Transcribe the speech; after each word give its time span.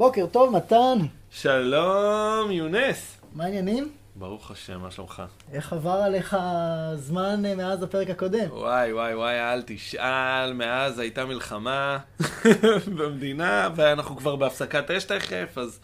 בוקר 0.00 0.26
טוב, 0.26 0.56
מתן. 0.56 0.98
שלום, 1.30 2.50
יונס. 2.50 3.16
מה 3.34 3.44
העניינים? 3.44 3.92
ברוך 4.16 4.50
השם, 4.50 4.80
מה 4.80 4.90
שלומך? 4.90 5.22
איך 5.52 5.72
עבר 5.72 5.90
עליך 5.90 6.36
זמן 6.94 7.46
אה, 7.46 7.54
מאז 7.54 7.82
הפרק 7.82 8.10
הקודם? 8.10 8.50
וואי, 8.50 8.92
וואי, 8.92 9.14
וואי, 9.14 9.40
אל 9.40 9.62
תשאל, 9.66 10.52
מאז 10.52 10.98
הייתה 10.98 11.24
מלחמה 11.24 11.98
במדינה, 12.96 13.68
ואנחנו 13.76 14.16
כבר 14.16 14.36
בהפסקת 14.36 14.90
אש 14.90 15.04
תכף, 15.04 15.58
אז 15.58 15.80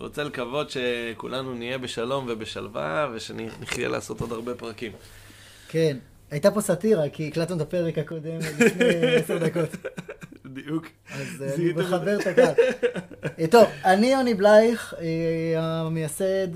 רוצה 0.00 0.24
לקוות 0.24 0.70
שכולנו 0.70 1.54
נהיה 1.54 1.78
בשלום 1.78 2.26
ובשלווה, 2.28 3.08
ושנחיה 3.14 3.88
לעשות 3.88 4.20
עוד 4.20 4.32
הרבה 4.32 4.54
פרקים. 4.54 4.92
כן, 5.68 5.96
הייתה 6.30 6.50
פה 6.50 6.60
סאטירה, 6.60 7.08
כי 7.08 7.28
הקלטנו 7.28 7.56
את 7.56 7.60
הפרק 7.60 7.98
הקודם 7.98 8.38
לפני 8.38 8.84
עשר 9.16 9.38
דקות. 9.38 9.70
בדיוק. 10.58 10.86
אז 11.10 11.42
אה, 11.42 11.54
אני 11.54 11.72
מחבר 11.72 12.20
את 12.20 12.26
הקהל. 12.26 12.54
אה, 13.38 13.46
טוב, 13.50 13.68
אני 13.84 14.06
יוני 14.06 14.34
בלייך, 14.34 14.94
אה, 14.98 15.60
המייסד 15.60 16.48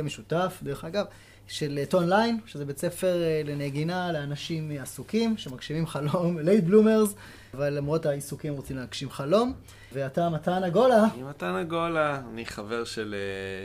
המשותף, 0.00 0.58
דרך 0.62 0.84
אגב, 0.84 1.04
של 1.48 1.78
טון 1.88 2.08
ליין, 2.08 2.38
שזה 2.46 2.64
בית 2.64 2.78
ספר 2.78 3.16
לנגינה 3.44 4.12
לאנשים 4.12 4.70
עסוקים, 4.80 5.36
שמגשימים 5.36 5.86
חלום, 5.86 6.38
late 6.46 6.64
bloomers, 6.64 7.14
אבל 7.54 7.70
למרות 7.70 8.06
העיסוקים 8.06 8.54
רוצים 8.54 8.76
להגשים 8.76 9.10
חלום. 9.10 9.52
ואתה 9.92 10.28
מתן 10.28 10.64
הגולה. 10.64 11.04
אני 11.14 11.22
מתן 11.22 11.54
הגולה, 11.54 12.20
אני 12.32 12.46
חבר 12.46 12.84
של 12.84 13.14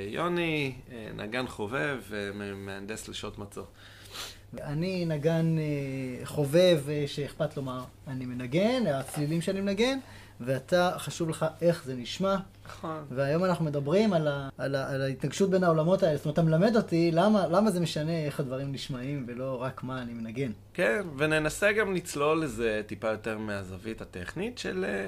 יוני, 0.08 0.76
נגן 1.16 1.48
חובב 1.48 1.98
ומהנדס 2.10 3.08
לעת 3.08 3.38
מצוא. 3.38 3.66
אני 4.62 5.06
נגן 5.06 5.56
אה, 5.58 6.26
חובב 6.26 6.82
אה, 6.90 7.04
שאכפת 7.08 7.58
לו 7.58 7.64
מה 7.64 7.84
אני 8.08 8.26
מנגן, 8.26 8.84
הצלילים 8.88 9.42
שאני 9.42 9.62
מנגן, 9.62 10.00
ואתה, 10.42 10.92
חשוב 10.98 11.30
לך 11.30 11.46
איך 11.62 11.84
זה 11.86 11.96
נשמע. 11.96 12.36
נכון. 12.66 13.06
והיום 13.10 13.44
אנחנו 13.44 13.66
מדברים 13.66 14.14
על, 14.14 14.28
ה, 14.28 14.50
על, 14.58 14.76
ה, 14.76 14.90
על 14.90 15.02
ההתנגשות 15.02 15.50
בין 15.50 15.64
העולמות 15.64 16.04
האלה. 16.04 16.18
זאת 16.18 16.26
אומרת, 16.26 16.34
אתה 16.34 16.42
מלמד 16.42 16.76
אותי 16.76 17.12
למה, 17.12 17.48
למה 17.48 17.72
זה 17.72 17.80
משנה 17.80 18.26
איך 18.26 18.40
הדברים 18.40 18.72
נשמעים, 18.72 19.26
ולא 19.28 19.62
רק 19.62 19.84
מה 19.84 20.02
אני 20.02 20.14
מנגן. 20.14 20.52
כן, 20.74 21.02
וננסה 21.18 21.72
גם 21.72 21.94
לצלול 21.96 22.44
לזה 22.44 22.82
טיפה 22.88 23.08
יותר 23.08 23.38
מהזווית 23.38 24.02
הטכנית 24.02 24.58
של 24.58 24.86
אה, 24.88 25.08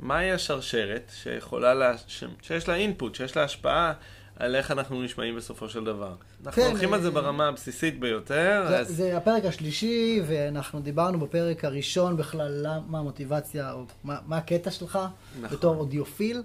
מהי 0.00 0.32
השרשרת 0.32 1.10
שיכולה, 1.14 1.74
לה, 1.74 1.98
ש, 2.06 2.24
שיש 2.42 2.68
לה 2.68 2.74
אינפוט, 2.74 3.14
שיש 3.14 3.36
לה 3.36 3.44
השפעה. 3.44 3.92
על 4.38 4.56
איך 4.56 4.70
אנחנו 4.70 5.02
נשמעים 5.02 5.36
בסופו 5.36 5.68
של 5.68 5.84
דבר. 5.84 6.14
אנחנו 6.46 6.62
כן, 6.62 6.68
הולכים 6.68 6.94
על 6.94 7.00
זה 7.00 7.08
אה, 7.08 7.12
ברמה 7.12 7.48
הבסיסית 7.48 8.00
ביותר. 8.00 8.64
זה, 8.68 8.78
אז... 8.78 8.88
זה 8.88 9.16
הפרק 9.16 9.44
השלישי, 9.44 10.22
ואנחנו 10.26 10.80
דיברנו 10.80 11.20
בפרק 11.20 11.64
הראשון 11.64 12.16
בכלל 12.16 12.66
מה 12.86 12.98
המוטיבציה, 12.98 13.72
או 13.72 13.84
מה, 14.04 14.18
מה 14.26 14.36
הקטע 14.36 14.70
שלך 14.70 14.98
נכון. 15.40 15.56
בתור 15.56 15.76
אודיופיל. 15.76 16.42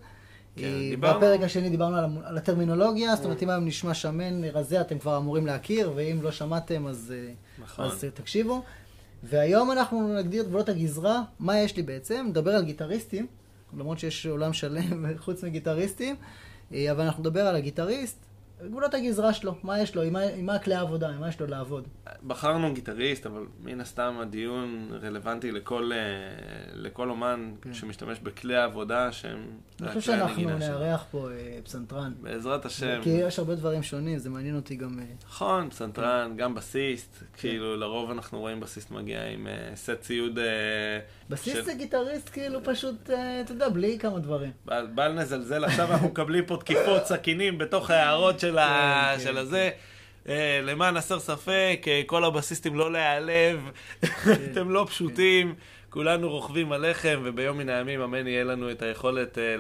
כן, 0.55 0.63
אה, 0.63 0.89
דיברנו... 0.89 1.19
בפרק 1.19 1.41
השני 1.41 1.69
דיברנו 1.69 1.97
על, 1.97 2.05
על 2.23 2.37
הטרמינולוגיה, 2.37 3.15
זאת 3.15 3.25
אומרת, 3.25 3.43
אם 3.43 3.49
היום 3.49 3.65
נשמע 3.65 3.93
שמן, 3.93 4.43
רזה, 4.43 4.81
אתם 4.81 4.99
כבר 4.99 5.17
אמורים 5.17 5.45
להכיר, 5.45 5.91
ואם 5.95 6.19
לא 6.21 6.31
שמעתם, 6.31 6.87
אז, 6.87 7.13
אה, 7.15 7.33
נכון. 7.63 7.85
אז 7.85 8.05
תקשיבו. 8.13 8.63
והיום 9.23 9.71
אנחנו 9.71 10.17
נגדיר 10.19 10.41
את 10.41 10.47
גבולות 10.47 10.69
הגזרה, 10.69 11.21
מה 11.39 11.59
יש 11.59 11.77
לי 11.77 11.83
בעצם, 11.83 12.25
נדבר 12.29 12.51
על 12.51 12.63
גיטריסטים, 12.63 13.27
למרות 13.77 13.99
שיש 13.99 14.25
עולם 14.25 14.53
שלם 14.53 15.05
חוץ 15.25 15.43
מגיטריסטים. 15.43 16.15
אה, 16.73 16.91
אבל 16.91 17.01
אנחנו 17.01 17.21
נדבר 17.21 17.41
על 17.41 17.55
הגיטריסט, 17.55 18.25
גבולות 18.67 18.93
הגזרה 18.93 19.33
שלו, 19.33 19.55
מה 19.63 19.79
יש 19.79 19.95
לו, 19.95 20.01
עם 20.01 20.13
מה, 20.13 20.21
עם 20.21 20.45
מה 20.45 20.55
הכלי 20.55 20.75
העבודה, 20.75 21.09
עם 21.09 21.19
מה 21.19 21.29
יש 21.29 21.39
לו 21.39 21.47
לעבוד. 21.47 21.87
בחרנו 22.27 22.73
גיטריסט, 22.73 23.25
אבל 23.25 23.45
מן 23.63 23.81
הסתם 23.81 24.15
הדיון 24.21 24.89
רלוונטי 25.01 25.51
לכל, 25.51 25.91
אה, 25.93 25.97
לכל 26.73 27.09
אומן 27.09 27.51
כן. 27.61 27.73
שמשתמש 27.73 28.19
בכלי 28.19 28.55
העבודה 28.55 29.11
שהם... 29.11 29.47
אני 29.81 29.87
חושב 29.87 30.01
שאנחנו 30.01 30.57
נארח 30.57 31.05
פה 31.11 31.29
אה, 31.31 31.59
פסנתרן. 31.63 32.13
בעזרת 32.21 32.65
השם. 32.65 32.99
כי 33.03 33.09
יש 33.09 33.39
הרבה 33.39 33.55
דברים 33.55 33.83
שונים, 33.83 34.19
זה 34.19 34.29
מעניין 34.29 34.55
אותי 34.55 34.75
גם... 34.75 34.99
נכון, 35.25 35.69
פסנתרן, 35.69 36.27
כן. 36.31 36.37
גם 36.37 36.55
בסיסט, 36.55 37.17
כן. 37.19 37.25
כאילו 37.35 37.75
לרוב 37.75 38.11
אנחנו 38.11 38.39
רואים 38.39 38.59
בסיסט 38.59 38.91
מגיע 38.91 39.25
עם 39.25 39.47
סט 39.75 40.01
ציוד... 40.01 40.39
בסיסט 41.29 41.57
של... 41.57 41.63
זה 41.63 41.73
גיטריסט 41.73 42.29
כאילו 42.29 42.59
פשוט, 42.63 43.09
uh, 43.09 43.13
אתה 43.41 43.51
יודע, 43.51 43.69
בלי 43.69 43.99
כמה 43.99 44.19
דברים. 44.19 44.51
בל, 44.65 45.11
נזלזל, 45.11 45.65
עכשיו 45.65 45.91
אנחנו 45.91 46.07
מקבלים 46.07 46.45
פה 46.45 46.57
תקיפות 46.57 47.05
סכינים 47.05 47.57
בתוך 47.57 47.89
ההערות 47.89 48.39
של, 48.39 48.57
ה... 48.57 49.13
כן, 49.17 49.23
של 49.23 49.31
כן. 49.31 49.37
הזה. 49.37 49.69
אה, 50.29 50.59
למען 50.63 50.97
הסר 50.97 51.19
ספק, 51.19 51.85
אה, 51.87 52.01
כל 52.05 52.23
הבסיסטים 52.25 52.75
לא 52.75 52.91
להיעלב, 52.91 53.69
אתם 54.51 54.69
לא 54.69 54.85
פשוטים. 54.89 55.55
כולנו 55.93 56.29
רוכבים 56.29 56.71
עליכם, 56.71 57.21
וביום 57.23 57.57
מן 57.57 57.69
הימים, 57.69 58.01
אמן, 58.01 58.27
יהיה 58.27 58.43
לנו 58.43 58.71
את 58.71 58.81
היכולת 58.81 59.37
אה, 59.37 59.55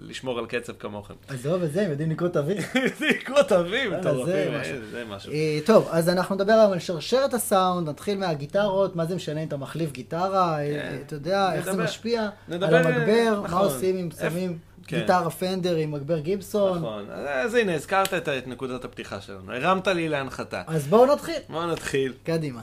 לשמור 0.00 0.38
על 0.38 0.46
קצב 0.46 0.72
כמוכם. 0.72 1.14
עזוב 1.28 1.62
את 1.62 1.72
זה, 1.72 1.82
הם 1.82 1.90
יודעים 1.90 2.10
לקרוא 2.10 2.28
תווים. 2.28 2.56
יודעים 2.74 3.10
לקרוא 3.20 3.42
תווים, 3.42 3.92
מטורפים, 3.92 4.52
זה 4.90 5.04
משהו. 5.08 5.32
טוב, 5.66 5.88
אז 5.90 6.08
אנחנו 6.08 6.34
נדבר 6.34 6.52
על 6.52 6.78
שרשרת 6.78 7.34
הסאונד, 7.34 7.88
נתחיל 7.88 8.18
מהגיטרות, 8.18 8.96
מה 8.96 9.06
זה 9.06 9.14
משנה 9.14 9.42
אם 9.42 9.48
אתה 9.48 9.56
מחליף 9.56 9.92
גיטרה, 9.92 10.56
כן. 10.58 10.96
אתה 11.06 11.14
יודע, 11.14 11.52
איך 11.52 11.64
זה 11.64 11.82
משפיע 11.82 12.28
על 12.50 12.74
המגבר, 12.74 13.40
מה 13.40 13.48
נכון. 13.48 13.64
עושים 13.64 13.96
אם 13.96 14.08
שמים... 14.20 14.58
כן. 14.86 15.00
גיטרה 15.00 15.30
פנדר 15.30 15.76
עם 15.76 15.92
מגבר 15.92 16.18
גיבסון. 16.18 16.78
נכון, 16.78 17.04
אז 17.10 17.54
הנה, 17.54 17.74
הזכרת 17.74 18.14
את, 18.14 18.28
את 18.28 18.46
נקודת 18.46 18.84
הפתיחה 18.84 19.20
שלנו, 19.20 19.52
הרמת 19.52 19.88
לי 19.88 20.08
להנחתה. 20.08 20.62
אז 20.66 20.86
בואו 20.86 21.14
נתחיל. 21.14 21.38
בואו 21.48 21.66
נתחיל. 21.66 22.12
קדימה. 22.24 22.60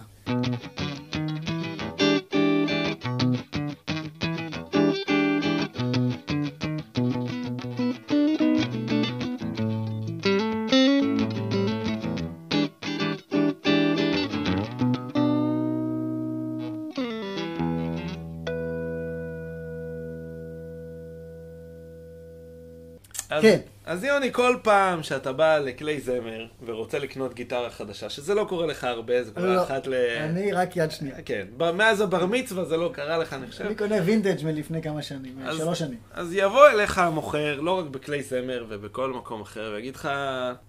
אז, 23.32 23.44
כן. 23.44 23.60
אז 23.86 24.04
יוני, 24.04 24.34
כל 24.34 24.56
פעם 24.62 25.04
שאתה 25.04 25.34
בא 25.34 25.58
לכלי 25.58 26.02
זמר 26.02 26.46
ורוצה 26.66 27.00
לקנות 27.00 27.34
גיטרה 27.34 27.70
חדשה, 27.70 28.10
שזה 28.10 28.34
לא 28.34 28.46
קורה 28.50 28.66
לך 28.66 28.84
הרבה, 28.84 29.24
זה 29.24 29.32
קורה 29.32 29.48
לא, 29.56 29.64
אחת 29.64 29.88
ל... 29.88 29.94
אני 30.20 30.52
רק 30.52 30.78
יד 30.78 30.92
שנייה. 30.92 31.16
כן, 31.26 31.48
מאז 31.58 32.02
הבר 32.02 32.26
מצווה 32.26 32.66
זה 32.66 32.78
לא 32.78 32.92
קרה 32.94 33.18
לך, 33.18 33.34
אני 33.34 33.48
חושב. 33.48 33.66
אני 33.66 33.76
קונה 33.76 33.96
וינטג' 34.06 34.46
מלפני 34.46 34.82
כמה 34.82 35.02
שנים, 35.02 35.36
אז, 35.46 35.58
שלוש 35.58 35.80
שנים. 35.80 35.98
אז 36.14 36.34
יבוא 36.34 36.68
אליך 36.68 36.98
המוכר, 36.98 37.62
לא 37.62 37.80
רק 37.80 37.86
בכלי 37.86 38.24
זמר 38.24 38.66
ובכל 38.70 39.14
מקום 39.14 39.42
אחר, 39.42 39.72
ויגיד 39.76 39.96
לך, 39.96 40.10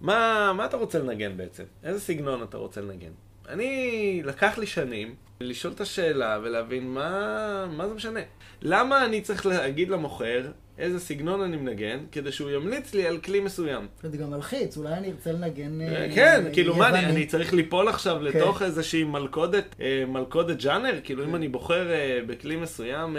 מה, 0.00 0.52
מה 0.52 0.64
אתה 0.64 0.76
רוצה 0.76 0.98
לנגן 0.98 1.36
בעצם? 1.36 1.64
איזה 1.84 2.00
סגנון 2.00 2.42
אתה 2.42 2.56
רוצה 2.56 2.80
לנגן? 2.80 3.12
אני, 3.48 4.22
לקח 4.24 4.58
לי 4.58 4.66
שנים 4.66 5.14
לשאול 5.42 5.72
את 5.72 5.80
השאלה 5.80 6.38
ולהבין 6.42 6.94
מה, 6.94 7.66
מה 7.76 7.88
זה 7.88 7.94
משנה. 7.94 8.20
למה 8.62 9.04
אני 9.04 9.20
צריך 9.20 9.46
להגיד 9.46 9.88
למוכר 9.88 10.50
איזה 10.78 11.00
סגנון 11.00 11.40
אני 11.40 11.56
מנגן, 11.56 11.98
כדי 12.12 12.32
שהוא 12.32 12.50
ימליץ 12.50 12.94
לי 12.94 13.06
על 13.06 13.18
כלי 13.18 13.40
מסוים. 13.40 13.86
זה 14.02 14.16
גם 14.16 14.30
מלחיץ, 14.30 14.76
אולי 14.76 14.94
אני 14.94 15.10
ארצה 15.10 15.32
לנגן 15.32 15.80
אה, 15.80 15.86
אה, 15.86 16.14
כן, 16.14 16.44
כאילו 16.52 16.76
מה, 16.76 16.88
אני 16.88 17.26
צריך 17.26 17.54
ליפול 17.54 17.88
עכשיו 17.88 18.16
כן. 18.16 18.24
לתוך 18.24 18.62
איזושהי 18.62 19.04
מלכודת, 19.04 19.64
אה, 19.80 20.04
מלכודת 20.08 20.56
ג'אנר? 20.62 21.00
כאילו 21.04 21.24
אם 21.24 21.28
כן. 21.28 21.34
אני 21.34 21.48
בוחר 21.48 21.86
בכלי 22.26 22.56
מסוים, 22.56 23.16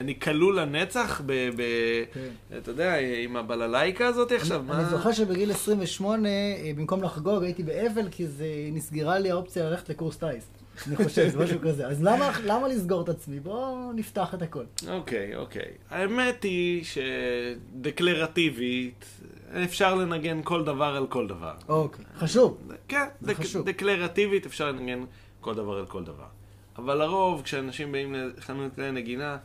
אני 0.00 0.20
כלול 0.20 0.60
לנצח, 0.60 1.22
כן. 2.14 2.56
אתה 2.58 2.70
יודע, 2.70 2.94
עם 3.22 3.36
הבללייקה 3.36 4.06
הזאת 4.06 4.32
עכשיו, 4.32 4.62
מה... 4.66 4.80
אני 4.80 4.84
זוכר 4.90 5.12
שבגיל 5.12 5.50
28, 5.50 6.28
במקום 6.76 7.02
לחגוג, 7.02 7.42
הייתי 7.42 7.62
באבל, 7.62 8.08
כי 8.10 8.26
זה 8.26 8.46
נסגרה 8.72 9.18
לי 9.18 9.30
האופציה 9.30 9.70
ללכת 9.70 9.88
לקורס 9.88 10.16
טיס. 10.16 10.53
אני 10.86 10.96
חושב, 10.96 11.28
זה 11.28 11.38
משהו 11.38 11.60
כזה. 11.60 11.86
אז 11.86 12.02
למה, 12.02 12.30
למה 12.44 12.68
לסגור 12.68 13.02
את 13.02 13.08
עצמי? 13.08 13.40
בואו 13.40 13.92
נפתח 13.92 14.34
את 14.34 14.42
הכל. 14.42 14.64
אוקיי, 14.88 15.36
אוקיי. 15.36 15.70
האמת 15.90 16.42
היא 16.42 16.84
שדקלרטיבית, 17.74 19.04
אפשר 19.64 19.94
לנגן 19.94 20.40
כל 20.44 20.64
דבר 20.64 20.96
על 20.96 21.06
כל 21.06 21.26
דבר. 21.26 21.54
אוקיי, 21.68 22.04
חשוב. 22.18 22.58
כן, 22.88 23.06
דק, 23.22 23.34
חשוב. 23.34 23.66
דקלרטיבית 23.66 24.46
אפשר 24.46 24.72
לנגן 24.72 25.04
כל 25.40 25.54
דבר 25.54 25.78
על 25.78 25.86
כל 25.86 26.04
דבר. 26.04 26.26
אבל 26.78 26.98
לרוב, 26.98 27.42
כשאנשים 27.42 27.92
באים 27.92 28.14
לחנות 28.14 28.74
כלי 28.74 28.92
נגינה, 28.92 29.36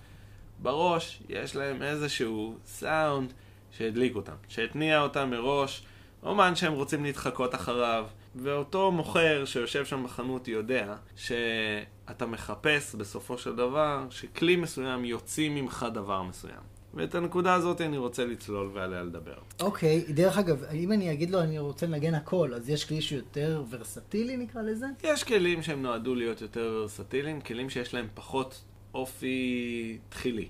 בראש 0.61 1.23
יש 1.29 1.55
להם 1.55 1.81
איזשהו 1.81 2.55
סאונד 2.65 3.33
שהדליק 3.71 4.15
אותם, 4.15 4.33
שהתניע 4.47 5.01
אותם 5.01 5.29
מראש, 5.29 5.83
אומן 6.23 6.55
שהם 6.55 6.73
רוצים 6.73 7.03
להתחקות 7.03 7.55
אחריו. 7.55 8.05
ואותו 8.41 8.91
מוכר 8.91 9.45
שיושב 9.45 9.85
שם 9.85 10.03
בחנות 10.03 10.47
יודע 10.47 10.95
שאתה 11.15 12.25
מחפש 12.25 12.95
בסופו 12.95 13.37
של 13.37 13.55
דבר 13.55 14.07
שכלי 14.09 14.55
מסוים 14.55 15.05
יוציא 15.05 15.49
ממך 15.49 15.85
דבר 15.93 16.23
מסוים. 16.23 16.79
ואת 16.93 17.15
הנקודה 17.15 17.53
הזאת 17.53 17.81
אני 17.81 17.97
רוצה 17.97 18.25
לצלול 18.25 18.69
ועליה 18.73 19.03
לדבר. 19.03 19.37
אוקיי, 19.59 20.05
okay, 20.07 20.11
דרך 20.11 20.37
אגב, 20.37 20.63
אם 20.63 20.91
אני 20.91 21.13
אגיד 21.13 21.29
לו 21.29 21.41
אני 21.41 21.59
רוצה 21.59 21.85
לנגן 21.85 22.15
הכל, 22.15 22.53
אז 22.53 22.69
יש 22.69 22.85
כלי 22.85 23.01
שיותר 23.01 23.63
ורסטילי 23.69 24.37
נקרא 24.37 24.61
לזה? 24.61 24.85
יש 25.03 25.23
כלים 25.23 25.63
שהם 25.63 25.81
נועדו 25.81 26.15
להיות 26.15 26.41
יותר 26.41 26.79
ורסטיליים, 26.81 27.41
כלים 27.41 27.69
שיש 27.69 27.93
להם 27.93 28.07
פחות 28.13 28.61
אופי 28.93 29.97
תחילי. 30.09 30.49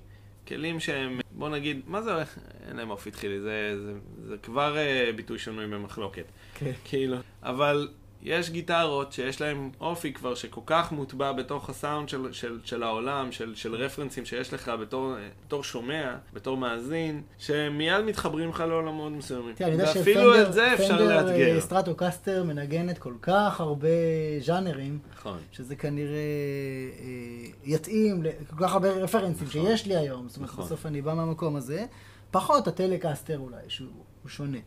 כלים 0.50 0.80
שהם, 0.80 1.20
בוא 1.32 1.50
נגיד, 1.50 1.82
מה 1.88 2.02
זה, 2.02 2.12
אין 2.68 2.78
להם 2.78 2.90
אופי 2.90 3.12
תחילי, 3.12 3.40
זה, 3.40 3.76
זה, 3.86 3.94
זה 4.28 4.38
כבר 4.38 4.76
אה, 4.76 5.16
ביטוי 5.16 5.40
שנוי 5.40 5.68
במחלוקת. 5.68 6.26
כן. 6.54 6.72
כאילו, 6.84 7.18
אבל 7.44 7.88
יש 8.24 8.50
גיטרות 8.50 9.14
שיש 9.14 9.42
להם 9.42 9.70
אופי 9.82 10.14
כבר 10.14 10.36
שכל 10.36 10.62
כך 10.66 10.92
מוטבע 10.92 11.32
בתוך 11.32 11.70
הסאונד 11.70 12.10
של, 12.10 12.34
של, 12.34 12.60
של 12.64 12.84
העולם, 12.84 13.32
של, 13.32 13.56
של 13.56 13.76
רפרנסים 13.76 14.26
שיש 14.26 14.54
לך 14.54 14.72
בתור, 14.82 15.14
בתור 15.46 15.64
שומע, 15.64 16.16
בתור 16.34 16.58
מאזין, 16.58 17.22
שמיד 17.38 18.02
מתחברים 18.06 18.50
לך 18.50 18.60
לעולמות 18.60 19.12
מסוימים. 19.12 19.56
תראה, 19.56 19.70
אני 19.70 19.82
יודע 19.82 19.92
ואפילו 19.96 20.42
את 20.42 20.54
זה 20.54 20.74
אפשר 20.74 21.02
לאתגר. 21.02 21.56
אה, 21.56 21.62
סטרטוקסטר 21.62 22.44
מנגנת 22.44 22.98
כל 22.98 23.14
כך 23.22 23.60
הרבה 23.60 23.88
ז'אנרים, 24.40 25.00
נכון. 25.14 25.38
שזה 25.52 25.76
כנראה 25.76 26.16
אה, 27.00 27.06
יתאים 27.64 28.24
לכל 28.24 28.56
כך 28.60 28.74
הרבה 28.74 28.90
רפרנסים 28.92 29.48
נכון. 29.48 29.62
שיש 29.62 29.86
לי 29.86 29.96
היום. 29.96 30.28
זאת 30.28 30.38
אומרת, 30.38 30.50
נכון. 30.50 30.66
בסוף 30.66 30.86
אני 30.86 31.02
בא 31.02 31.14
מהמקום 31.14 31.56
הזה. 31.56 31.86
פחות 32.32 32.68
הטלקסטר 32.68 33.38
אולי, 33.38 33.58
שהוא 33.68 33.88
הוא 34.24 34.30
שונה. 34.30 34.58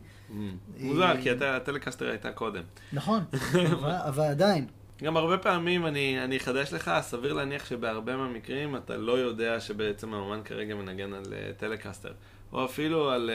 מוזר, 0.79 1.13
כי 1.21 1.29
הט- 1.31 1.41
הטלקסטר 1.41 2.09
הייתה 2.09 2.31
קודם. 2.31 2.63
נכון, 2.93 3.23
אבל, 4.07 4.21
עדיין. 4.23 4.65
גם 5.03 5.17
הרבה 5.17 5.37
פעמים 5.37 5.85
אני, 5.85 6.23
אני 6.23 6.37
אחדש 6.37 6.73
לך, 6.73 6.91
סביר 7.01 7.33
להניח 7.33 7.65
שבהרבה 7.65 8.17
מהמקרים 8.17 8.75
אתה 8.75 8.97
לא 8.97 9.11
יודע 9.19 9.59
שבעצם 9.59 10.13
האומן 10.13 10.39
כרגע 10.45 10.75
מנגן 10.75 11.13
על 11.13 11.23
אה, 11.23 11.27
טלקסטר, 11.59 12.11
או 12.53 12.65
אפילו 12.65 13.09
על, 13.11 13.29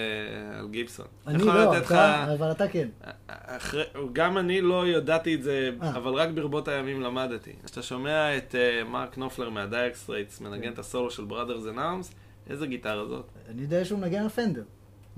אה, 0.54 0.58
על 0.58 0.68
גיבסון. 0.68 1.06
אני 1.26 1.42
לא, 1.44 1.72
לתת 1.74 1.82
לך- 1.84 1.92
אתה, 1.92 2.34
אבל 2.38 2.50
אתה 2.50 2.68
כן. 2.68 2.88
אחרי, 3.26 3.82
גם 4.12 4.38
אני 4.38 4.60
לא 4.60 4.86
ידעתי 4.88 5.34
את 5.34 5.42
זה, 5.42 5.70
אה. 5.82 5.90
אבל 5.96 6.12
רק 6.14 6.28
ברבות 6.28 6.68
הימים 6.68 7.00
למדתי. 7.02 7.52
כשאתה 7.64 7.82
שומע 7.82 8.36
את 8.36 8.54
אה, 8.54 8.88
מרק 8.88 9.18
נופלר 9.18 9.50
מה-Dire 9.50 10.02
Straits 10.02 10.40
מנגן 10.40 10.72
את 10.72 10.78
הסולו 10.78 11.10
של 11.10 11.22
Brothers 11.30 11.74
in 11.74 11.78
Arms, 11.78 12.14
איזה 12.50 12.66
גיטרה 12.66 13.04
זאת? 13.06 13.26
אני 13.48 13.62
יודע 13.62 13.84
שהוא 13.84 13.98
מנגן 13.98 14.22
על 14.22 14.28
פנדר. 14.28 14.62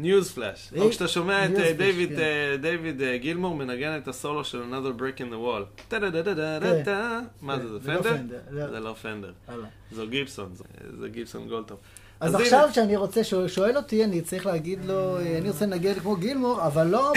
news 0.01 0.31
flash. 0.33 0.71
אה, 0.77 0.83
או 0.83 0.91
כשאתה 0.91 1.09
שומע 1.09 1.45
את 1.45 1.51
News 1.51 1.61
אה, 1.61 1.73
דיוויד, 1.73 2.09
כן. 2.09 2.21
אה, 2.21 2.57
דיוויד 2.61 3.03
גילמור 3.21 3.55
מנגן 3.55 3.99
את 4.03 4.09
הסולו 4.09 4.45
של 4.45 4.63
Another 4.63 5.01
Brick 5.01 5.19
in 5.19 5.33
the 5.33 5.47
Wall. 5.47 5.83
טה-דה-דה-דה-דה-דה. 5.89 7.21
מה 7.43 7.57
כן, 7.57 7.63
זה, 7.63 7.69
זה 7.69 7.79
זה 7.79 7.93
לא 7.93 8.03
פנדר? 8.03 8.17
פנדר, 8.17 8.39
לא. 8.51 8.71
זה 8.71 8.81
לא 8.81 8.95
פנדר. 9.03 9.33
הלאה. 9.49 9.67
זו 9.93 10.07
גיבסון, 10.09 10.51
זה- 10.55 10.65
זה 11.01 11.09
גיבסון 11.09 11.49
goldtop. 11.49 11.79
אז 12.21 12.35
עכשיו 12.35 12.69
שאני 12.73 12.97
רוצה, 12.97 13.25
שהוא 13.25 13.49
שואל 13.49 13.77
אותי, 13.77 14.05
אני 14.05 14.21
צריך 14.21 14.47
להגיד 14.47 14.85
לו, 14.85 15.19
אני 15.39 15.49
רוצה 15.51 15.67
לנגן 15.67 15.95
כמו 15.95 16.17
גילמור, 16.17 16.67
אבל 16.67 16.87
לא 16.87 17.13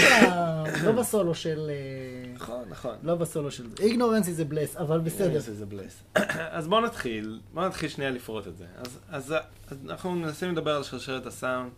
לא 0.86 0.92
בסולו 0.92 1.36
של... 1.36 1.72
נכון, 2.36 2.64
נכון. 2.70 2.96
לא 3.04 3.16
בסולו 3.16 3.52
של 3.52 3.64
זה. 3.70 3.76
ignorance 3.84 4.26
זה 4.30 4.46
bliss, 4.46 4.76
אבל 4.78 5.00
בסדר. 5.00 5.40
זה 5.40 5.54
זה 5.56 5.66
בלייס. 5.66 6.04
אז 6.52 6.68
בואו 6.68 6.82
נתחיל, 6.82 7.40
בואו 7.54 7.68
נתחיל 7.68 7.90
שנייה 7.90 8.12
לפרוט 8.12 8.48
את 8.48 8.58
זה. 8.58 8.66
אז 9.12 9.34
אנחנו 9.90 10.12
מנסים 10.12 10.52
לדבר 10.52 10.76
על 10.76 10.84
שרשרת 10.84 11.26
הסאונד. 11.26 11.70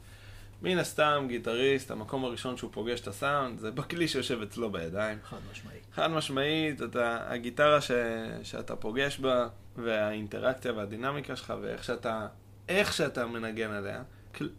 מן 0.66 0.78
הסתם, 0.78 1.26
גיטריסט, 1.28 1.92
המקום 1.92 2.26
הראשון 2.26 2.58
שהוא 2.58 2.72
פוגש 2.74 3.02
את 3.02 3.08
הסאונד, 3.08 3.60
זה 3.60 3.72
בכלי 3.72 4.08
שיושב 4.08 4.42
אצלו 4.42 4.72
בידיים. 4.72 5.18
חד 5.24 5.38
משמעי. 5.52 5.78
חד 5.94 6.08
משמעית, 6.08 6.82
אתה, 6.82 7.32
הגיטרה 7.32 7.82
ש, 7.82 7.92
שאתה 8.44 8.76
פוגש 8.76 9.20
בה, 9.20 9.48
והאינטראקציה 9.78 10.74
והדינמיקה 10.74 11.36
שלך, 11.36 11.54
ואיך 11.62 11.84
שאתה, 11.84 12.28
איך 12.70 12.94
שאתה 12.94 13.26
מנגן 13.26 13.72
עליה, 13.72 14.04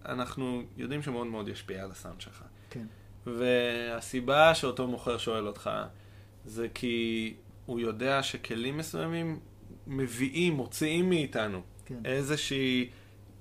אנחנו 0.07 0.63
יודעים 0.77 1.03
שמאוד 1.03 1.27
מאוד 1.27 1.49
ישפיע 1.49 1.85
על 1.85 1.91
הסאונד 1.91 2.21
שלך. 2.21 2.43
כן. 2.71 2.87
והסיבה 3.27 4.55
שאותו 4.55 4.87
מוכר 4.87 5.19
שואל 5.19 5.47
אותך, 5.47 5.71
זה 6.45 6.69
כי 6.75 7.35
הוא 7.67 7.81
יודע 7.81 8.23
שכלים 8.23 8.77
מסוימים 8.77 9.41
מביאים, 9.87 10.53
מוציאים 10.53 11.09
מאיתנו 11.09 11.63
כן. 11.87 11.99
איזושהי 12.05 12.91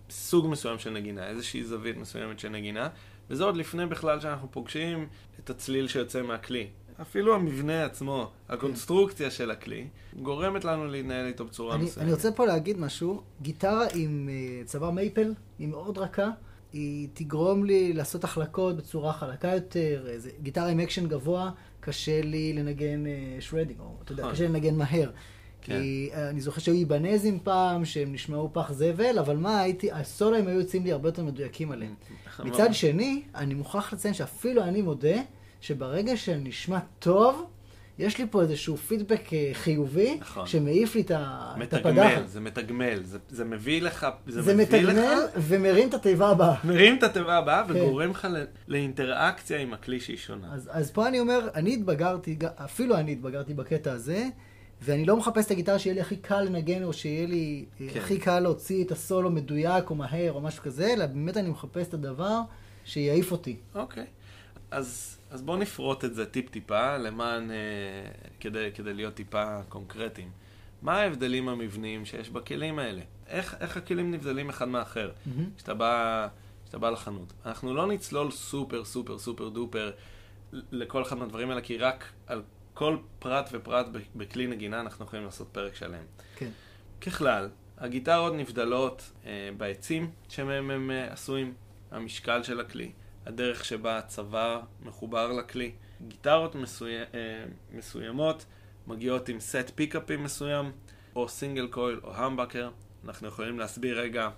סוג 0.09 0.47
מסוים 0.47 0.79
של 0.79 0.89
נגינה, 0.89 1.27
איזושהי 1.27 1.63
זווית 1.63 1.97
מסוימת 1.97 2.39
של 2.39 2.49
נגינה, 2.49 2.89
וזה 3.29 3.43
עוד 3.43 3.57
לפני 3.57 3.85
בכלל 3.85 4.19
שאנחנו 4.19 4.51
פוגשים 4.51 5.07
את 5.39 5.49
הצליל 5.49 5.87
שיוצא 5.87 6.21
מהכלי. 6.21 6.67
אפילו 7.01 7.35
המבנה 7.35 7.85
עצמו, 7.85 8.31
הקונסטרוקציה 8.49 9.31
של 9.31 9.51
הכלי, 9.51 9.87
גורמת 10.21 10.65
לנו 10.65 10.87
להתנהל 10.87 11.27
איתו 11.27 11.45
בצורה 11.45 11.75
אני, 11.75 11.83
מסוימת. 11.83 12.05
אני 12.05 12.13
רוצה 12.13 12.31
פה 12.31 12.45
להגיד 12.45 12.79
משהו, 12.79 13.21
גיטרה 13.41 13.85
עם 13.95 14.29
אה, 14.31 14.65
צוואר 14.65 14.91
maple, 14.91 15.33
היא 15.59 15.67
מאוד 15.67 15.97
רכה, 15.97 16.29
היא 16.73 17.07
תגרום 17.13 17.65
לי 17.65 17.93
לעשות 17.93 18.23
החלקות 18.23 18.77
בצורה 18.77 19.13
חלקה 19.13 19.47
יותר, 19.47 20.05
אה, 20.09 20.19
זה, 20.19 20.29
גיטרה 20.41 20.67
עם 20.67 20.79
אקשן 20.79 21.07
גבוה, 21.07 21.51
קשה 21.79 22.21
לי 22.21 22.53
לנגן 22.53 23.03
שרדינג, 23.39 23.79
או 23.79 23.97
אתה 24.03 24.11
יודע, 24.11 24.23
נכון. 24.23 24.33
קשה 24.33 24.43
לי 24.43 24.49
לנגן 24.49 24.75
מהר. 24.75 25.11
כן. 25.65 25.79
כי 25.79 26.09
אה, 26.13 26.29
אני 26.29 26.41
זוכר 26.41 26.61
שהיו 26.61 26.75
איבנזים 26.75 27.39
פעם, 27.43 27.85
שהם 27.85 28.13
נשמעו 28.13 28.49
פח 28.53 28.71
זבל, 28.71 29.19
אבל 29.19 29.37
מה, 29.37 29.59
הייתי, 29.59 29.91
הסולואים 29.91 30.47
היו 30.47 30.59
יוצאים 30.59 30.83
לי 30.83 30.91
הרבה 30.91 31.07
יותר 31.09 31.23
מדויקים 31.23 31.71
עליהם. 31.71 31.93
מצד 32.45 32.73
שני, 32.73 33.21
אני 33.35 33.53
מוכרח 33.53 33.93
לציין 33.93 34.13
שאפילו 34.13 34.63
אני 34.63 34.81
מודה, 34.81 35.17
שברגע 35.61 36.17
שנשמע 36.17 36.79
טוב, 36.99 37.45
יש 37.99 38.17
לי 38.17 38.25
פה 38.31 38.41
איזשהו 38.41 38.77
פידבק 38.77 39.33
אה, 39.33 39.49
חיובי, 39.53 40.17
נכון. 40.21 40.47
שמעיף 40.47 40.95
לי 40.95 41.01
את 41.01 41.11
הפדחת. 41.15 41.57
מתגמל, 41.57 42.23
זה 42.27 42.39
מתגמל, 42.39 43.03
זה, 43.03 43.17
זה 43.29 43.45
מביא 43.45 43.81
לך, 43.81 44.07
זה, 44.27 44.41
זה 44.41 44.53
מביא 44.53 44.81
לך, 44.81 44.89
מתגמל 44.89 45.19
ומרים 45.35 45.89
את 45.89 45.93
התיבה 45.93 46.29
הבאה. 46.29 46.55
מרים 46.67 46.97
את 46.97 47.03
התיבה 47.03 47.37
הבאה 47.37 47.63
כן. 47.67 47.71
וגורם 47.75 48.09
לך 48.09 48.27
ל- 48.31 48.45
לאינטראקציה 48.67 49.59
עם 49.59 49.73
הכלי 49.73 49.99
שהיא 49.99 50.17
שונה. 50.17 50.47
אז, 50.53 50.69
אז 50.73 50.91
פה 50.91 51.07
אני 51.07 51.19
אומר, 51.19 51.47
אני 51.55 51.73
התבגרתי, 51.73 52.37
אפילו 52.55 52.95
אני 52.95 53.11
התבגרתי 53.11 53.53
בקטע 53.53 53.91
הזה, 53.91 54.27
ואני 54.81 55.05
לא 55.05 55.17
מחפש 55.17 55.45
את 55.45 55.51
הגיטרה 55.51 55.79
שיהיה 55.79 55.93
לי 55.93 56.01
הכי 56.01 56.17
קל 56.17 56.41
לנגן, 56.41 56.83
או 56.83 56.93
שיהיה 56.93 57.27
לי 57.27 57.65
אה, 57.81 57.87
כן. 57.93 57.99
הכי 57.99 58.19
קל 58.19 58.39
להוציא 58.39 58.85
את 58.85 58.91
הסולו 58.91 59.29
מדויק 59.31 59.89
או 59.89 59.95
מהר 59.95 60.31
או 60.31 60.41
משהו 60.41 60.63
כזה, 60.63 60.93
אלא 60.93 61.05
באמת 61.05 61.37
אני 61.37 61.49
מחפש 61.49 61.87
את 61.87 61.93
הדבר 61.93 62.39
שיעיף 62.85 63.31
אותי. 63.31 63.55
אוקיי. 63.75 64.05
אז, 64.71 65.17
אז 65.31 65.41
בואו 65.41 65.57
נפרוט 65.57 66.05
את 66.05 66.15
זה 66.15 66.25
טיפ-טיפה, 66.25 66.97
למען, 66.97 67.51
אה, 67.51 67.55
כדי, 68.39 68.69
כדי 68.73 68.93
להיות 68.93 69.13
טיפה 69.13 69.61
קונקרטיים. 69.69 70.29
מה 70.81 70.99
ההבדלים 70.99 71.49
המבניים 71.49 72.05
שיש 72.05 72.29
בכלים 72.29 72.79
האלה? 72.79 73.01
איך, 73.27 73.55
איך 73.59 73.77
הכלים 73.77 74.11
נבדלים 74.11 74.49
אחד 74.49 74.67
מהאחר? 74.67 75.11
מהמם. 75.25 75.49
כשאתה 75.57 75.73
בא, 75.73 76.27
כשאתה 76.63 76.77
בא 76.77 76.89
לחנות. 76.89 77.33
אנחנו 77.45 77.73
לא 77.73 77.87
נצלול 77.87 78.31
super 78.31 78.85
super 78.85 79.19
super 79.19 79.49
duper 79.49 79.91
לכל 80.53 81.01
אחד 81.01 81.17
מהדברים 81.17 81.49
האלה, 81.49 81.61
כי 81.61 81.77
רק 81.77 82.05
על 82.27 82.41
כל 82.75 82.97
פרט 83.19 83.49
ופרט 83.51 83.85
בכלי 84.15 84.47
נגינה 84.47 84.79
אנחנו 84.79 85.05
יכולים 85.05 85.25
לעשות 85.25 85.47
פרק 85.51 85.75
שלם. 85.75 86.03
כן. 86.35 86.49
ככלל, 87.01 87.49
הגיטרות 87.77 88.33
נבדלות 88.33 89.11
אה, 89.25 89.49
בעצים 89.57 90.11
שמהם 90.29 90.71
הם 90.71 90.91
אה, 90.91 91.13
עשויים, 91.13 91.53
המשקל 91.91 92.43
של 92.43 92.59
הכלי, 92.59 92.91
הדרך 93.25 93.65
שבה 93.65 93.97
הצוואר 93.97 94.61
מחובר 94.83 95.31
לכלי. 95.31 95.71
גיטרות 96.07 96.55
מסוי... 96.55 96.97
אה, 96.97 97.05
מסוימות 97.71 98.45
מגיעות 98.87 99.29
עם 99.29 99.39
סט 99.39 99.71
פיקאפים 99.75 100.23
מסוים, 100.23 100.71
או 101.15 101.29
single 101.29 101.67
coil 101.67 101.99
או 102.03 102.15
humbucker. 102.15 102.69
אנחנו 103.05 103.27
יכולים 103.27 103.59
להסביר 103.59 103.99
רגע, 103.99 104.29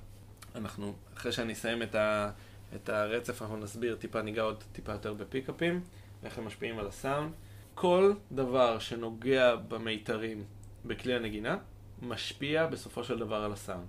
אנחנו, 0.55 0.95
אחרי 1.17 1.31
שאני 1.31 1.53
אסיים 1.53 1.83
את, 1.83 1.95
ה... 1.95 2.31
את 2.75 2.89
הרצף, 2.89 3.41
אנחנו 3.41 3.57
נסביר 3.57 3.95
טיפה, 3.95 4.21
ניגע 4.21 4.41
עוד 4.41 4.63
טיפה 4.71 4.91
יותר 4.91 5.13
בפיקאפים, 5.13 5.81
ואיך 6.23 6.37
הם 6.37 6.45
משפיעים 6.45 6.79
על 6.79 6.87
הסאונד. 6.87 7.31
כל 7.79 8.13
דבר 8.31 8.79
שנוגע 8.79 9.55
במיתרים 9.55 10.43
בכלי 10.85 11.15
הנגינה, 11.15 11.57
משפיע 12.01 12.65
בסופו 12.65 13.03
של 13.03 13.19
דבר 13.19 13.35
על 13.35 13.53
הסאונד. 13.53 13.85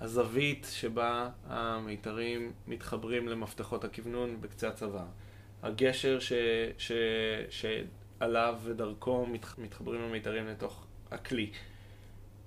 הזווית 0.00 0.66
שבה 0.70 1.30
המיתרים 1.48 2.52
מתחברים 2.66 3.28
למפתחות 3.28 3.84
הכוונון 3.84 4.40
בקצה 4.40 4.68
הצוואר. 4.68 5.06
הגשר 5.62 6.18
ש, 6.18 6.32
ש, 6.78 6.92
שעליו 7.50 8.58
ודרכו 8.64 9.26
מת, 9.26 9.46
מתחברים 9.58 10.00
המיתרים 10.00 10.46
לתוך 10.46 10.86
הכלי. 11.10 11.50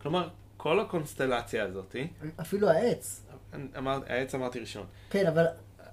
כלומר, 0.01 0.29
כל 0.57 0.79
הקונסטלציה 0.79 1.65
הזאתי, 1.65 2.07
אפילו 2.41 2.69
העץ. 2.69 3.25
אמר, 3.77 3.99
העץ 4.07 4.35
אמרתי 4.35 4.59
ראשון. 4.59 4.85
כן, 5.09 5.27
אבל 5.27 5.45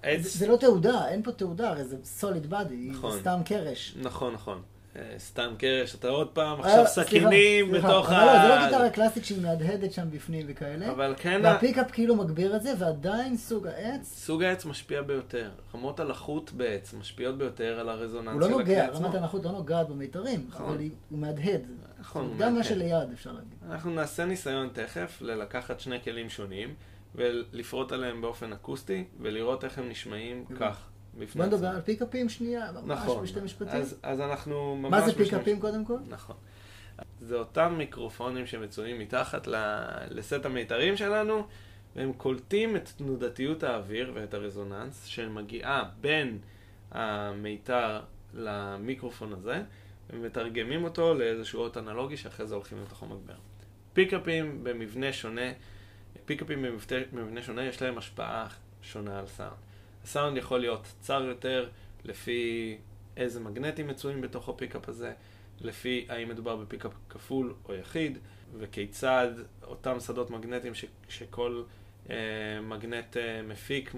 העץ... 0.02 0.22
זה, 0.22 0.38
זה 0.38 0.48
לא 0.48 0.56
תעודה, 0.56 1.08
אין 1.08 1.22
פה 1.22 1.32
תעודה, 1.32 1.68
הרי 1.68 1.84
זה 1.84 1.96
סוליד 2.04 2.50
בדי, 2.50 2.88
נכון. 2.90 3.12
זה 3.12 3.20
סתם 3.20 3.40
קרש. 3.44 3.96
נכון, 3.96 4.34
נכון. 4.34 4.62
אה, 4.96 5.14
סתם 5.18 5.54
קרש, 5.58 5.94
אתה 5.94 6.08
עוד 6.08 6.28
פעם 6.28 6.60
אה, 6.60 6.66
עכשיו 6.66 6.86
סכינים. 6.86 7.72
בתוך 7.72 8.10
אבל 8.12 8.26
לא, 8.26 8.42
זה 8.42 8.48
לא 8.48 8.64
גיטרה 8.66 8.90
קלאסית 8.90 9.24
שהיא 9.24 9.42
מהדהדת 9.42 9.92
שם 9.92 10.10
בפנים 10.10 10.46
וכאלה. 10.48 10.90
אבל 10.92 11.14
כן, 11.18 11.44
ה- 11.44 11.48
והפיקאפ 11.48 11.90
כאילו 11.90 12.16
מגביר 12.16 12.56
את 12.56 12.62
זה, 12.62 12.72
ועדיין 12.78 13.36
סוג 13.36 13.66
העץ, 13.66 14.12
סוג 14.14 14.42
העץ 14.42 14.64
משפיע 14.64 15.02
ביותר. 15.02 15.50
רמות 15.74 16.00
הלחות 16.00 16.52
בעץ 16.52 16.94
משפיעות 16.94 17.38
ביותר 17.38 17.80
על 17.80 17.88
הרזוננס 17.88 18.32
הוא 18.32 18.40
לא 18.40 18.46
של 18.48 18.52
הכלי 18.52 18.64
נוגע, 18.64 18.86
עצמו. 18.86 19.06
רמת 19.06 19.14
הנחות 19.14 19.44
לא 19.44 19.52
נוגעת 19.52 19.88
במיתרים, 19.88 20.46
נכון. 20.48 20.66
אבל 20.68 20.78
הוא 21.10 21.18
מהדהד. 21.18 21.60
נכון, 22.00 22.24
הוא 22.26 22.36
גם 22.38 22.54
מה. 22.54 22.64
שליד 22.64 23.12
אפשר 23.14 23.32
להגיד. 23.32 23.48
אנחנו 23.70 23.90
נעשה 23.90 24.24
ניסיון 24.24 24.68
תכף 24.72 25.18
ללקחת 25.22 25.80
שני 25.80 26.02
כלים 26.04 26.28
שונים 26.28 26.74
ולפרוט 27.14 27.92
עליהם 27.92 28.20
באופן 28.20 28.52
אקוסטי 28.52 29.04
ולראות 29.20 29.64
איך 29.64 29.78
הם 29.78 29.88
נשמעים 29.88 30.44
כך. 30.60 30.86
בפני 31.20 31.42
בוא 31.46 31.56
נדבר. 31.56 31.66
על 31.68 31.80
פיקאפים 31.80 32.28
שנייה, 32.28 32.72
ממש 32.72 32.98
נכון. 32.98 33.22
בשתי 33.22 33.40
משפטים. 33.40 33.80
אז, 33.80 33.96
אז 34.02 34.20
אנחנו 34.20 34.76
ממש... 34.76 34.90
מה 34.90 35.00
זה 35.00 35.14
פיקאפים 35.14 35.60
קודם 35.60 35.84
כל? 35.84 35.98
נכון. 36.08 36.36
זה 37.20 37.34
אותם 37.34 37.74
מיקרופונים 37.78 38.46
שמצויים 38.46 38.98
מתחת 38.98 39.46
ל- 39.46 40.06
לסט 40.10 40.44
המיתרים 40.44 40.96
שלנו, 40.96 41.46
והם 41.96 42.12
קולטים 42.12 42.76
את 42.76 42.88
תנודתיות 42.96 43.62
האוויר 43.62 44.12
ואת 44.14 44.34
הרזוננס 44.34 45.04
שמגיעה 45.04 45.90
בין 46.00 46.38
המיתר 46.90 48.00
למיקרופון 48.34 49.32
הזה, 49.32 49.62
ומתרגמים 50.10 50.84
אותו 50.84 51.14
לאיזשהו 51.14 51.60
אות 51.60 51.76
אנלוגי 51.76 52.16
שאחרי 52.16 52.46
זה 52.46 52.54
הולכים 52.54 52.78
לתוך 52.82 53.02
המגבר. 53.02 53.34
פיקאפים 53.92 54.64
במבנה 54.64 55.12
שונה, 55.12 55.52
פיקאפים 56.24 56.62
במבנה 57.12 57.42
שונה 57.42 57.64
יש 57.64 57.82
להם 57.82 57.98
השפעה 57.98 58.46
שונה 58.82 59.18
על 59.18 59.26
סאונד. 59.26 59.69
הסאונד 60.04 60.36
יכול 60.36 60.60
להיות 60.60 60.86
צר 61.00 61.22
יותר 61.22 61.68
לפי 62.04 62.78
איזה 63.16 63.40
מגנטים 63.40 63.88
מצויים 63.88 64.20
בתוך 64.20 64.48
ה 64.48 64.54
pickup 64.54 64.88
הזה, 64.88 65.12
לפי 65.60 66.06
האם 66.08 66.28
מדובר 66.28 66.56
ב 66.56 66.62
pickup 66.62 66.92
כפול 67.08 67.54
או 67.68 67.74
יחיד, 67.74 68.18
וכיצד 68.58 69.28
אותם 69.62 70.00
שדות 70.00 70.30
מגנטיים 70.30 70.74
ש, 70.74 70.84
שכל 71.08 71.62
אה, 72.10 72.16
מגנט 72.62 73.16
אה, 73.16 73.42
מפיק 73.42 73.94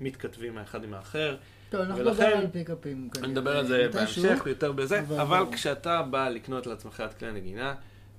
מתכתבים 0.00 0.58
האחד 0.58 0.84
עם 0.84 0.94
האחר. 0.94 1.36
טוב, 1.70 1.80
אנחנו 1.80 2.02
נדבר 2.02 2.24
על 2.24 2.46
פיקאפים. 2.52 3.10
אני 3.18 3.28
נדבר 3.28 3.56
על 3.56 3.66
זה 3.66 3.88
בהמשך, 3.92 4.42
יותר 4.46 4.72
בזה, 4.72 5.00
אבל, 5.00 5.20
אבל 5.20 5.44
כשאתה 5.52 6.02
בא 6.02 6.28
לקנות 6.28 6.66
לעצמך 6.66 7.02
את 7.06 7.14
כלי 7.14 7.28
הנגינה, 7.28 7.74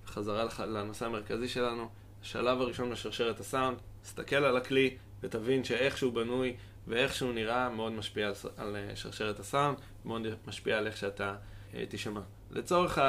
חזרה 0.05 0.45
לנושא 0.65 1.05
המרכזי 1.05 1.47
שלנו, 1.47 1.89
השלב 2.21 2.61
הראשון 2.61 2.91
בשרשרת 2.91 3.39
הסאונד, 3.39 3.77
תסתכל 4.01 4.35
על 4.35 4.57
הכלי 4.57 4.95
ותבין 5.23 5.63
שאיך 5.63 5.97
שהוא 5.97 6.13
בנוי 6.13 6.55
ואיך 6.88 7.13
שהוא 7.13 7.33
נראה 7.33 7.69
מאוד 7.69 7.91
משפיע 7.91 8.31
על, 8.57 8.75
אה, 8.75 8.95
שרשרת 8.95 9.39
הסאונד, 9.39 9.77
מאוד 10.05 10.27
משפיע 10.47 10.77
על 10.77 10.88
איך 10.88 10.97
שאתה 10.97 11.35
אה, 11.73 11.83
תשמע. 11.89 12.21
לצורך 12.51 13.00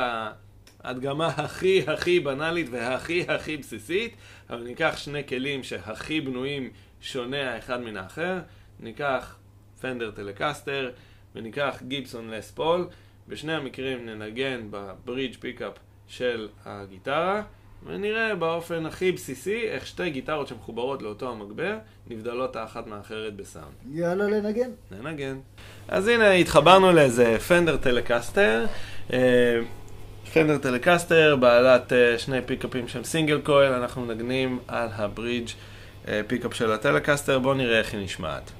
ההדגמה 0.80 1.26
הכי 1.26 1.82
הכי 1.86 2.20
בנאלית 2.20 2.66
והכי 2.70 3.24
הכי 3.28 3.56
בסיסית, 3.56 4.16
אבל 4.50 4.62
ניקח 4.62 4.94
שני 4.96 5.26
כלים 5.26 5.62
שהכי 5.62 6.20
בנויים 6.20 6.70
שונה 7.00 7.54
האחד 7.54 7.80
מן 7.80 7.96
האחר, 7.96 8.38
ניקח 8.80 9.36
פנדר 9.80 10.10
טלקסטר 10.10 10.90
וניקח 11.34 11.82
גיבסון 11.88 12.30
לס 12.30 12.50
פול, 12.50 12.88
בשני 13.28 13.52
המקרים 13.52 14.06
ננגן 14.06 14.66
ב 14.70 14.80
bridge 14.80 15.36
pickup 15.40 15.72
של 16.06 16.48
הגיטרה, 16.64 17.42
ונראה 17.86 18.34
באופן 18.34 18.86
הכי 18.86 19.12
בסיסי 19.12 19.68
איך 19.68 19.86
שתי 19.86 20.10
גיטרות 20.10 20.48
שמחוברות 20.48 21.02
לאותו 21.02 21.30
המגבר 21.30 21.76
נבדלות 22.10 22.56
האחת 22.56 22.86
מהאחרת 22.86 23.36
בסאונד. 23.36 23.66
יאללה 23.92 24.24
לנגן. 24.24 24.70
ננגן. 24.90 25.38
אז 25.88 26.08
הנה 26.08 26.32
התחברנו 26.32 26.92
לאיזה 26.92 27.38
פנדר 27.48 27.76
טלקסטר. 27.76 28.66
פנדר 30.32 30.58
טלקסטר 30.58 31.36
בעלת 31.36 31.92
אה, 31.92 32.18
שני 32.18 32.38
פיקאפים 32.46 32.88
שהם 32.88 33.04
single 33.04 33.40
coil, 33.40 33.72
אנחנו 33.72 34.02
מנגנים 34.02 34.58
על 34.68 34.88
הברידג' 34.92 35.48
אה, 36.08 36.20
pickup 36.26 36.54
של 36.54 36.72
הטלקסטר, 36.72 37.38
בואו 37.38 37.54
נראה 37.54 37.78
איך 37.78 37.94
היא 37.94 38.04
נשמעת. 38.04 38.52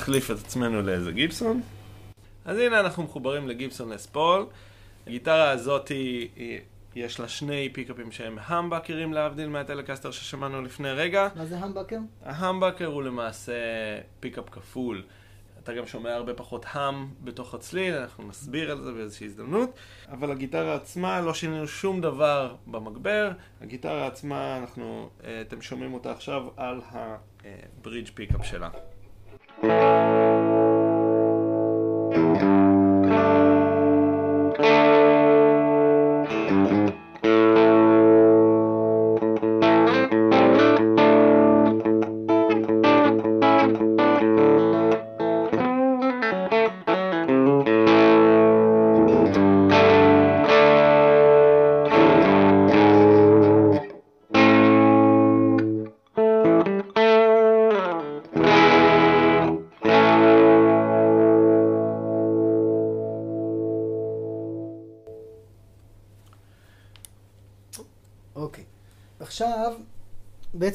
נחליף 0.00 0.30
את 0.30 0.36
עצמנו 0.36 0.82
לאיזה 0.82 1.12
גיבסון. 1.12 1.60
אז 2.44 2.58
הנה 2.58 2.80
אנחנו 2.80 3.02
מחוברים 3.02 3.48
לגיבסון 3.48 3.88
לס 3.88 4.07
פול. 4.07 4.46
הגיטרה 5.06 5.50
הזאת 5.50 5.88
היא, 5.88 6.28
היא, 6.36 6.60
יש 6.94 7.20
לה 7.20 7.28
שני 7.28 7.68
פיקאפים 7.72 8.12
שהם 8.12 8.38
humbucker 8.46 9.00
ים 9.00 9.12
להבדיל 9.12 9.48
מהטלקסטר 9.48 10.10
ששמענו 10.10 10.62
לפני 10.62 10.90
רגע. 10.90 11.28
מה 11.36 11.46
זה 11.46 11.58
humbucker? 11.58 11.98
ה 12.24 12.30
humbucker 12.30 12.86
הוא 12.86 13.02
למעשה 13.02 13.52
pickup 14.20 14.44
כפול. 14.50 15.02
אתה 15.64 15.72
גם 15.72 15.86
שומע 15.86 16.14
הרבה 16.14 16.34
פחות 16.34 16.66
hum 16.68 17.06
בתוך 17.24 17.54
הצליל, 17.54 17.94
אנחנו 17.94 18.28
נסביר 18.28 18.70
על 18.70 18.82
זה 18.82 18.92
באיזושהי 18.92 19.26
הזדמנות. 19.26 19.70
אבל 20.08 20.30
הגיטרה 20.30 20.74
עצמה, 20.74 21.20
לא 21.20 21.34
שינינו 21.34 21.68
שום 21.68 22.00
דבר 22.00 22.54
במגבר. 22.66 23.32
הגיטרה 23.60 24.06
עצמה, 24.06 24.56
אנחנו, 24.56 25.10
אה, 25.24 25.40
אתם 25.40 25.62
שומעים 25.62 25.94
אותה 25.94 26.12
עכשיו 26.12 26.46
על 26.56 26.80
ה 26.90 27.07
bridge 27.07 28.10
pickup 28.14 28.46
שלה. 28.46 28.68
Música 29.62 30.29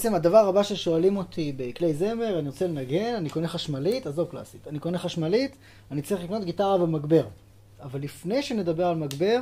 בעצם 0.05 0.15
הדבר 0.15 0.37
הבא 0.37 0.63
ששואלים 0.63 1.17
אותי 1.17 1.53
בכלי 1.57 1.93
זמר, 1.93 2.39
אני 2.39 2.47
רוצה 2.47 2.67
לנגן, 2.67 3.13
אני 3.17 3.29
קונה 3.29 3.47
חשמלית, 3.47 4.07
עזוב 4.07 4.27
קלאסית, 4.31 4.67
אני 4.67 4.79
קונה 4.79 4.97
חשמלית, 4.97 5.55
אני 5.91 6.01
צריך 6.01 6.23
לקנות 6.23 6.43
גיטרה 6.43 6.83
ומגבר. 6.83 7.27
אבל 7.81 7.99
לפני 7.99 8.43
שנדבר 8.43 8.85
על 8.85 8.95
מגבר, 8.95 9.39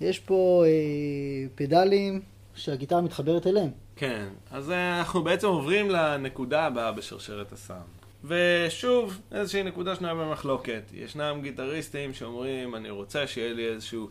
יש 0.00 0.18
פה 0.18 0.64
אה, 0.66 1.48
פדלים 1.54 2.20
שהגיטרה 2.54 3.00
מתחברת 3.00 3.46
אליהם. 3.46 3.70
כן, 3.96 4.26
אז 4.50 4.70
אה, 4.70 4.98
אנחנו 4.98 5.24
בעצם 5.24 5.46
עוברים 5.46 5.90
לנקודה 5.90 6.64
הבאה 6.64 6.92
בשרשרת 6.92 7.52
הסאונד. 7.52 7.82
ושוב, 8.24 9.20
איזושהי 9.32 9.62
נקודה 9.62 9.96
שנויה 9.96 10.14
במחלוקת. 10.14 10.82
ישנם 10.94 11.40
גיטריסטים 11.42 12.14
שאומרים, 12.14 12.74
אני 12.74 12.90
רוצה 12.90 13.26
שיהיה 13.26 13.52
לי 13.52 13.68
איזשהו, 13.68 14.08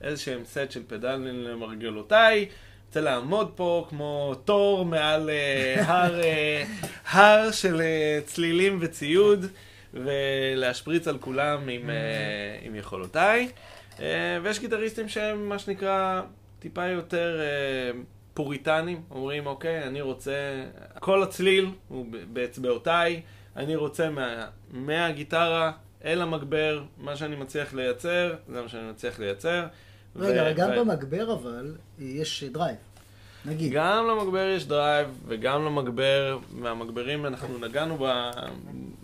איזשהם 0.00 0.44
סט 0.44 0.70
של 0.70 0.82
פדלים 0.86 1.42
למרגלותיי, 1.42 2.48
רוצה 2.86 3.00
לעמוד 3.00 3.52
פה 3.54 3.86
כמו 3.88 4.34
תור 4.44 4.84
מעל 4.84 5.30
uh, 5.30 5.82
הר, 5.82 6.20
uh, 6.20 6.86
הר 7.10 7.50
של 7.50 7.80
uh, 7.80 8.26
צלילים 8.26 8.78
וציוד 8.80 9.46
ולהשפריץ 9.94 11.08
על 11.08 11.18
כולם 11.18 11.68
עם, 11.68 11.90
uh, 11.90 12.66
עם 12.66 12.74
יכולותיי. 12.74 13.48
Uh, 13.96 14.00
ויש 14.42 14.60
גיטריסטים 14.60 15.08
שהם 15.08 15.48
מה 15.48 15.58
שנקרא 15.58 16.22
טיפה 16.58 16.86
יותר 16.86 17.40
uh, 17.40 17.96
פוריטנים, 18.34 19.02
אומרים 19.10 19.46
אוקיי, 19.46 19.82
אני 19.82 20.00
רוצה, 20.00 20.64
כל 21.00 21.22
הצליל 21.22 21.70
הוא 21.88 22.06
באצבעותיי, 22.32 23.22
אני 23.56 23.76
רוצה 23.76 24.10
מה, 24.10 24.46
מהגיטרה 24.70 25.72
אל 26.04 26.22
המגבר, 26.22 26.82
מה 26.98 27.16
שאני 27.16 27.36
מצליח 27.36 27.74
לייצר, 27.74 28.34
זה 28.48 28.62
מה 28.62 28.68
שאני 28.68 28.90
מצליח 28.90 29.18
לייצר. 29.18 29.66
רגע, 30.18 30.52
גם 30.52 30.70
במגבר 30.76 31.32
אבל 31.32 31.74
יש 31.98 32.44
drive. 32.44 32.76
נגיד. 33.44 33.72
גם 33.72 34.06
למגבר 34.06 34.52
יש 34.56 34.66
דרייב, 34.66 35.08
וגם 35.26 35.64
למגבר, 35.64 36.38
והמגברים, 36.62 37.26
אנחנו 37.26 37.58
נגענו 37.58 38.06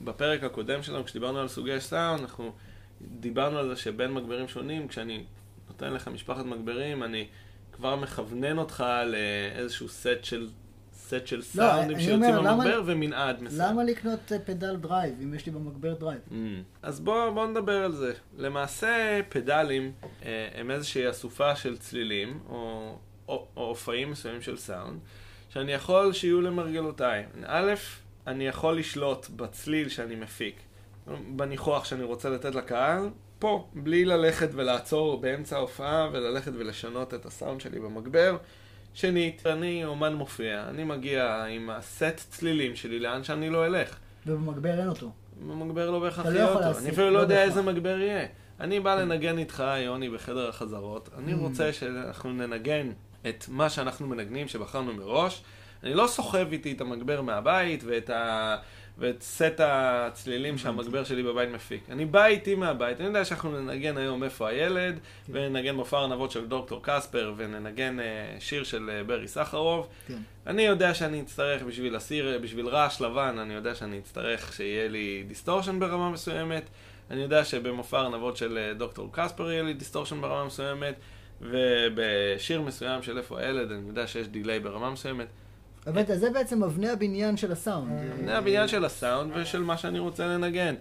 בפרק 0.04 0.44
הקודם 0.44 0.82
שלנו, 0.82 1.04
כשדיברנו 1.04 1.38
על 1.38 1.48
סוגי 1.48 1.80
סאונד, 1.80 2.20
אנחנו 2.20 2.52
דיברנו 3.20 3.58
על 3.58 3.68
זה 3.68 3.76
שבין 3.76 4.12
מגברים 4.12 4.48
שונים, 4.48 4.88
כשאני 4.88 5.24
נותן 5.68 5.92
לך 5.92 6.08
משפחת 6.08 6.44
מגברים, 6.44 7.02
אני 7.02 7.26
כבר 7.72 7.96
מכוון 7.96 8.58
אותך 8.58 8.84
לאיזשהו 9.06 9.88
סט 9.88 10.08
של 10.22 10.48
סט 11.12 11.26
של 11.26 11.42
סאונדים 11.42 11.96
לא, 11.96 12.02
שיוצאים 12.02 12.34
במגבר 12.34 12.82
ומנעד 12.86 13.42
מסוים. 13.42 13.70
למה 13.70 13.84
לקנות 13.84 14.32
אה, 14.32 14.38
פדל 14.38 14.76
drive, 14.76 15.14
אם 15.22 15.34
יש 15.34 15.46
לי 15.46 15.52
במגבר 15.52 15.94
drive? 15.94 16.20
Mm. 16.30 16.34
אז 16.82 17.00
בואו 17.00 17.34
בוא 17.34 17.46
נדבר 17.46 17.84
על 17.84 17.92
זה. 17.92 18.12
למעשה, 18.36 19.20
פדלים 19.28 19.92
אה, 20.24 20.48
הם 20.54 20.70
איזושהי 20.70 21.10
אסופה 21.10 21.56
של 21.56 21.78
צלילים, 21.78 22.40
או, 22.48 22.94
או, 23.28 23.46
או 23.56 23.62
אופאים 23.62 24.10
מסוימים 24.10 24.42
של 24.42 24.56
סאונד, 24.56 25.00
שאני 25.48 25.72
יכול 25.72 26.12
שיהיו 26.12 26.40
למרגלותיי. 26.40 27.24
א', 27.46 27.72
אני 28.26 28.46
יכול 28.46 28.78
לשלוט 28.78 29.28
בצליל 29.28 29.88
שאני 29.88 30.14
מפיק, 30.14 30.56
בניחוח 31.36 31.84
שאני 31.84 32.02
רוצה 32.02 32.30
לתת 32.30 32.54
לקהל, 32.54 33.08
פה, 33.38 33.68
בלי 33.74 34.04
ללכת 34.04 34.48
ולעצור 34.52 35.20
באמצע 35.20 35.56
ההופעה 35.56 36.08
וללכת 36.12 36.52
ולשנות 36.54 37.14
את 37.14 37.26
הסאונד 37.26 37.60
שלי 37.60 37.80
במגבר. 37.80 38.36
שנית, 38.94 39.46
אני 39.46 39.84
אומן 39.84 40.14
מופיע, 40.14 40.64
אני 40.68 40.84
מגיע 40.84 41.44
עם 41.44 41.70
הסט 41.70 42.20
צלילים 42.30 42.76
שלי 42.76 42.98
לאן 42.98 43.24
שאני 43.24 43.50
לא 43.50 43.66
אלך. 43.66 43.96
ובמגבר 44.26 44.78
אין 44.78 44.88
אותו. 44.88 45.10
במגבר 45.40 45.90
לא 45.90 46.00
בהכרח 46.00 46.26
לא 46.26 46.30
יהיה 46.30 46.52
אותו. 46.52 46.78
אני 46.78 46.90
אפילו 46.90 47.06
לא, 47.06 47.12
לא 47.12 47.18
יודע 47.18 47.42
איזה 47.42 47.62
מגבר 47.62 47.98
יהיה. 47.98 48.26
אני 48.60 48.80
בא 48.80 48.94
לנגן 48.94 49.38
איתך, 49.38 49.64
יוני, 49.78 50.10
בחדר 50.10 50.48
החזרות, 50.48 51.08
אני 51.18 51.34
רוצה 51.34 51.72
שאנחנו 51.72 52.32
ננגן 52.32 52.90
את 53.28 53.44
מה 53.48 53.70
שאנחנו 53.70 54.06
מנגנים, 54.06 54.48
שבחרנו 54.48 54.92
מראש. 54.92 55.42
אני 55.82 55.94
לא 55.94 56.06
סוחב 56.06 56.46
איתי 56.52 56.72
את 56.72 56.80
המגבר 56.80 57.22
מהבית 57.22 57.84
ואת 57.86 58.10
ה... 58.10 58.56
ואת 58.98 59.22
סט 59.22 59.60
הצלילים 59.60 60.58
שהמגבר 60.58 61.04
שלי 61.04 61.22
בבית 61.22 61.48
מפיק. 61.48 61.90
אני 61.90 62.04
בא 62.04 62.26
איתי 62.26 62.54
מהבית, 62.54 63.00
אני 63.00 63.06
יודע 63.06 63.24
שאנחנו 63.24 63.60
ננגן 63.60 63.96
היום 63.96 64.24
איפה 64.24 64.48
הילד, 64.48 64.98
כן. 65.26 65.32
וננגן 65.32 65.74
מופע 65.74 65.98
ארנבות 65.98 66.30
של 66.30 66.46
דוקטור 66.46 66.80
קספר, 66.82 67.32
וננגן 67.36 67.98
uh, 67.98 68.02
שיר 68.40 68.64
של 68.64 68.90
uh, 68.90 69.06
ברי 69.06 69.28
סחרוב. 69.28 69.88
כן. 70.08 70.18
אני 70.46 70.62
יודע 70.62 70.94
שאני 70.94 71.20
אצטרך 71.20 71.62
בשביל 71.62 71.96
הסיר, 71.96 72.38
בשביל 72.42 72.66
רעש 72.66 73.00
לבן, 73.00 73.38
אני 73.38 73.54
יודע 73.54 73.74
שאני 73.74 73.98
אצטרך 73.98 74.52
שיהיה 74.52 74.88
לי 74.88 75.24
distortion 75.28 75.80
ברמה 75.80 76.10
מסוימת. 76.10 76.68
אני 77.10 77.22
יודע 77.22 77.44
שבמופע 77.44 78.00
ארנבות 78.00 78.36
של 78.36 78.58
אה, 78.72 78.78
דוקטור 78.78 79.08
קספר 79.12 79.50
יהיה 79.50 79.62
לי 79.62 79.74
distortion 79.74 80.20
ברמה 80.20 80.44
מסוימת, 80.44 80.94
ובשיר 81.40 82.60
מסוים 82.60 83.02
של 83.02 83.18
איפה 83.18 83.40
הילד, 83.40 83.72
אני 83.72 83.88
יודע 83.88 84.06
שיש 84.06 84.28
delay 84.28 84.60
ברמה 84.60 84.90
מסוימת. 84.90 85.26
אבל 85.86 86.16
זה 86.16 86.30
בעצם 86.30 86.64
אבני 86.64 86.88
הבניין 86.88 87.36
של 87.36 87.52
הסאונד. 87.52 87.90
אבני 88.12 88.32
הבניין 88.32 88.68
של 88.68 88.84
הסאונד 88.84 89.32
ושל 89.36 89.62
מה 89.62 89.76
שאני 89.76 89.98
רוצה 89.98 90.26
לנגן. 90.26 90.74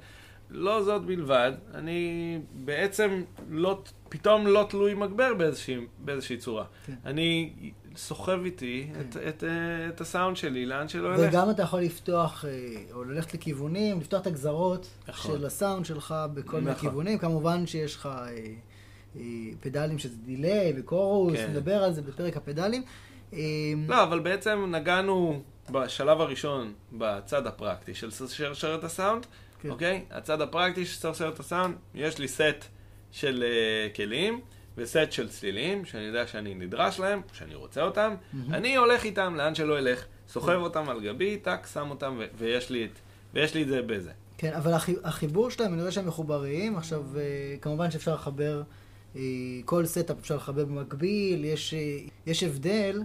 לא 0.51 0.84
זאת 0.84 1.05
בלבד, 1.05 1.51
אני 1.74 2.39
בעצם 2.53 3.24
לא, 3.50 3.81
פתאום 4.10 4.48
לא 4.48 4.65
תלוי 4.70 4.93
מגבר 4.93 5.34
באיזושהי, 5.34 5.75
באיזושהי 6.00 6.38
צורה. 6.38 6.65
כן. 6.86 6.93
אני 7.05 7.53
סוחב 7.96 8.39
איתי 8.46 8.88
כן. 8.93 9.00
את, 9.00 9.17
את, 9.17 9.43
את 9.89 10.01
הסאונד 10.01 10.38
שלי, 10.38 10.65
לאן 10.65 10.88
שלא 10.88 11.08
ילך. 11.08 11.29
וגם 11.29 11.50
אתה 11.50 11.63
יכול 11.63 11.79
לפתוח, 11.79 12.46
אה, 12.46 12.75
או 12.93 13.03
ללכת 13.03 13.34
לכיוונים, 13.34 14.00
לפתוח 14.00 14.22
את 14.22 14.27
הגזרות 14.27 14.88
נכון. 15.08 15.38
של 15.38 15.46
הסאונד 15.46 15.86
שלך 15.86 16.15
בכל 16.34 16.41
נכון. 16.41 16.63
מיני 16.63 16.75
כיוונים. 16.75 17.17
כמובן 17.17 17.67
שיש 17.67 17.96
לך 17.96 18.05
אה, 18.05 18.29
אה, 19.15 19.22
פדלים 19.60 20.00
שזה 20.00 20.15
דיליי 20.25 20.74
וקורוס, 20.77 21.38
כן. 21.38 21.50
נדבר 21.50 21.84
על 21.84 21.93
זה 21.93 22.01
בפרק 22.01 22.38
הפדלים. 22.38 22.84
אמ, 23.34 23.86
לא, 23.88 24.04
אבל 24.04 24.20
בעצם 24.20 24.66
נגענו 24.72 25.42
בשלב 25.70 26.22
הראשון 26.22 26.74
בצד 26.94 27.48
הפרקטי 27.48 27.94
של 27.94 28.12
שרשרת 28.12 28.84
הסאונד, 28.84 29.26
כן. 29.62 29.70
אוקיי? 29.70 30.06
הצד 30.12 30.42
הפרקטי 30.42 30.86
של 30.86 31.00
שרשרת 31.00 31.40
הסאונד, 31.40 31.76
יש 31.96 32.18
לי 32.18 32.28
סט 32.28 32.66
של 33.12 33.44
אה, 33.44 33.96
כלים 33.96 34.42
וסט 34.78 35.12
של 35.12 35.30
צלילים, 35.30 35.86
שאני 35.86 36.04
יודע 36.04 36.28
שאני 36.28 36.56
נדרש 36.56 37.00
להם, 37.00 37.22
שאני 37.34 37.56
רוצה 37.56 37.82
אותם, 37.82 38.14
mm-hmm. 38.14 38.54
אני 38.54 38.76
הולך 38.76 39.04
איתם 39.04 39.36
לאן 39.36 39.56
שלא 39.56 39.78
אלך, 39.78 40.06
סוחב. 40.28 40.56
אותם 40.56 40.90
על 40.90 41.02
גבי, 41.02 41.38
טאק, 41.38 41.68
שם 41.74 41.90
אותם, 41.90 42.16
ו- 42.20 42.26
ויש, 42.38 42.70
לי 42.70 42.86
את, 42.86 43.00
ויש 43.34 43.54
לי 43.54 43.64
את 43.64 43.68
זה 43.68 43.82
בזה. 43.82 44.12
כן, 44.38 44.54
אבל 44.54 44.74
החיבור 45.04 45.50
שלהם, 45.50 45.74
אני 45.74 45.82
רואה 45.82 45.92
שהם 45.92 46.08
מחוברים, 46.08 46.77
עכשיו, 46.78 47.04
אה, 47.13 47.60
כמובן 47.62 47.92
שאפשר 47.92 48.14
לחבר, 48.14 48.64
אה, 49.15 49.18
כל 49.66 49.86
setup 49.86 50.18
אפשר 50.20 50.36
לחבר 50.36 50.66
במקביל, 50.66 51.46
יש, 51.46 51.74
יש 52.26 52.44
הבדל. 52.44 53.02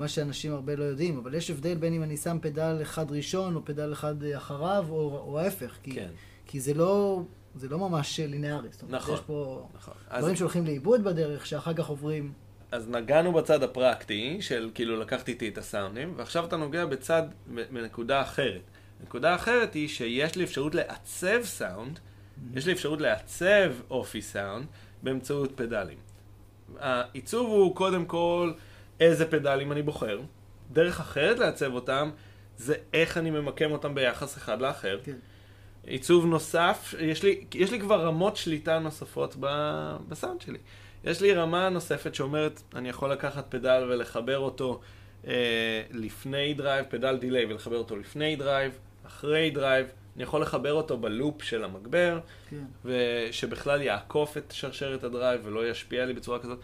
מה 0.00 0.08
שאנשים 0.08 0.52
הרבה 0.52 0.76
לא 0.76 0.84
יודעים, 0.84 1.18
אבל 1.18 1.34
יש 1.34 1.50
הבדל 1.50 1.74
בין 1.74 1.92
אם 1.92 2.02
אני 2.02 2.16
שם 2.16 2.38
פדל 2.42 2.78
אחד 2.82 3.10
ראשון 3.10 3.54
או 3.54 3.64
פדל 3.64 3.92
אחד 3.92 4.24
אחריו, 4.24 4.86
או, 4.90 5.24
או 5.26 5.40
ההפך. 5.40 5.78
כי, 5.82 5.92
כן. 5.92 6.08
כי 6.46 6.60
זה 6.60 6.74
לא, 6.74 7.22
זה 7.54 7.68
לא 7.68 7.78
ממש 7.78 8.20
לינארי. 8.20 8.68
נכון. 8.88 9.14
יש 9.14 9.20
פה 9.20 9.68
נכון. 9.74 9.94
דברים 10.18 10.32
אז... 10.32 10.38
שהולכים 10.38 10.66
לאיבוד 10.66 11.04
בדרך, 11.04 11.46
שאחר 11.46 11.74
כך 11.74 11.86
עוברים... 11.86 12.32
אז 12.72 12.88
נגענו 12.88 13.32
בצד 13.32 13.62
הפרקטי, 13.62 14.36
של 14.40 14.70
כאילו 14.74 15.00
לקחתי 15.00 15.32
איתי 15.32 15.48
את 15.48 15.58
הסאונדים, 15.58 16.12
ועכשיו 16.16 16.44
אתה 16.44 16.56
נוגע 16.56 16.86
בצד, 16.86 17.22
בנקודה 17.72 18.22
אחרת. 18.22 18.62
נקודה 19.02 19.34
אחרת 19.34 19.74
היא 19.74 19.88
שיש 19.88 20.36
לי 20.36 20.44
אפשרות 20.44 20.74
לעצב 20.74 21.42
סאונד, 21.42 21.98
mm-hmm. 21.98 22.58
יש 22.58 22.66
לי 22.66 22.72
אפשרות 22.72 23.00
לעצב 23.00 23.72
אופי 23.90 24.22
סאונד 24.22 24.66
באמצעות 25.02 25.52
פדלים. 25.54 25.98
העיצוב 26.78 27.50
הוא 27.50 27.76
קודם 27.76 28.04
כל... 28.04 28.52
איזה 29.00 29.30
פדלים 29.30 29.72
אני 29.72 29.82
בוחר. 29.82 30.20
דרך 30.72 31.00
אחרת 31.00 31.38
לעצב 31.38 31.74
אותם, 31.74 32.10
זה 32.56 32.74
איך 32.92 33.18
אני 33.18 33.30
ממקם 33.30 33.72
אותם 33.72 33.94
ביחס 33.94 34.36
אחד 34.36 34.60
לאחר. 34.60 34.98
כן. 35.04 35.16
עיצוב 35.86 36.26
נוסף, 36.26 36.94
יש 36.98 37.22
לי, 37.22 37.44
יש 37.54 37.70
לי 37.70 37.80
כבר 37.80 38.06
רמות 38.06 38.36
שליטה 38.36 38.78
נוספות 38.78 39.36
ב, 39.40 39.46
בסאונד 40.08 40.40
שלי. 40.40 40.58
יש 41.04 41.20
לי 41.20 41.32
רמה 41.32 41.68
נוספת 41.68 42.14
שאומרת, 42.14 42.62
אני 42.74 42.88
יכול 42.88 43.12
לקחת 43.12 43.44
פדל 43.48 43.86
ולחבר 43.88 44.38
אותו 44.38 44.80
אה, 45.26 45.82
לפני 45.90 46.54
drive, 46.54 46.86
פדל 46.88 47.16
delay 47.16 47.44
ולחבר 47.44 47.76
אותו 47.76 47.96
לפני 47.96 48.36
drive, 48.36 48.78
אחרי 49.06 49.50
drive, 49.50 49.86
אני 50.16 50.22
יכול 50.22 50.42
לחבר 50.42 50.72
אותו 50.72 50.98
ב 50.98 51.07
loop 51.07 51.42
של 51.42 51.64
המגבר, 51.64 52.20
כן. 52.50 52.64
ושבכלל 52.84 53.82
יעקוף 53.82 54.36
את 54.36 54.50
שרשרת 54.50 55.04
ה 55.04 55.10
drive 55.10 55.40
ולא 55.44 55.68
ישפיע 55.68 56.04
לי 56.04 56.12
בצורה 56.12 56.38
כזאת. 56.38 56.58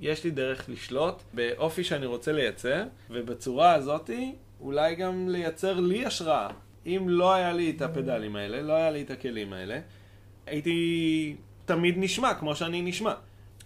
יש 0.00 0.24
לי 0.24 0.30
דרך 0.30 0.68
לשלוט 0.68 1.22
באופי 1.34 1.84
שאני 1.84 2.06
רוצה 2.06 2.32
לייצר, 2.32 2.84
ובצורה 3.10 3.74
הזאתי 3.74 4.34
אולי 4.60 4.94
גם 4.94 5.28
לייצר 5.28 5.80
לי 5.80 6.06
השראה. 6.06 6.48
אם 6.86 7.04
לא 7.08 7.34
היה 7.34 7.52
לי 7.52 7.70
את 7.76 7.82
הפדלים 7.82 8.36
האלה, 8.36 8.62
לא 8.62 8.72
היה 8.72 8.90
לי 8.90 9.02
את 9.02 9.10
הכלים 9.10 9.52
האלה, 9.52 9.80
הייתי 10.46 11.36
תמיד 11.64 11.94
נשמע 11.98 12.34
כמו 12.34 12.56
שאני 12.56 12.82
נשמע. 12.82 13.14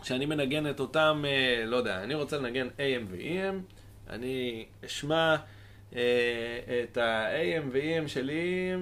כשאני 0.02 0.26
מנגן 0.26 0.70
את 0.70 0.80
אותם, 0.80 1.24
אה, 1.26 1.66
לא 1.66 1.76
יודע, 1.76 2.02
אני 2.02 2.14
רוצה 2.14 2.38
לנגן 2.38 2.68
AM 2.76 3.06
ו-EM, 3.10 3.74
אני 4.10 4.64
אשמע 4.86 5.36
אה, 5.96 6.00
את 6.84 6.96
ה-AM 6.96 7.68
ו-EM 7.72 8.08
שלי, 8.08 8.72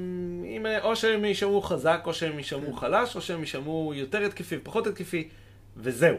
עם, 0.45 0.67
או 0.83 0.97
שהם 0.97 1.25
יישמעו 1.25 1.63
חזק, 1.63 2.03
או 2.07 2.15
שהם 2.15 2.39
יישמעו 2.39 2.73
חלש, 2.73 3.17
או 3.17 3.21
שהם 3.21 3.41
יישמעו 3.41 3.93
יותר 3.95 4.23
התקפי, 4.23 4.59
פחות 4.63 4.87
התקפי, 4.87 5.29
וזהו. 5.77 6.17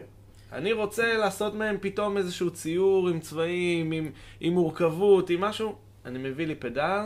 אני 0.54 0.72
רוצה 0.72 1.16
לעשות 1.16 1.54
מהם 1.54 1.76
פתאום 1.80 2.16
איזשהו 2.16 2.50
ציור 2.50 3.08
עם 3.08 3.20
צבעים, 3.20 3.92
עם, 3.92 4.10
עם 4.40 4.52
מורכבות, 4.52 5.30
עם 5.30 5.40
משהו, 5.40 5.74
אני 6.04 6.18
מביא 6.18 6.46
לי 6.46 6.54
פדל, 6.54 7.00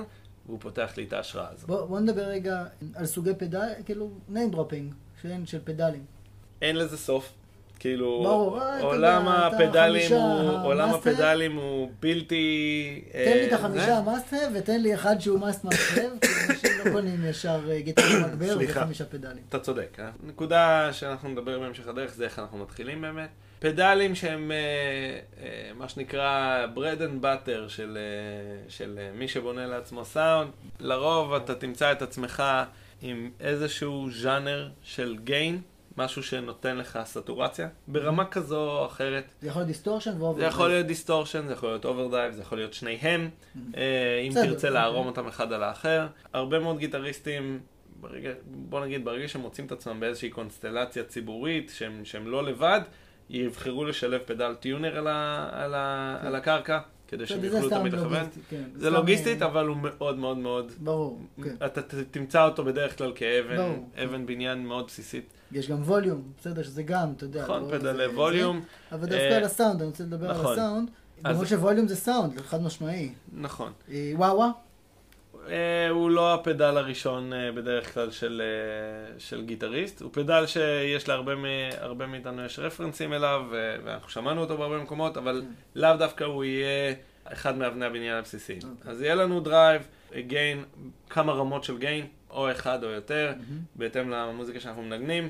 והוא 0.46 0.61
פותח 0.61 0.92
לי 0.96 1.04
את 1.04 1.12
ההשראה 1.12 1.46
הזאת. 1.52 1.68
בוא, 1.68 1.87
בוא 1.87 2.00
נדבר 2.00 2.22
רגע 2.22 2.64
על 2.94 3.06
סוגי 3.06 3.34
פדל, 3.38 3.68
כאילו 3.84 4.11
name 4.32 4.54
dropping, 4.54 4.94
שאין 5.22 5.46
של 5.46 5.58
פדלים. 5.64 6.04
אין 6.62 6.76
לזה 6.76 6.96
סוף. 6.96 7.32
כאילו, 7.78 8.22
ברור, 8.24 8.62
אה, 8.62 8.80
עולם 8.82 9.28
הפדלים 9.28 10.12
הוא, 10.12 10.64
עולם 10.64 10.90
הפדלים 10.90 11.56
הוא 11.56 11.90
בלתי... 12.00 13.04
תן 13.12 13.32
לי 13.32 13.46
את 13.46 13.52
אה, 13.52 13.58
החמישה 13.58 14.00
מאסט 14.00 14.34
ותן 14.54 14.80
לי 14.80 14.94
אחד 14.94 15.20
שהוא 15.20 15.48
אנשים 15.48 15.70
לא 15.96 16.27
קונים 16.92 17.24
ישר 17.24 17.61
אה, 17.70 17.81
גיטר 17.81 18.03
מגבר 18.27 18.57
וחמישה 18.61 19.05
פדלים. 19.05 19.42
אתה 19.48 19.59
צודק. 19.59 19.98
נקודה 20.27 20.92
שאנחנו 20.92 21.29
נדבר 21.29 21.59
בהמשך 21.59 21.88
הדרך 21.88 22.14
זה 22.14 22.24
איך 22.24 22.38
אנחנו 22.38 22.59
מתחילים 22.59 23.01
באמת. 23.01 23.29
פדלים 23.59 24.14
שהם 24.14 24.53
מה 25.74 25.88
שנקרא 25.88 26.66
bread 26.77 27.01
and 27.01 27.24
butter 27.24 27.68
של, 27.68 27.98
של 28.68 28.98
מי 29.14 29.29
שבונה 29.29 29.66
לעצמו 29.66 30.05
סאונד. 30.05 30.51
לרוב 30.81 31.35
אתה 31.35 31.55
תמצא 31.55 31.92
את 31.92 32.03
עצמך 32.03 32.42
עם 33.03 33.31
איזשהו 33.40 34.09
ז'אנר 34.11 34.68
של 34.83 35.16
gain. 35.24 35.61
משהו 35.98 36.22
שנותן 36.22 36.76
לך 36.76 36.98
סטורציה, 37.04 37.68
ברמה 37.88 38.22
mm-hmm. 38.22 38.26
כזו 38.26 38.70
או 38.70 38.87
אחרת. 38.87 39.24
זה 39.40 39.48
יכול 39.48 39.61
להיות 39.61 39.66
distortion 39.68 40.11
ו 40.11 40.13
overdrive. 40.13 40.40
זה 40.40 40.46
יכול 40.46 40.68
להיות 40.68 40.87
דיסטורשן, 40.87 41.46
זה 41.46 41.52
יכול 41.52 41.68
להיות 41.68 41.84
overdrive, 41.85 42.33
זה 42.32 42.42
יכול 42.42 42.58
להיות 42.58 42.74
שניהם, 42.74 43.28
mm-hmm. 43.30 43.58
אה, 43.76 44.18
אם 44.18 44.32
תרצה 44.34 44.70
לערום 44.70 45.06
אותם 45.06 45.26
אחד 45.26 45.52
על 45.52 45.62
האחר. 45.62 46.06
הרבה 46.32 46.58
מאוד 46.58 46.78
גיטריסטים, 46.78 47.61
ברגע, 48.00 48.30
בוא 48.46 48.80
נגיד, 48.80 49.04
ברגע 49.04 49.28
שהם 49.28 49.42
מוצאים 49.42 49.66
את 49.66 49.72
עצמם 49.72 50.00
באיזושהי 50.00 50.30
קונסטלציה 50.30 51.04
ציבורית, 51.04 51.72
שהם, 51.74 52.04
שהם 52.04 52.28
לא 52.28 52.44
לבד, 52.44 52.80
יבחרו 53.30 53.84
לשלב 53.84 54.20
פדל 54.24 54.54
טיונר 54.54 54.98
על, 54.98 55.06
ה, 55.06 55.48
על, 55.52 55.74
ה, 55.74 56.16
כן. 56.20 56.26
על 56.26 56.34
הקרקע. 56.34 56.78
כדי 57.08 57.26
שהם 57.26 57.44
יוכלו 57.44 57.70
תמיד 57.70 57.92
לכוון. 57.92 58.26
כן, 58.50 58.62
זה 58.74 58.90
לוגיסטית, 58.90 59.42
אבל 59.42 59.66
הוא 59.66 59.76
מאוד 59.76 60.18
מאוד 60.18 60.38
מאוד... 60.38 60.72
ברור, 60.78 61.20
כן. 61.44 61.54
אתה 61.66 61.82
תמצא 62.11 62.44
אותו 62.44 62.64
בדרך 62.64 62.98
כלל 62.98 63.12
כאבן, 63.14 63.74
אבן 64.04 64.26
בניין 64.26 64.66
מאוד 64.66 64.87
בסיסית. 64.87 65.32
יש 65.52 65.70
גם 65.70 65.82
ווליום, 65.82 66.22
בסדר, 66.40 66.62
שזה 66.62 66.82
גם, 66.82 67.12
אתה 67.16 67.24
יודע. 67.24 67.42
נכון, 67.42 67.62
לא 67.64 67.78
פדלי 67.78 68.06
ווליום. 68.06 68.61
אבל 68.92 69.00
דווקא 69.00 69.16
אה, 69.16 69.37
על 69.37 69.44
הסאונד, 69.44 69.80
אני 69.80 69.90
רוצה 69.90 70.04
לדבר 70.04 70.30
על 70.30 70.37
נכון. 70.37 70.52
הסאונד. 70.52 70.90
למרות 71.24 71.48
שווליום 71.48 71.88
זה 71.88 71.96
סאונד, 71.96 72.40
חד 72.40 72.62
משמעי. 72.62 73.12
נכון. 73.32 73.72
אה, 73.90 74.12
וואווה? 74.14 74.50
אה, 75.48 75.88
הוא 75.88 76.11
לא 76.11 76.34
הפדל 76.34 76.76
הראשון 76.76 77.32
בדרך 77.54 77.94
כלל 77.94 78.11
של, 78.11 78.42
של 79.18 79.44
גיטריסט, 79.44 80.00
הוא 80.00 80.11
פדל 80.12 80.46
שיש 80.46 81.08
להרבה 81.08 82.06
מאיתנו 82.06 82.44
יש 82.44 82.58
רפרנסים 82.58 83.12
אליו, 83.12 83.42
ואנחנו 83.84 84.08
שמענו 84.08 84.40
אותו 84.40 84.58
בהרבה 84.58 84.78
מקומות, 84.78 85.16
אבל 85.16 85.42
כן. 85.44 85.80
לאו 85.80 85.96
דווקא 85.96 86.24
הוא 86.24 86.44
יהיה 86.44 86.94
אחד 87.24 87.58
מאבני 87.58 87.87
הבניין 87.87 88.16
הבסיסיים. 88.16 88.58
אוקיי. 88.62 88.90
אז 88.90 89.02
יהיה 89.02 89.14
לנו 89.14 89.40
drive, 89.40 89.83
gain, 90.16 90.64
כמה 91.11 91.32
רמות 91.32 91.64
של 91.64 91.78
gain, 91.78 92.07
או 92.30 92.50
אחד 92.50 92.84
או 92.84 92.88
יותר, 92.88 93.32
mm-hmm. 93.34 93.76
בהתאם 93.76 94.10
למוזיקה 94.10 94.60
שאנחנו 94.60 94.82
מנגנים. 94.82 95.28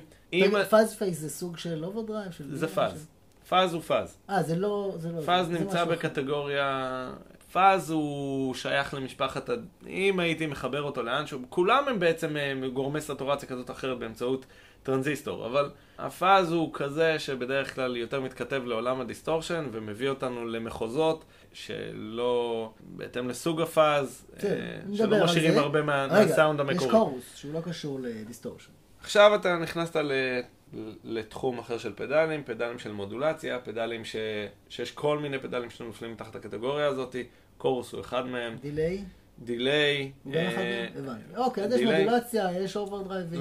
Fuzz 0.71 0.97
Face 0.97 1.19
זה 1.19 1.31
סוג 1.31 1.59
של 1.59 1.85
overdrive? 1.85 2.33
זה 2.51 2.69
fuzz. 2.69 3.07
fuzz 3.49 3.75
הוא 3.75 3.83
fuzz. 3.83 4.17
אה, 4.31 4.43
זה 4.43 4.57
לא... 4.57 4.95
זה 4.97 5.13
לא 5.13 5.21
fuzz 5.21 5.47
זה 5.47 5.59
נמצא 5.59 5.85
בקטגוריה... 5.85 7.11
fuzz 7.53 7.91
הוא 7.91 8.55
שייך 8.55 8.95
למשפחת, 8.95 9.51
אם 9.87 10.21
הייתי 10.21 10.47
מחבר 10.47 10.83
אותו 10.83 11.03
לאנשהו, 11.03 11.41
כולם 11.49 11.89
הם 11.89 11.99
בעצם 11.99 12.37
אה, 12.37 12.69
גורמי 12.73 13.01
סטורציה 13.01 13.49
כזאת 13.49 13.69
או 13.69 13.75
אחרת 13.75 13.99
באמצעות 13.99 14.47
טרנזיסטור, 14.83 15.47
אבל 15.47 15.71
ה 15.99 16.09
fuzz 16.09 16.53
הוא 16.53 16.71
כזה 16.73 17.19
שבדרך 17.19 17.75
כלל 17.75 17.97
יותר 17.97 18.21
מתכתב 18.21 18.63
לעולם 18.67 19.01
ה 19.01 19.07
distortion 19.07 19.69
ומביא 19.73 20.09
אותנו 20.09 20.47
למחוזות 20.47 21.25
שלא, 21.53 22.73
בהתאם 22.81 23.29
לסוג 23.29 23.61
ה 23.61 23.72
fuzz, 23.72 24.27
כן, 24.39 24.49
אה, 24.91 24.97
שלא 24.97 25.25
משאירים 25.25 25.59
הרבה 25.59 25.83
מה, 25.83 26.05
רגע, 26.05 26.27
מהסאונד 26.27 26.61
המקורי. 26.61 26.87
יש 26.87 26.91
chorus 26.91 27.37
שהוא 27.37 27.55
לא 27.55 27.61
קשור 27.61 28.01
ל 28.01 28.07
distortion. 28.07 28.73
עכשיו 29.01 29.35
אתה 29.35 29.57
נכנסת 29.57 29.97
ל... 29.97 30.13
לתחום 31.05 31.59
אחר 31.59 31.79
של 31.79 31.93
פדלים, 31.97 32.45
פדלים 32.45 32.79
של 32.79 32.93
מודולציה, 32.93 33.59
פדלים 33.59 34.05
ש... 34.05 34.17
שיש 34.69 34.91
כל 34.91 35.19
מיני 35.19 35.39
פדלים 35.39 35.71
שנופלים 35.71 36.13
מתחת 36.13 36.37
הקטגוריה 36.37 36.87
הזאת, 36.87 37.17
chorus 37.59 37.93
הוא 37.93 38.01
אחד 38.01 38.27
מהם. 38.27 38.57
delay? 38.61 39.05
delay. 39.43 40.13
הבנתי. 40.27 41.37
אוקיי, 41.37 41.65
אז 41.65 41.73
יש 41.73 41.81
מודולציה, 41.83 42.61
יש 42.61 42.77
overdrive 42.77 43.25
ים. 43.25 43.41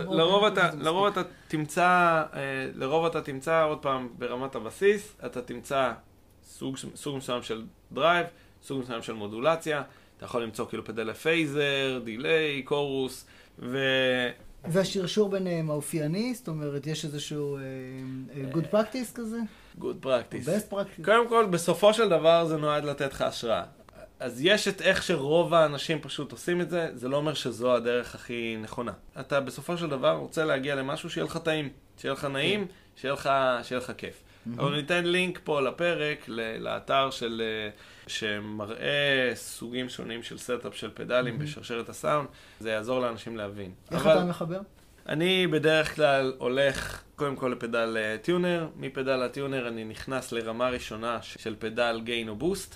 לרוב 0.79 1.05
אתה, 1.05 1.21
תמצא, 1.47 2.23
אה, 2.33 2.69
לרוב 2.73 3.05
אתה 3.05 3.21
תמצא, 3.21 3.63
עוד 3.63 3.81
פעם, 3.81 4.09
ברמת 4.17 4.55
הבסיס, 4.55 5.15
אתה 5.25 5.41
תמצא 5.41 5.91
סוג, 6.43 6.75
מסוים 7.17 7.41
של 7.41 7.65
drive, 7.91 8.25
סוג 8.63 8.81
מסוים 8.81 9.01
של 9.01 9.13
מודולציה, 9.13 9.83
אתה 10.17 10.25
יכול 10.25 10.43
למצוא 10.43 10.65
כאילו 10.65 10.85
פדלי 10.85 11.13
phaser, 11.13 12.01
delay, 12.03 12.61
chorus, 12.61 13.25
ו... 13.59 13.77
והשרשור 14.65 15.29
ביניהם 15.29 15.69
האופייני? 15.69 16.33
זאת 16.33 16.47
אומרת, 16.47 16.87
יש 16.87 17.05
איזשהו 17.05 17.57
uh, 17.57 18.55
good 18.55 18.73
practice 18.73 19.15
כזה? 19.15 19.37
good 19.79 20.03
practice. 20.03 20.45
best 20.45 20.73
practice. 20.73 21.05
קודם 21.05 21.29
כל, 21.29 21.45
בסופו 21.45 21.93
של 21.93 22.09
דבר 22.09 22.45
זה 22.45 22.57
נועד 22.57 22.83
לתת 22.83 23.13
לך 23.13 23.21
השראה. 23.21 23.63
אז 24.19 24.45
יש 24.45 24.67
את 24.67 24.81
איך 24.81 25.03
שרוב 25.03 25.53
האנשים 25.53 26.01
פשוט 26.01 26.31
עושים 26.31 26.61
את 26.61 26.69
זה, 26.69 26.89
זה 26.93 27.09
לא 27.09 27.17
אומר 27.17 27.33
שזו 27.33 27.75
הדרך 27.75 28.15
הכי 28.15 28.57
נכונה. 28.61 28.91
אתה 29.19 29.39
בסופו 29.39 29.77
של 29.77 29.89
דבר 29.89 30.11
רוצה 30.11 30.45
להגיע 30.45 30.75
למשהו 30.75 31.09
שיהיה 31.09 31.25
לך 31.25 31.37
טעים, 31.37 31.69
שיהיה 31.97 32.13
לך 32.13 32.25
נעים, 32.25 32.67
כן. 32.67 32.73
שיהיה 32.95 33.13
לך, 33.13 33.29
שיהיה 33.63 33.81
לך 33.81 33.91
כיף. 33.97 34.23
אבל 34.57 34.75
ניתן 34.75 35.05
לינק 35.05 35.39
פה 35.43 35.61
לפרק, 35.61 36.25
לאתר 36.59 37.09
של, 37.11 37.41
אה, 37.45 37.69
שמראה 38.07 39.31
סוגים 39.35 39.89
שונים 39.89 40.23
של 40.23 40.37
setup 40.37 40.75
של 40.75 40.91
פדלים. 40.93 41.39
בשרשרת 41.39 41.89
הסאונד, 41.89 42.27
זה 42.59 42.69
יעזור 42.69 42.99
לאנשים 42.99 43.37
להבין. 43.37 43.71
איך 43.91 44.01
אבל... 44.01 44.17
אתה 44.17 44.25
מחבר? 44.25 44.59
אני 45.09 45.47
בדרך 45.47 45.95
כלל 45.95 46.33
הולך 46.37 47.03
קודם 47.15 47.35
כל 47.35 47.53
לפדל 47.57 47.97
טיונר, 48.21 48.67
מפדל 48.75 49.21
הטיונר 49.21 49.67
אני 49.67 49.83
נכנס 49.83 50.31
לרמה 50.31 50.69
ראשונה 50.69 51.21
של 51.21 51.55
פדל 51.59 52.01
גיין 52.03 52.29
או 52.29 52.35
בוסט, 52.35 52.75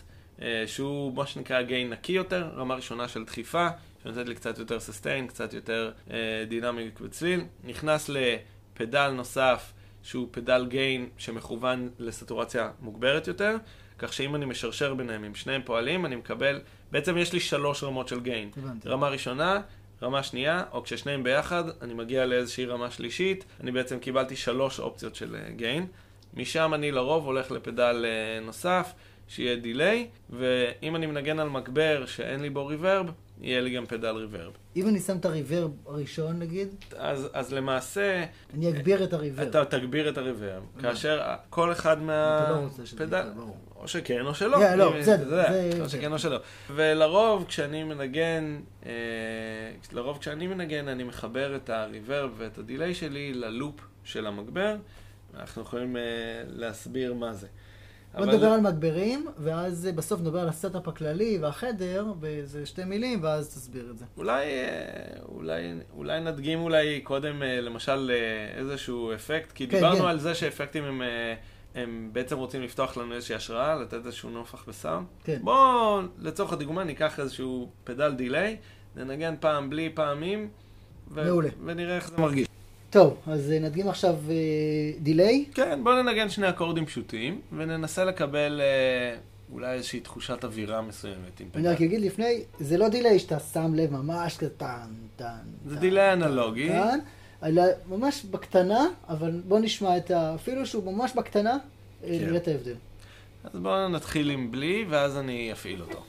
שהוא 0.66 1.16
מה 1.16 1.28
שנקרא 1.28 1.62
גיין 1.62 1.90
נקי 1.90 2.12
יותר, 2.12 2.50
רמה 2.56 2.76
ראשונה 2.76 3.08
של 3.08 3.24
דחיפה, 3.24 3.68
שנותנת 4.04 4.28
לי 4.28 4.36
קצת 4.36 4.58
יותר 4.58 4.80
ססטיין, 4.80 5.28
קצת 5.28 5.54
יותר 5.54 5.92
uh, 6.08 6.12
דינמי 6.48 6.90
בצליל, 7.02 7.44
נכנס 7.64 8.10
לפדל 8.10 9.12
נוסף 9.12 9.74
שהוא 10.04 10.28
פדל 10.32 10.66
גיין 10.70 11.10
שמכוון 11.18 11.90
לסטורציה 12.00 12.72
מוגברת 12.80 13.28
יותר, 13.28 13.56
כך 13.98 14.14
שאם 14.14 14.36
אני 14.36 14.46
משרשר 14.46 14.94
ביניהם, 14.94 15.24
אם 15.24 15.36
שניהם 15.36 15.62
פועלים, 15.66 16.06
אני 16.06 16.16
מקבל, 16.16 16.60
בעצם 16.92 17.18
יש 17.18 17.34
לי 17.34 17.40
שלוש 17.40 17.84
רמות 17.84 18.08
של 18.08 18.20
גיין. 18.20 18.50
הבנתי. 18.58 18.90
רמה 18.90 19.10
ראשונה, 19.10 19.62
רמה 20.02 20.24
שנייה, 20.24 20.64
או 20.72 20.84
כששניהם 20.84 21.24
ביחד, 21.24 21.64
אני 21.82 21.94
מגיע 21.94 22.26
לאיזושהי 22.26 22.66
רמה 22.66 22.92
שלישית, 22.92 23.46
אני 23.60 23.72
בעצם 23.72 24.00
קיבלתי 24.00 24.36
שלוש 24.36 24.80
אופציות 24.80 25.16
של 25.16 25.36
גיין. 25.56 25.84
אה, 25.84 25.88
משם 26.34 26.74
אני 26.74 26.92
לרוב 26.92 27.26
הולך 27.26 27.52
לפדל 27.52 28.06
אה, 28.06 28.46
נוסף, 28.46 28.94
שיהיה 29.32 29.56
דיליי, 29.56 30.08
ואם 30.30 30.96
אני 30.96 31.06
מנגן 31.06 31.40
על 31.40 31.50
מגבר 31.50 32.06
שאין 32.06 32.42
לי 32.42 32.50
בו 32.50 32.66
ריברב, 32.66 33.12
יהיה 33.42 33.62
לי 33.62 33.70
גם 33.70 33.86
פדל 33.86 34.16
ריברב. 34.16 34.52
אם 34.76 34.88
אני 34.88 35.00
שם 35.00 35.18
את 35.18 35.26
הריברב 35.26 35.72
הראשון 35.86 36.40
נגיד? 36.40 36.68
אז, 36.98 37.30
אז 37.34 37.54
למעשה... 37.54 38.26
אני 38.54 38.70
אגביר 38.70 39.04
את 39.04 39.14
הריברב. 39.14 39.48
אתה 39.48 39.66
תגביר 39.66 40.10
את 40.10 40.18
הריברב. 40.18 40.64
כאשר 40.82 41.22
כל 41.50 41.72
אחד 41.72 42.02
מה... 42.02 42.40
אתה 42.44 42.52
לא 42.52 42.56
רוצה 42.56 42.86
שזה 42.86 43.04
יקרה, 43.04 43.24
ברור. 43.36 43.58
או 43.76 43.88
שכן 43.88 44.26
או 44.26 44.36
שלא. 44.36 44.58
Yeah, 44.58 44.76
לא, 44.76 44.98
בסדר. 45.00 45.30
זה... 45.30 45.82
או 45.82 45.90
שכן 45.90 46.12
או 46.12 46.20
שלא. 46.20 46.38
ולרוב 46.76 47.46
כשאני 47.48 47.84
מנגן, 47.84 48.60
אה, 48.86 48.92
לרוב 49.92 50.18
כשאני 50.18 50.48
מנגן 50.48 50.88
אני 50.88 51.04
מחבר 51.04 51.56
את 51.56 51.70
ה 51.70 51.79
reverb 51.79 52.32
ואת 52.38 52.58
ה 52.58 52.64
delay 52.64 52.94
שלי 52.94 53.34
ל 53.34 53.42
loop 53.42 53.76
של 54.04 54.28
המגבר. 54.28 54.76
אנחנו 55.36 55.62
יכולים 55.62 55.98
אה, 55.98 56.02
להסביר 56.48 57.14
מה 57.14 57.34
זה. 57.34 57.48
בוא 58.18 58.26
נדבר 58.26 58.48
על 58.48 58.62
מגברים, 58.62 59.28
ואז 59.38 59.90
בסוף 59.96 60.22
נדבר 60.22 60.40
על 60.40 60.50
ה 60.50 60.56
setup 60.56 60.88
הכללי 60.88 61.38
והחדר, 61.42 62.06
באיזה 62.20 62.66
שתי 62.66 62.84
מילים, 62.84 63.24
ואז 63.24 63.48
תסביר 63.48 63.88
את 63.92 63.98
זה. 63.98 64.06
אולי, 64.18 64.46
אה, 64.46 64.68
אולי, 65.26 65.74
אולי 65.96 66.20
נדגים 66.20 66.60
אולי 66.60 67.02
קודם, 67.02 67.44
אה, 67.44 67.62
למשל, 67.62 68.12
אה, 68.14 68.60
איזשהו 68.60 69.14
אפקט, 69.14 69.52
כי 69.52 69.68
כן, 69.68 69.76
דיברנו 69.78 70.00
כן. 70.00 70.06
על 70.06 70.20
זה 70.20 70.36
שאפקטים 70.36 70.84
הם, 70.84 71.02
הם 71.76 72.10
בעצם 72.14 72.38
רוצים 72.38 72.62
לפתוח 72.62 72.98
לנו 72.98 73.16
איזושהי 73.16 73.36
השראה, 73.36 73.76
לתת 73.76 74.06
איזשהו 74.06 74.30
נופך 74.30 74.64
בסאונד. 74.68 75.08
כן. 75.24 75.40
בואו, 75.42 76.02
לצורך 76.20 76.54
הדוגמה, 76.54 76.84
ניקח 76.84 77.20
איזשהו 77.20 77.70
פדל 77.84 78.12
delay, 78.12 78.58
ננגן 78.96 79.36
פעם 79.40 79.70
בלי 79.70 79.90
פעם 79.94 80.22
עם, 80.22 80.50
ו- 81.12 81.30
ונראה 81.66 81.96
איך 81.96 82.10
זה 82.10 82.18
מרגיש. 82.18 82.48
טוב, 82.92 83.18
אז 83.28 83.52
אה, 83.52 83.60
נדגים 83.60 83.90
עכשיו 83.90 84.16
delay. 85.00 85.46
אה, 85.48 85.54
כן, 85.54 85.80
בואו 85.84 86.04
ננגן 86.04 86.30
שני 86.30 86.50
אקורדים 86.50 86.86
פשוטים, 86.86 87.42
וננסה 87.58 88.06
לקבל 88.06 88.62
אה, 88.62 89.18
אולי 89.52 89.74
איזושהי 89.74 90.00
תחושת 90.00 90.44
אווירה 90.44 90.82
מסוימת. 90.82 91.42
אני 91.56 91.68
רק 91.68 91.82
אגיד 91.82 92.02
לפני, 92.02 92.44
זה 92.60 92.78
לא 92.78 92.90
delay 92.90 93.20
שאתה 93.20 93.40
שם 93.40 93.74
לב 93.76 93.92
ממש 93.92 94.38
קטן, 94.38 94.88
טן. 95.16 95.26
זה 95.66 95.76
delay 95.76 96.14
אנלוגי. 96.14 96.70
אלא 97.44 97.64
ממש 97.90 98.26
בקטנה, 98.32 98.88
אבל 99.10 99.42
בואו 99.48 99.60
נשמע 99.60 99.98
את 99.98 100.12
ה... 100.12 100.36
אפילו 100.36 100.66
שהוא 100.66 100.94
ממש 100.94 101.14
בקטנה, 101.16 101.58
כן. 102.02 102.08
נראה 102.12 102.38
את 102.38 102.48
ההבדל. 102.48 102.76
אז 103.44 103.60
בואו 103.60 103.90
נתחיל 103.90 104.30
עם 104.30 104.52
בלי, 104.52 104.86
ואז 104.90 105.18
אני 105.18 105.52
אפעיל 105.52 105.82
אותו. 105.82 106.04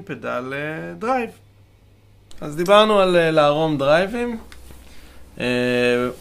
אה, 0.00 0.04
נדגים 0.04 0.04
פדל 0.04 0.52
אה, 0.52 0.94
drive. 0.98 1.30
אז 2.40 2.56
דיברנו 2.56 3.00
על 3.00 3.16
אה, 3.16 3.30
לערום 3.30 3.78
drive 3.78 4.15
ים. 4.15 4.38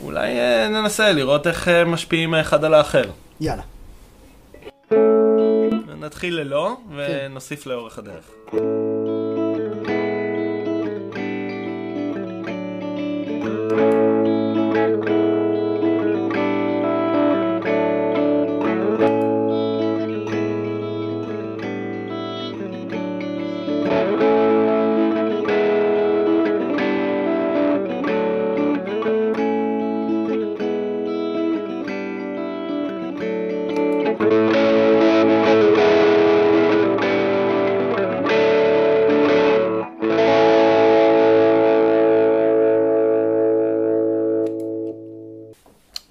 אולי 0.04 0.34
ננסה 0.70 1.12
לראות 1.12 1.48
איך 1.48 1.68
משפיעים 1.68 2.34
האחד 2.34 2.64
על 2.64 2.74
האחר. 2.74 3.12
יאללה. 3.42 3.64
נתחיל 6.00 6.36
ללא, 6.36 6.78
כן. 6.78 6.96
ונוסיף 6.96 7.66
לאורך 7.66 7.98
הדרך. 7.98 8.32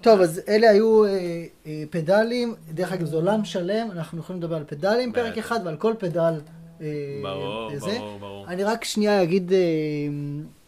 טוב, 0.08 0.20
אז 0.20 0.40
אלה 0.48 0.70
היו 0.70 1.04
אה, 1.04 1.10
אה, 1.66 1.84
פדלים, 1.90 2.54
דרך 2.70 2.92
אגב 2.92 3.06
זה 3.06 3.16
עולם 3.16 3.44
שלם, 3.44 3.90
אנחנו 3.90 4.18
יכולים 4.18 4.42
לדבר 4.42 4.56
על 4.56 4.64
פדלים 4.64 5.12
פרק 5.12 5.38
אחד 5.38 5.60
ועל 5.64 5.76
כל 5.76 5.94
פדל. 5.98 6.40
אה, 6.80 6.86
ברור, 7.22 7.78
זה. 7.78 7.98
ברור, 7.98 8.18
ברור. 8.18 8.46
אני 8.48 8.64
רק 8.64 8.84
שנייה 8.84 9.22
אגיד, 9.22 9.52
אה, 9.52 9.58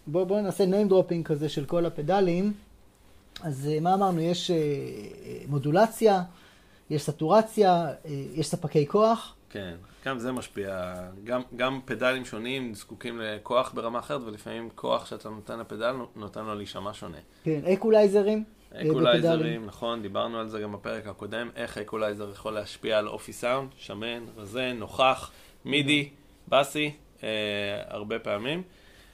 בואו 0.07 0.27
בוא 0.27 0.41
נעשה 0.41 0.65
name 0.65 0.91
dropping 0.91 1.23
כזה 1.25 1.49
של 1.49 1.65
כל 1.65 1.87
הפדלים. 1.87 2.53
אז 3.43 3.69
אה, 3.73 3.81
מה 3.81 3.95
אמרנו? 3.95 4.21
יש 4.21 4.51
אה, 4.51 4.57
אה, 4.57 5.37
מודולציה, 5.49 6.23
יש 6.91 7.03
סטורציה, 7.03 7.87
אה, 7.87 7.95
יש 8.35 8.47
ספקי 8.49 8.87
כוח, 8.87 9.35
כן, 9.51 9.75
גם 10.07 10.19
זה 10.19 10.33
משפיע. 10.33 10.95
גם, 11.25 11.41
גם 11.57 11.81
פדלים 11.85 12.25
שונים 12.25 12.75
זקוקים 12.75 13.21
לכוח 13.21 13.73
ברמה 13.75 13.99
אחרת, 13.99 14.21
ולפעמים 14.27 14.69
כוח 14.75 15.07
שאתה 15.07 15.29
נותן 15.29 15.59
לפדל 15.59 15.95
נותן 16.17 16.45
לו 16.45 16.55
להישמע 16.55 16.95
שונה. 16.95 17.19
כן, 17.45 17.61
אקולייזרים. 17.73 18.60
אקולייזרים, 18.75 19.67
נכון, 19.67 20.03
דיברנו 20.03 20.41
על 20.41 20.49
זה 20.49 20.61
גם 20.61 20.73
בפרק 20.73 21.07
הקודם, 21.07 21.51
איך 21.57 21.79
אקולייזר 21.79 22.31
יכול 22.31 22.53
להשפיע 22.53 22.99
על 22.99 23.09
אופי 23.09 23.33
סאונד, 23.33 23.69
שמן, 23.77 24.25
רזה, 24.37 24.73
נוכח, 24.73 25.31
מידי, 25.65 26.09
bassy, 26.49 26.93
אה, 27.23 27.29
הרבה 27.89 28.19
פעמים. 28.19 28.63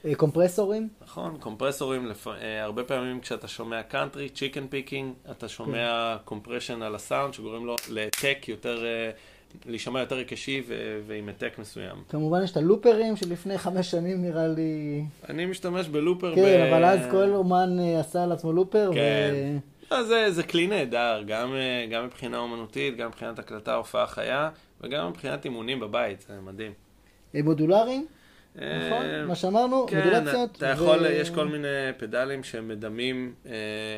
אה, 0.05 0.15
קומפרסורים? 0.15 0.89
נכון, 1.01 1.37
קומפרסורים, 1.39 2.05
לפ... 2.05 2.27
אה, 2.27 2.63
הרבה 2.63 2.83
פעמים 2.83 3.21
כשאתה 3.21 3.47
שומע 3.47 3.83
country, 3.83 4.29
chicken 4.29 4.67
picking, 4.67 5.13
אתה 5.31 5.47
שומע 5.47 6.17
compression 6.25 6.75
כן. 6.75 6.81
על 6.81 6.95
הסאונד 6.95 7.33
שגורם 7.33 7.65
לו 7.65 7.75
ל 7.89 7.97
attack 7.97 8.45
יותר, 8.47 8.85
אה, 8.85 9.11
להישמע 9.65 9.99
יותר 9.99 10.15
היקשי 10.15 10.63
ו... 10.67 10.99
ועם 11.07 11.27
ה 11.27 11.32
attack 11.32 11.59
מסוים. 11.59 11.95
כמובן 12.09 12.43
יש 12.43 12.51
את 12.51 12.57
ה 12.57 12.63
looper 12.63 13.02
ים 13.02 13.15
שלפני 13.15 13.57
חמש 13.57 13.91
שנים 13.91 14.21
נראה 14.21 14.47
לי... 14.47 15.03
אני 15.29 15.45
משתמש 15.45 15.87
בלופר 15.87 16.35
כן, 16.35 16.41
ב... 16.41 16.73
אבל 16.73 16.85
אז 16.85 16.99
כל 17.11 17.29
אומן 17.29 17.79
עשה 17.99 18.23
על 18.23 18.31
עצמו 18.31 18.53
לופר. 18.53 18.91
כן. 18.93 19.33
ו... 19.33 19.57
לא, 19.91 20.03
זה, 20.03 20.31
זה 20.31 20.43
כלי 20.43 20.67
נהדר, 20.67 21.23
גם, 21.27 21.53
גם 21.91 22.05
מבחינה 22.05 22.37
אומנותית, 22.37 22.97
גם 22.97 23.07
מבחינת 23.07 23.39
הקלטה, 23.39 23.75
הופעה 23.75 24.07
חיה, 24.07 24.49
וגם 24.81 25.09
מבחינת 25.09 25.45
אימונים 25.45 25.79
בבית, 25.79 26.25
זה 26.27 26.33
מדהים. 26.41 26.71
מודולריים? 27.33 28.05
נכון, 28.55 29.05
אה, 29.05 29.25
מה 29.25 29.35
שאמרנו, 29.35 29.85
כן, 29.87 30.03
מודולציות. 30.03 30.57
אתה 30.57 30.65
יכול, 30.65 30.99
ו... 31.01 31.05
יש 31.05 31.29
כל 31.29 31.47
מיני 31.47 31.67
פדלים 31.97 32.43
שמדמים 32.43 33.33
אה, 33.45 33.51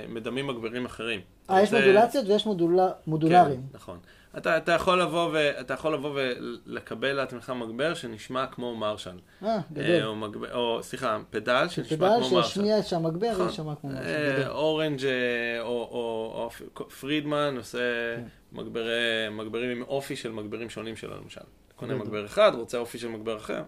מדמים 0.10 0.48
מגבירים 0.48 0.86
אחרים. 0.86 1.20
אה, 1.50 1.62
יש 1.62 1.74
מודולציות 1.74 2.28
ויש 2.28 2.46
מודולה, 2.46 2.90
מודולריים. 3.08 3.62
כן, 3.62 3.78
נכון. 3.78 3.98
אתה, 4.38 4.58
אתה, 4.58 4.72
יכול 4.72 5.02
לבוא 5.02 5.30
ו, 5.34 5.60
אתה 5.60 5.74
יכול 5.74 5.94
לבוא 5.94 6.20
ולקבל 6.65 7.13
לעצמך 7.13 7.50
מגבר 7.50 7.94
שנשמע 7.94 8.46
כמו 8.48 8.76
מרשל. 8.76 9.18
אה, 9.44 9.60
גדול. 9.74 10.04
או, 10.04 10.15
מגבר, 10.15 10.56
או 10.56 10.84
סליחה, 10.84 11.20
פדל 11.30 11.65
שנשמע 11.70 11.98
כמו 11.98 12.08
מרשל. 12.08 12.30
פדל 12.30 12.44
שישמיע 12.44 12.84
שהמגבר 12.84 13.32
נכון. 13.32 13.48
יישמע 13.48 13.76
כמו 13.82 13.89
מרשל. 13.89 14.48
אורנג' 14.48 15.06
או, 15.60 15.65
או, 15.65 16.32
או 16.36 16.50
פרידמן 17.00 17.58
עושה 17.58 17.80
כן. 18.15 18.24
מגברי, 18.52 19.30
מגברים 19.32 19.70
עם 19.70 19.82
אופי 19.82 20.15
של 20.15 20.32
מגברים 20.32 20.70
שונים 20.70 20.96
שלו 20.96 21.18
למשל. 21.18 21.42
קונה 21.76 21.96
מגבר 21.96 22.26
אחד, 22.26 22.52
רוצה 22.56 22.78
אופי 22.78 22.98
של 22.98 23.08
מגבר 23.08 23.38
אחר. 23.38 23.63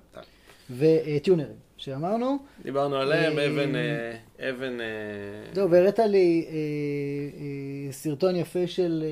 וטיונרים, 0.77 1.55
שאמרנו. 1.77 2.37
דיברנו 2.63 2.95
עליהם, 2.95 3.39
אה, 3.39 3.47
אבן... 3.47 3.75
אה, 3.75 4.49
אבן... 4.49 4.77
זהו, 5.53 5.71
והראית 5.71 5.99
לי 5.99 6.45
אה, 6.49 7.91
סרטון 7.91 8.35
יפה 8.35 8.67
של 8.67 9.03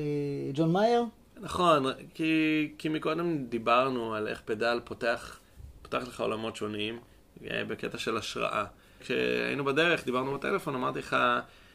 ג'ון 0.54 0.72
מאייר. 0.72 1.04
נכון, 1.40 1.86
כי, 2.14 2.72
כי 2.78 2.88
מקודם 2.88 3.44
דיברנו 3.44 4.14
על 4.14 4.28
איך 4.28 4.40
פדל 4.44 4.80
פותח, 4.84 5.38
פותח 5.82 6.02
לך 6.08 6.20
עולמות 6.20 6.56
שונים, 6.56 6.98
בקטע 7.42 7.98
של 7.98 8.16
השראה. 8.16 8.64
כשהיינו 9.00 9.64
בדרך, 9.64 10.04
דיברנו 10.04 10.34
בטלפון, 10.34 10.74
אמרתי 10.74 10.98
לך, 10.98 11.16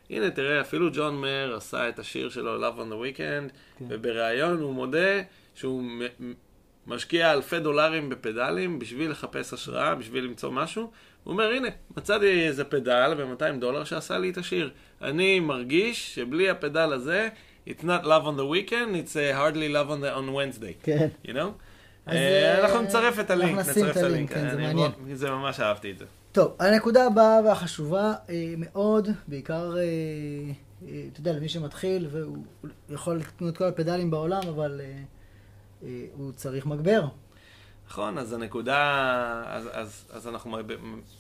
הנה 0.10 0.32
תראה, 0.32 0.62
אפילו 0.62 0.90
ג'ון 0.94 1.22
מאיר 1.22 1.56
עשה 1.56 1.90
את 1.90 2.00
השיר 2.00 2.30
שלו, 2.30 2.70
Love 2.70 2.78
on 2.78 2.92
the 2.92 3.18
Weekend, 3.18 3.52
כן. 3.80 3.86
ובריאיון 3.90 4.62
הוא 4.62 4.74
מודה 4.74 5.22
שהוא 5.56 5.84
משקיע 6.88 7.34
אלפי 7.34 7.60
דולרים 7.60 8.10
בפדלים 8.10 8.80
בשביל 8.80 9.12
לחפש 9.12 9.54
השראה, 9.54 9.96
בשביל 9.96 10.24
למצוא 10.24 10.52
משהו. 10.52 10.92
הוא 11.24 11.32
אומר, 11.32 11.52
הנה, 11.52 11.68
מצאתי 11.98 12.48
איזה 12.48 12.64
פדל 12.64 13.14
ב-200 13.18 13.60
דולר 13.60 13.84
שעשה 13.84 14.18
לי 14.18 14.30
את 14.30 14.38
השיר. 14.38 14.72
אני 15.02 15.40
מרגיש 15.40 16.16
שבלי 16.16 16.50
הפדל 16.50 16.94
הזה, 16.94 17.30
it's 17.68 17.84
not 17.84 18.04
love 18.06 18.26
on 18.26 18.38
the 18.38 18.46
weekend, 18.46 18.96
it's 18.96 19.16
uh, 19.16 19.34
hardly 19.36 19.70
love 19.70 19.90
on, 19.90 20.02
the, 20.02 20.12
on 20.16 20.34
Wednesday. 20.34 20.74
כן. 20.84 21.08
You 21.26 21.32
know? 21.32 21.52
אז 22.06 22.16
uh, 22.16 22.64
אנחנו 22.64 22.82
נצרף 22.82 23.20
את 23.20 23.30
הלינק. 23.30 23.60
נשים 23.60 23.90
את 23.90 23.98
הלינק, 23.98 24.34
כן, 24.34 24.50
זה 24.50 24.58
מעניין. 24.58 24.92
זה 25.14 25.30
ממש 25.30 25.60
אהבתי 25.60 25.92
את 25.92 25.98
זה. 25.98 26.06
טוב, 26.32 26.56
הנקודה 26.60 27.06
הבאה 27.06 27.40
והחשובה 27.46 28.14
מאוד, 28.58 29.10
בעיקר, 29.28 29.76
אתה 31.12 31.20
יודע, 31.20 31.34
למי 31.34 31.50
שמתחיל, 31.50 32.08
והוא 32.12 32.38
יכול 32.90 33.16
לקנות 33.18 33.54
את 33.54 33.58
כל 33.58 33.64
הפדלים 33.64 34.12
בעולם, 34.12 34.42
אבל... 34.50 34.82
אה, 34.82 36.06
הוא 36.14 36.32
צריך 36.32 36.66
מגבר. 36.66 37.06
נכון, 37.90 38.18
אז 38.18 38.34
הנקודה, 38.34 39.44
אז, 39.48 39.70
אז, 39.72 40.08
אז 40.14 40.28
אנחנו 40.28 40.58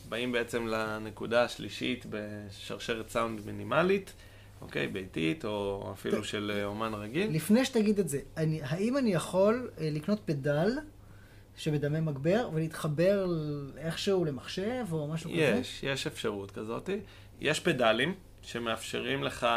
באים 0.10 0.32
בעצם 0.32 0.68
לנקודה 0.68 1.44
השלישית 1.44 2.06
בשרשרת 2.10 3.10
סאונד 3.10 3.46
מינימלית, 3.46 4.14
אוקיי, 4.62 4.88
ביתית, 4.88 5.46
או 5.46 5.90
אפילו 5.94 6.24
של 6.24 6.52
אה, 6.56 6.66
אומן 6.66 6.94
רגיל. 6.94 7.36
לפני 7.36 7.66
שתגיד 7.66 8.00
את 8.00 8.10
זה, 8.10 8.20
אני, 8.38 8.60
האם 8.64 8.98
אני 8.98 9.14
יכול 9.14 9.70
אה, 9.80 9.90
לקנות 9.92 10.20
פדל 10.26 10.70
שמדמה 11.56 12.02
מגבר 12.02 12.50
ולהתחבר 12.54 13.28
איכשהו 13.78 14.26
למחשב 14.26 14.86
או 14.92 15.08
משהו 15.08 15.30
יש, 15.30 15.50
כזה? 15.50 15.60
יש, 15.60 15.84
יש 15.84 16.08
אפשרות 16.08 16.52
כזאת. 16.52 16.90
יש 17.42 17.60
פדלים 17.60 18.14
שמאפשרים 18.42 19.24
לך 19.24 19.48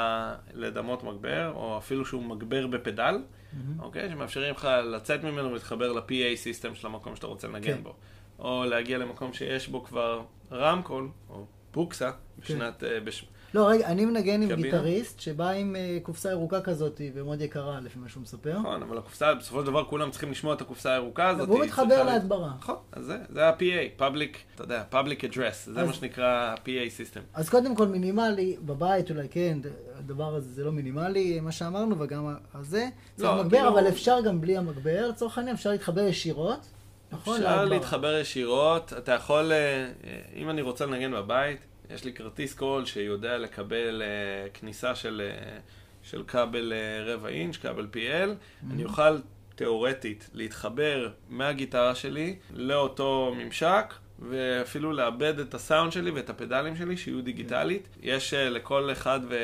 לדמות 0.54 1.04
מגבר, 1.04 1.52
או 1.54 1.78
אפילו 1.78 2.04
שהוא 2.04 2.22
מגבר 2.22 2.66
בפדל. 2.66 3.14
mm-hmm. 3.14 3.82
אוקיי? 3.82 4.10
שמאפשרים 4.10 4.54
לך 4.54 4.68
לצאת 4.84 5.24
ממנו 5.24 5.50
ולהתחבר 5.50 5.92
ל-PA 5.92 6.36
סיסטם 6.36 6.74
של 6.74 6.86
המקום 6.86 7.16
שאתה 7.16 7.26
רוצה 7.26 7.48
לנגן 7.48 7.76
כן. 7.76 7.82
בו. 7.82 7.94
או 8.38 8.64
להגיע 8.64 8.98
למקום 8.98 9.32
שיש 9.32 9.68
בו 9.68 9.84
כבר 9.84 10.22
רמקול, 10.52 11.08
או 11.30 11.46
בוקסה, 11.72 12.10
כן. 12.10 12.18
בשנת... 12.42 12.80
כן. 12.80 13.04
בש... 13.04 13.24
לא, 13.54 13.68
רגע, 13.68 13.86
אני 13.86 14.04
מנגן 14.04 14.42
עם 14.42 14.54
גיטריסט 14.54 15.20
שבא 15.20 15.48
עם 15.48 15.76
uh, 15.76 16.04
קופסה 16.04 16.30
ירוקה 16.30 16.60
כזאת, 16.60 17.00
ומאוד 17.14 17.40
יקרה, 17.40 17.80
לפי 17.80 17.98
מה 17.98 18.08
שהוא 18.08 18.22
מספר. 18.22 18.58
נכון, 18.58 18.82
אבל 18.82 18.98
הקופסה, 18.98 19.34
בסופו 19.34 19.60
של 19.60 19.66
דבר 19.66 19.84
כולם 19.84 20.10
צריכים 20.10 20.30
לשמוע 20.30 20.54
את 20.54 20.60
הקופסה 20.60 20.92
הירוקה 20.92 21.28
הזאת. 21.28 21.48
והוא 21.48 21.64
מתחבר 21.64 22.04
להדברה. 22.04 22.52
נכון, 22.58 22.76
אז 22.92 23.12
זה, 23.30 23.48
ה-PA, 23.48 24.00
Public, 24.00 24.36
אתה 24.54 24.62
יודע, 24.62 24.82
Public 24.92 25.32
Address, 25.32 25.54
זה 25.64 25.84
מה 25.84 25.92
שנקרא 25.92 26.26
ה-PA 26.26 26.66
System. 26.66 27.20
אז 27.34 27.48
קודם 27.48 27.74
כל 27.74 27.86
מינימלי, 27.86 28.56
בבית 28.66 29.10
אולי 29.10 29.28
כן, 29.30 29.58
הדבר 29.98 30.34
הזה 30.34 30.52
זה 30.52 30.64
לא 30.64 30.72
מינימלי, 30.72 31.40
מה 31.40 31.52
שאמרנו, 31.52 31.98
וגם 31.98 32.34
הזה. 32.54 32.88
צריך 33.16 33.30
לא, 33.30 33.44
מגבר, 33.44 33.58
כאילו... 33.58 33.68
אבל 33.68 33.88
אפשר 33.88 34.20
גם 34.20 34.40
בלי 34.40 34.56
המגבר, 34.56 35.08
לצורך 35.08 35.38
העניין, 35.38 35.56
אפשר 35.56 35.70
להתחבר 35.70 36.00
ישירות. 36.00 36.66
נכון, 37.12 37.36
אפשר. 37.36 37.64
להתחבר 37.64 38.18
ישירות, 38.18 38.92
אתה 38.98 39.12
יכול, 39.12 39.52
אה, 39.52 39.88
אם 40.36 40.50
אני 40.50 40.62
רוצה 40.62 40.86
לנגן 40.86 41.12
בבית, 41.12 41.58
יש 41.90 42.04
לי 42.04 42.12
כרטיס 42.12 42.54
קול 42.54 42.84
שיודע 42.84 43.38
לקבל 43.38 44.02
uh, 44.02 44.58
כניסה 44.58 44.94
של, 44.94 45.22
uh, 45.30 45.60
של 46.02 46.22
כבל 46.26 46.72
uh, 46.72 47.08
רבע 47.08 47.28
אינץ', 47.28 47.56
כבל 47.56 47.86
PL, 47.92 47.96
mm-hmm. 47.96 48.72
אני 48.72 48.84
אוכל 48.84 49.18
תיאורטית 49.54 50.30
להתחבר 50.34 51.10
מהגיטרה 51.28 51.94
שלי 51.94 52.36
לאותו 52.54 53.34
ממשק. 53.38 53.94
ואפילו 54.30 54.92
לאבד 54.92 55.38
את 55.38 55.54
הסאונד 55.54 55.92
שלי 55.92 56.10
ואת 56.10 56.30
הפדלים 56.30 56.76
שלי 56.76 56.96
שיהיו 56.96 57.22
דיגיטלית. 57.22 57.88
Yeah. 57.92 57.98
יש 58.02 58.34
uh, 58.34 58.36
לכל 58.36 58.92
אחד 58.92 59.20
ו... 59.28 59.36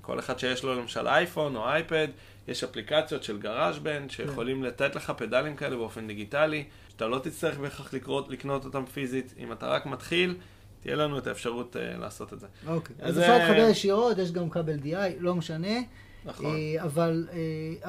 כל 0.00 0.18
אחד 0.18 0.38
שיש 0.38 0.62
לו 0.62 0.74
למשל 0.74 1.08
אייפון 1.08 1.56
או 1.56 1.68
אייפד, 1.68 2.08
יש 2.48 2.64
אפליקציות 2.64 3.22
של 3.22 3.38
גראז' 3.38 3.78
בנד 3.78 4.10
שיכולים 4.10 4.62
yeah. 4.62 4.66
לתת 4.66 4.94
לך 4.94 5.12
פדלים 5.16 5.56
כאלה 5.56 5.76
באופן 5.76 6.06
דיגיטלי, 6.06 6.64
שאתה 6.88 7.06
לא 7.06 7.18
תצטרך 7.18 7.58
בהכרח 7.58 7.94
לקנות 8.28 8.64
אותם 8.64 8.86
פיזית. 8.86 9.34
אם 9.38 9.52
אתה 9.52 9.68
רק 9.68 9.86
מתחיל, 9.86 10.34
תהיה 10.82 10.96
לנו 10.96 11.18
את 11.18 11.26
האפשרות 11.26 11.76
uh, 11.76 12.00
לעשות 12.00 12.32
את 12.32 12.40
זה. 12.40 12.46
אוקיי, 12.66 12.96
אז 13.00 13.18
אפשר 13.18 13.38
להתחבר 13.38 13.68
ישירות, 13.70 14.18
יש 14.18 14.32
גם 14.32 14.50
כבל 14.50 14.76
DI, 14.76 14.96
לא 15.18 15.34
משנה. 15.34 15.78
נכון. 16.24 16.54
Uh, 16.54 16.82
אבל, 16.82 17.28
uh, 17.30 17.34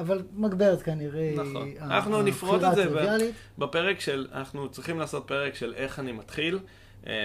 אבל 0.00 0.22
מגברת 0.36 0.82
כנראה... 0.82 1.34
נכון. 1.36 1.70
אנחנו 1.80 2.22
נפרוט 2.22 2.62
את 2.64 2.74
זה 2.74 2.84
בפרק 3.58 4.00
של, 4.00 4.26
אנחנו 4.32 4.68
צריכים 4.68 4.98
לעשות 4.98 5.24
פרק 5.26 5.54
של 5.54 5.74
איך 5.74 5.98
אני 5.98 6.12
מתחיל. 6.12 6.58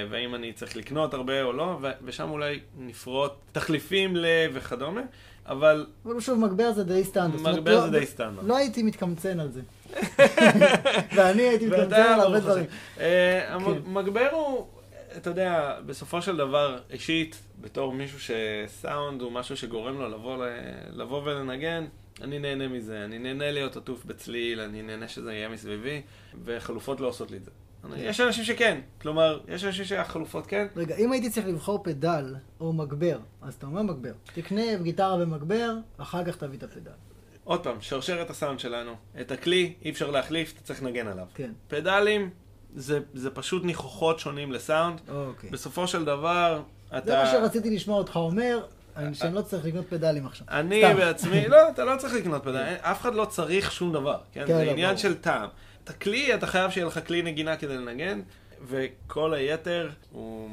והאם 0.09 0.35
אני 0.35 0.53
צריך 0.53 0.75
לקנות 0.77 1.13
הרבה 1.13 1.43
או 1.43 1.53
לא, 1.53 1.79
ושם 2.03 2.29
אולי 2.29 2.59
נפרוט 2.77 3.31
תחליפים 3.51 4.15
ל... 4.15 4.25
וכדומה, 4.53 5.01
אבל... 5.45 5.85
אבל 6.05 6.19
שוב, 6.19 6.39
מגבר 6.39 6.71
זה 6.73 6.83
די 6.83 7.03
סטנדרט. 7.03 7.41
מגבר 7.41 7.75
לא- 7.75 7.81
זה 7.81 7.99
די 7.99 8.05
סטנדרט. 8.05 8.45
לא 8.47 8.57
הייתי 8.57 8.83
מתקמצן 8.83 9.39
על 9.39 9.51
זה. 9.51 9.61
ואני 11.15 11.41
הייתי 11.41 11.65
מתקמצן 11.67 11.95
על 11.95 12.19
הרבה 12.19 12.39
דברים. 12.39 12.65
מגבר 13.85 14.27
הוא... 14.31 14.67
אתה 15.17 15.29
יודע, 15.29 15.79
בסופו 15.85 16.21
של 16.21 16.37
דבר, 16.37 16.79
אישית, 16.89 17.43
בתור 17.61 17.93
מישהו 17.93 18.19
שסאונד 18.19 19.21
הוא 19.21 19.31
משהו 19.31 19.57
שגורם 19.57 19.99
לו 19.99 20.09
לבוא, 20.09 20.45
לבוא 20.91 21.21
ולנגן, 21.23 21.85
אני 22.21 22.39
נהנה 22.39 22.67
מזה. 22.67 23.05
אני 23.05 23.19
נהנה 23.19 23.51
להיות 23.51 23.77
עטוף 23.77 24.05
בצליל, 24.05 24.59
אני 24.59 24.81
נהנה 24.81 25.07
שזה 25.07 25.33
יהיה 25.33 25.49
מסביבי, 25.49 26.01
וחלופות 26.43 26.99
לא 26.99 27.07
עושות 27.07 27.31
לי 27.31 27.37
את 27.37 27.45
זה. 27.45 27.51
יש 27.95 28.19
אנשים 28.19 28.43
שכן, 28.43 28.79
כלומר, 29.01 29.39
יש 29.47 29.63
אנשים 29.63 29.85
שהחלופות 29.85 30.47
כן. 30.47 30.67
רגע, 30.75 30.95
אם 30.95 31.11
הייתי 31.11 31.29
צריך 31.29 31.47
לבחור 31.47 31.83
פדל 31.83 32.35
או 32.59 32.73
מגבר, 32.73 33.19
אז 33.41 33.53
אתה 33.53 33.65
אומר 33.65 33.81
מגבר. 33.81 34.13
תקנה 34.33 34.75
גיטרה 34.81 35.15
ומגבר, 35.15 35.73
אחר 35.97 36.25
כך 36.25 36.37
תביא 36.37 36.57
את 36.57 36.63
הפדל. 36.63 36.91
עוד 37.43 37.63
פעם, 37.63 37.81
שרשרת 37.81 38.29
הסאונד 38.29 38.59
שלנו. 38.59 38.95
את 39.21 39.31
הכלי 39.31 39.73
אי 39.81 39.89
אפשר 39.89 40.11
להחליף, 40.11 40.53
אתה 40.53 40.61
צריך 40.61 40.83
לנגן 40.83 41.07
עליו. 41.07 41.25
כן. 41.35 41.51
פדלים, 41.67 42.29
זה, 42.77 42.99
זה 43.13 43.29
פשוט 43.29 43.63
ניחוחות 43.63 44.19
שונים 44.19 44.51
לסאונד. 44.51 45.01
אוקיי. 45.09 45.49
בסופו 45.49 45.87
של 45.87 46.05
דבר, 46.05 46.61
אתה... 46.97 47.05
זה 47.05 47.17
מה 47.17 47.27
שרציתי 47.31 47.75
לשמוע 47.75 47.97
אותך 47.97 48.15
אומר. 48.15 48.59
שאני 49.13 49.35
לא 49.35 49.41
צריך 49.41 49.65
לקנות 49.65 49.85
פדלים 49.89 50.25
עכשיו. 50.25 50.47
אני 50.49 50.81
בעצמי, 50.81 51.47
לא, 51.53 51.69
אתה 51.69 51.85
לא 51.85 51.97
צריך 51.97 52.13
לקנות 52.13 52.43
פדלים, 52.43 52.77
אף 52.81 53.01
אחד 53.01 53.15
לא 53.15 53.25
צריך 53.25 53.71
שום 53.71 53.93
דבר, 53.93 54.17
כן? 54.31 54.47
כן 54.47 54.57
זה 54.57 54.65
לא, 54.65 54.71
עניין 54.71 54.97
של 54.97 55.15
טעם. 55.15 55.49
את 55.83 55.89
הכלי, 55.89 56.35
אתה 56.35 56.47
חייב 56.47 56.71
שיהיה 56.71 56.87
לך 56.87 56.99
כלי 57.07 57.21
נגינה 57.21 57.55
כדי 57.55 57.77
לנגן, 57.77 58.21
וכל 58.67 59.33
היתר 59.33 59.89
הוא 60.11 60.49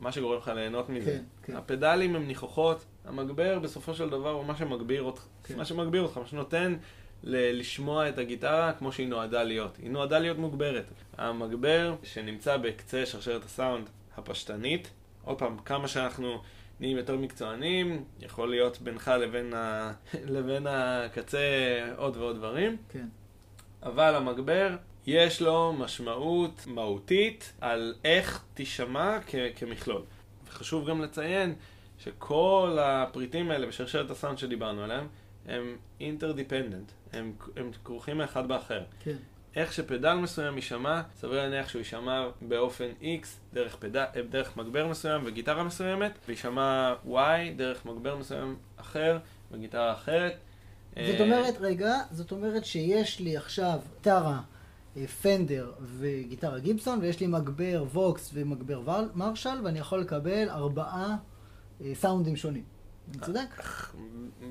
מה 0.00 0.12
שגורם 0.12 0.38
לך 0.38 0.48
ליהנות 0.54 0.88
מזה. 0.88 1.10
כן, 1.10 1.22
כן. 1.42 1.56
הפדלים 1.56 2.16
הם 2.16 2.26
ניחוחות, 2.26 2.84
המגבר 3.04 3.58
בסופו 3.58 3.94
של 3.94 4.10
דבר 4.10 4.30
הוא 4.30 4.44
מה 4.44 4.56
שמגביר 4.56 5.02
אותך, 5.02 5.22
כן. 5.44 5.56
מה 5.56 5.64
שמגביר 5.64 6.02
אותך, 6.02 6.18
מה 6.18 6.26
שנותן 6.26 6.76
ל- 7.24 7.58
לשמוע 7.60 8.08
את 8.08 8.18
הגיטרה 8.18 8.72
כמו 8.78 8.92
שהיא 8.92 9.08
נועדה 9.08 9.42
להיות. 9.42 9.76
היא 9.82 9.90
נועדה 9.90 10.18
להיות 10.18 10.38
מוגברת. 10.38 10.84
המגבר 11.18 11.94
שנמצא 12.02 12.56
בקצה 12.56 13.06
שרשרת 13.06 13.44
הסאונד 13.44 13.88
הפשטנית, 14.16 14.90
עוד 15.24 15.38
פעם, 15.38 15.58
כמה 15.58 15.88
שאנחנו 15.88 16.42
נהיים 16.80 16.96
יותר 16.96 17.16
מקצוענים, 17.16 18.04
יכול 18.20 18.50
להיות 18.50 18.78
בינך 18.80 19.08
לבין, 19.20 19.54
ה... 19.54 19.92
לבין 20.34 20.66
הקצה 20.70 21.38
עוד 21.96 22.16
ועוד 22.16 22.36
דברים. 22.36 22.76
כן. 22.88 23.06
אבל 23.82 24.14
המגבר, 24.14 24.76
יש 25.06 25.42
לו 25.42 25.72
משמעות 25.72 26.62
מהותית 26.66 27.52
על 27.60 27.94
איך 28.04 28.44
תישמע 28.54 29.18
כ- 29.26 29.34
כמכלול. 29.56 30.02
וחשוב 30.48 30.88
גם 30.90 31.02
לציין 31.02 31.54
שכל 31.98 32.78
הפריטים 32.80 33.50
האלה 33.50 33.66
בשרשרת 33.66 34.10
הסאונד 34.10 34.38
שדיברנו 34.38 34.84
עליהם, 34.84 35.06
הם 35.48 35.76
אינטרדיפנדנט, 36.00 36.92
הם, 37.12 37.32
הם 37.56 37.70
כרוכים 37.84 38.18
מאחד 38.18 38.48
באחר. 38.48 38.82
כן. 39.00 39.16
איך 39.56 39.72
שפדל 39.72 40.14
מסוים 40.14 40.56
יישמע, 40.56 41.02
סביר 41.14 41.42
להניח 41.42 41.68
שהוא 41.68 41.78
יישמע 41.78 42.28
באופן 42.42 42.88
X 43.00 43.26
דרך, 43.54 43.76
פדל, 43.76 44.04
דרך 44.30 44.56
מגבר 44.56 44.86
מסוים 44.86 45.22
וגיטרה 45.26 45.64
מסוימת, 45.64 46.12
ויישמע 46.28 46.94
Y 47.06 47.16
דרך 47.56 47.86
מגבר 47.86 48.16
מסוים 48.16 48.56
אחר 48.76 49.18
וגיטרה 49.50 49.92
אחרת. 49.92 50.32
זאת 50.96 51.20
אומרת, 51.20 51.54
רגע, 51.60 51.94
זאת 52.10 52.32
אומרת 52.32 52.64
שיש 52.64 53.20
לי 53.20 53.36
עכשיו 53.36 53.78
גיטרה 53.94 54.40
Fender 55.22 55.72
וגיטרה 55.98 56.58
Gibson, 56.58 56.98
ויש 57.02 57.20
לי 57.20 57.26
מגבר 57.26 57.84
Vox 57.92 58.30
ומגבר 58.34 59.04
Marshall, 59.14 59.60
ואני 59.64 59.78
יכול 59.78 60.00
לקבל 60.00 60.48
ארבעה 60.48 61.16
אה, 61.80 61.94
סאונדים 61.94 62.36
שונים. 62.36 62.71
צודק? 63.20 63.62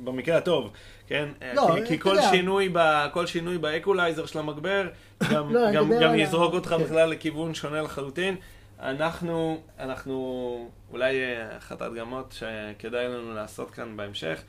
במקרה 0.03 0.37
הטוב, 0.37 0.71
כן? 1.07 1.29
לא, 1.53 1.75
כי, 1.75 1.87
כי 1.87 1.99
כל, 1.99 2.21
שינוי 2.21 2.69
ב, 2.73 3.07
כל 3.13 3.25
שינוי 3.25 3.57
באקולייזר 3.57 4.25
של 4.25 4.39
המגבר 4.39 4.87
גם, 5.31 5.53
לא, 5.53 5.71
גם, 5.71 5.91
גם 6.01 6.15
יזרוק 6.15 6.53
אותך 6.53 6.69
כן. 6.69 6.83
בכלל 6.83 7.09
לכיוון 7.09 7.53
שונה 7.53 7.81
לחלוטין. 7.81 8.35
אנחנו, 8.79 9.61
אנחנו, 9.79 10.69
אולי 10.91 11.23
אה, 11.23 11.57
אחת 11.57 11.81
ההדגמות 11.81 12.31
שכדאי 12.31 13.07
לנו 13.07 13.35
לעשות 13.35 13.71
כאן 13.71 13.97
בהמשך, 13.97 14.41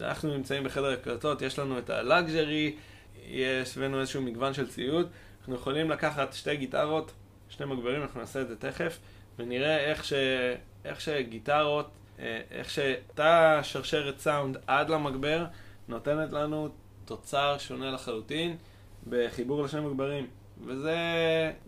אנחנו 0.00 0.36
נמצאים 0.36 0.64
בחדר 0.64 0.92
הקלטות, 0.92 1.42
יש 1.42 1.58
לנו 1.58 1.78
את 1.78 1.90
הלאגז'רי, 1.90 2.76
יש 3.26 3.78
לנו 3.78 4.00
איזשהו 4.00 4.22
מגוון 4.22 4.54
של 4.54 4.68
ציוד, 4.68 5.08
אנחנו 5.38 5.54
יכולים 5.54 5.90
לקחת 5.90 6.32
שתי 6.32 6.56
גיטרות, 6.56 7.12
שני 7.48 7.66
מגברים, 7.66 8.02
אנחנו 8.02 8.20
נעשה 8.20 8.40
את 8.40 8.48
זה 8.48 8.56
תכף, 8.56 8.98
ונראה 9.38 9.78
איך, 9.78 10.04
ש, 10.04 10.12
איך 10.84 11.00
שגיטרות 11.00 11.90
איך 12.50 12.70
שאותה 12.70 13.60
שרשרת 13.62 14.18
סאונד 14.18 14.56
עד 14.66 14.90
למגבר 14.90 15.44
נותנת 15.88 16.32
לנו 16.32 16.68
תוצר 17.04 17.56
שונה 17.58 17.90
לחלוטין 17.90 18.56
בחיבור 19.08 19.62
לשני 19.62 19.80
מגברים. 19.80 20.26
וזה 20.66 20.96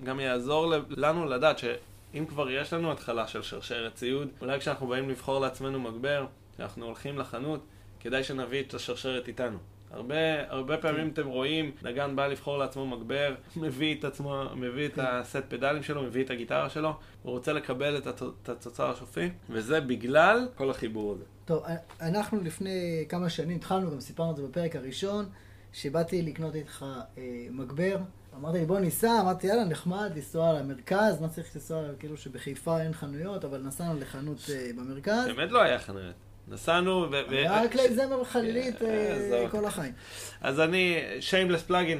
גם 0.04 0.20
יעזור 0.20 0.74
לנו 0.88 1.26
לדעת 1.26 1.58
שאם 1.58 2.26
כבר 2.28 2.50
יש 2.50 2.72
לנו 2.72 2.92
התחלה 2.92 3.28
של 3.28 3.42
שרשרת 3.42 3.94
ציוד, 3.94 4.28
אולי 4.40 4.60
כשאנחנו 4.60 4.86
באים 4.86 5.10
לבחור 5.10 5.40
לעצמנו 5.40 5.80
מגבר, 5.80 6.26
כשאנחנו 6.54 6.86
הולכים 6.86 7.18
לחנות, 7.18 7.60
כדאי 8.00 8.24
שנביא 8.24 8.62
את 8.62 8.74
השרשרת 8.74 9.28
איתנו. 9.28 9.58
הרבה, 9.90 10.14
הרבה 10.48 10.76
פעמים 10.76 11.08
אתם 11.08 11.26
רואים, 11.26 11.72
נגן 11.82 12.16
בא 12.16 12.26
לבחור 12.26 12.58
לעצמו 12.58 12.86
מגבר, 12.86 13.34
מביא 13.56 13.94
את 13.98 14.04
עצמו, 14.04 14.42
מביא 14.56 14.86
את 14.86 14.98
הסט 15.02 15.42
פדלים 15.48 15.82
שלו, 15.82 16.02
מביא 16.02 16.24
את 16.24 16.30
הגיטרה 16.30 16.70
שלו, 16.70 16.94
הוא 17.22 17.32
רוצה 17.32 17.52
לקבל 17.52 17.96
את 17.96 18.48
התוצר 18.48 18.90
השופי, 18.90 19.30
וזה 19.50 19.80
בגלל 19.80 20.48
כל 20.54 20.70
החיבור 20.70 21.12
הזה. 21.12 21.24
טוב, 21.44 21.64
אנחנו 22.00 22.40
לפני 22.40 23.04
כמה 23.08 23.30
שנים 23.30 23.56
התחלנו, 23.56 23.90
גם 23.90 24.00
סיפרנו 24.00 24.30
את 24.30 24.36
זה 24.36 24.42
בפרק 24.42 24.76
הראשון, 24.76 25.28
שבאתי 25.72 26.22
לקנות 26.22 26.54
איתך 26.54 26.84
אה, 27.18 27.46
מגבר. 27.50 27.96
אמרתי 28.36 28.58
לי 28.58 28.66
בוא 28.66 28.78
ניסע, 28.78 29.20
אמרתי 29.20 29.46
יאללה 29.46 29.64
נחמד 29.64 30.12
לנסוע 30.16 30.52
למרכז, 30.52 31.20
מה 31.20 31.28
צריך 31.28 31.56
לנסוע, 31.56 31.82
כאילו 31.98 32.16
שבחיפה 32.16 32.80
אין 32.80 32.92
חנויות, 32.92 33.44
אבל 33.44 33.62
נסענו 33.62 34.00
לחנות 34.00 34.38
אה, 34.50 34.70
במרכז. 34.76 35.26
באמת 35.26 35.50
לא 35.50 35.62
היה 35.62 35.78
חנויות. 35.78 36.14
נסענו 36.50 37.06
ו... 37.10 37.22
היה 37.28 37.62
רק 37.62 37.72
כלי 37.72 37.94
זמר 37.94 38.24
חלילית 38.24 38.82
אה, 38.82 39.46
כל 39.50 39.64
החיים. 39.64 39.92
אז 40.40 40.60
אני, 40.60 40.98
shameless 41.20 41.62
plug-in, 41.62 41.98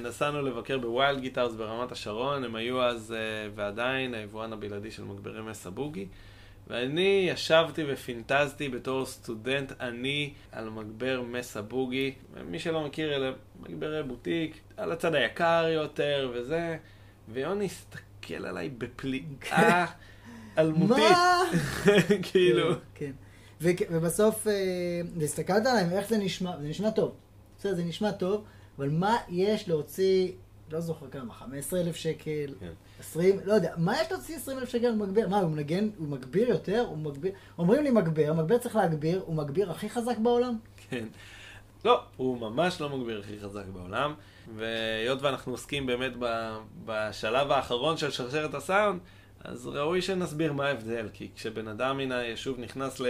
נסענו 0.00 0.42
לבקר 0.42 0.78
ב 0.78 0.86
Wild 0.86 1.20
Guitars 1.20 1.54
ברמת 1.54 1.92
השרון, 1.92 2.44
הם 2.44 2.54
היו 2.54 2.82
אז 2.82 3.14
אה, 3.16 3.50
ועדיין 3.54 4.14
היבואן 4.14 4.52
הבלעדי 4.52 4.90
של 4.90 5.04
מגברי 5.04 5.42
Mesa 5.42 5.70
Boogie. 5.70 6.06
ואני 6.68 7.28
ישבתי 7.32 7.84
ופינטזתי 7.88 8.68
בתור 8.68 9.06
סטודנט 9.06 9.72
עני 9.80 10.32
על 10.52 10.70
מגבר 10.70 11.22
Mesa 11.22 11.62
Boogie. 11.62 12.14
מי 12.46 12.58
שלא 12.58 12.86
מכיר, 12.86 13.16
אלה 13.16 13.32
מגברי 13.60 14.02
בוטיק, 14.02 14.56
על 14.76 14.92
הצד 14.92 15.14
היקר 15.14 15.66
יותר 15.68 16.30
וזה. 16.34 16.76
ויוני 17.28 17.64
הסתכל 17.64 18.46
עליי 18.46 18.70
בפליאה 18.78 19.86
אלמותית. 20.58 20.98
מה? 20.98 21.42
כאילו. 22.32 22.74
כן. 22.94 23.12
כן. 23.60 23.84
ובסוף, 23.90 24.46
אה, 24.46 25.00
הסתכלת 25.24 25.66
עליהם, 25.66 25.90
איך 25.90 26.08
זה 26.08 26.18
נשמע, 26.18 26.56
זה 26.60 26.68
נשמע 26.68 26.90
טוב. 26.90 27.12
בסדר, 27.58 27.74
זה 27.74 27.84
נשמע 27.84 28.12
טוב, 28.12 28.44
אבל 28.78 28.88
מה 28.88 29.16
יש 29.28 29.68
להוציא, 29.68 30.32
לא 30.70 30.80
זוכר 30.80 31.06
כמה, 31.10 31.34
15 31.34 31.80
אלף 31.80 31.96
שקל, 31.96 32.54
כן. 32.60 32.72
20, 33.00 33.40
לא 33.44 33.52
יודע, 33.52 33.74
מה 33.76 34.00
יש 34.00 34.12
להוציא 34.12 34.36
20 34.36 34.58
אלף 34.58 34.68
שקל 34.68 34.86
על 34.86 34.94
מגביר? 34.94 35.28
מה, 35.28 35.38
הוא 35.38 35.50
מנגן, 35.50 35.88
הוא 35.98 36.08
מגביר 36.08 36.48
יותר? 36.48 36.84
הוא 36.88 36.98
מגביר, 36.98 37.32
אומרים 37.58 37.84
לי 37.84 37.90
מגביר, 37.90 38.32
מגביר 38.32 38.58
צריך 38.58 38.76
להגביר, 38.76 39.22
הוא 39.26 39.34
מגביר 39.34 39.70
הכי 39.70 39.90
חזק 39.90 40.18
בעולם? 40.18 40.56
כן. 40.90 41.06
לא, 41.84 42.00
הוא 42.16 42.40
ממש 42.40 42.80
לא 42.80 42.88
מגביר 42.88 43.20
הכי 43.20 43.40
חזק 43.40 43.64
בעולם, 43.72 44.14
והיות 44.56 45.22
ואנחנו 45.22 45.52
עוסקים 45.52 45.86
באמת 45.86 46.12
בשלב 46.84 47.52
האחרון 47.52 47.96
של 47.96 48.10
שרשרת 48.10 48.54
הסאונד, 48.54 49.00
אז 49.44 49.66
ראוי 49.66 50.02
שנסביר 50.02 50.52
מה 50.52 50.66
ההבדל, 50.66 51.08
כי 51.12 51.28
כשבן 51.34 51.68
אדם 51.68 51.98
מן 51.98 52.12
היישוב 52.12 52.60
נכנס 52.60 53.00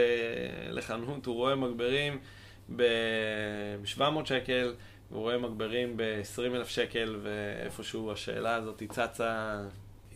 לחנות, 0.70 1.26
הוא 1.26 1.34
רואה 1.34 1.56
מגברים 1.56 2.18
ב-700 2.76 4.02
שקל, 4.24 4.74
הוא 5.10 5.20
רואה 5.20 5.38
מגברים 5.38 5.96
ב-20,000 5.96 6.64
שקל, 6.64 7.16
ואיפשהו 7.22 8.12
השאלה 8.12 8.54
הזאת 8.54 8.82
צצה. 8.88 9.60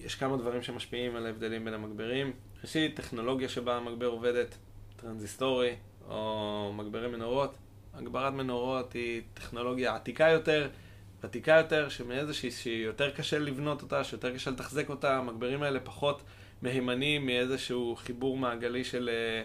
יש 0.00 0.14
כמה 0.14 0.36
דברים 0.36 0.62
שמשפיעים 0.62 1.16
על 1.16 1.26
ההבדלים 1.26 1.64
בין 1.64 1.74
המגברים. 1.74 2.32
ראשית, 2.62 2.96
טכנולוגיה 2.96 3.48
שבה 3.48 3.76
המגבר 3.76 4.06
עובדת, 4.06 4.56
טרנזיסטורי 4.96 5.76
או 6.08 6.72
מגברי 6.76 7.08
מנורות. 7.08 7.54
הגברת 7.94 8.32
מנורות 8.32 8.92
היא 8.92 9.22
טכנולוגיה 9.34 9.94
עתיקה 9.94 10.28
יותר. 10.28 10.68
ותיקה 11.24 11.52
יותר, 11.52 11.88
שמאיזושהי 11.88 12.50
שהיא 12.50 12.84
יותר 12.84 13.10
קשה 13.10 13.38
לבנות 13.38 13.82
אותה, 13.82 14.04
שיותר 14.04 14.34
קשה 14.34 14.50
לתחזק 14.50 14.88
אותה, 14.88 15.16
המגברים 15.16 15.62
האלה 15.62 15.80
פחות 15.80 16.22
מהימנים 16.62 17.26
מאיזשהו 17.26 17.96
חיבור 17.96 18.36
מעגלי 18.36 18.84
של... 18.84 19.10
אה, 19.12 19.42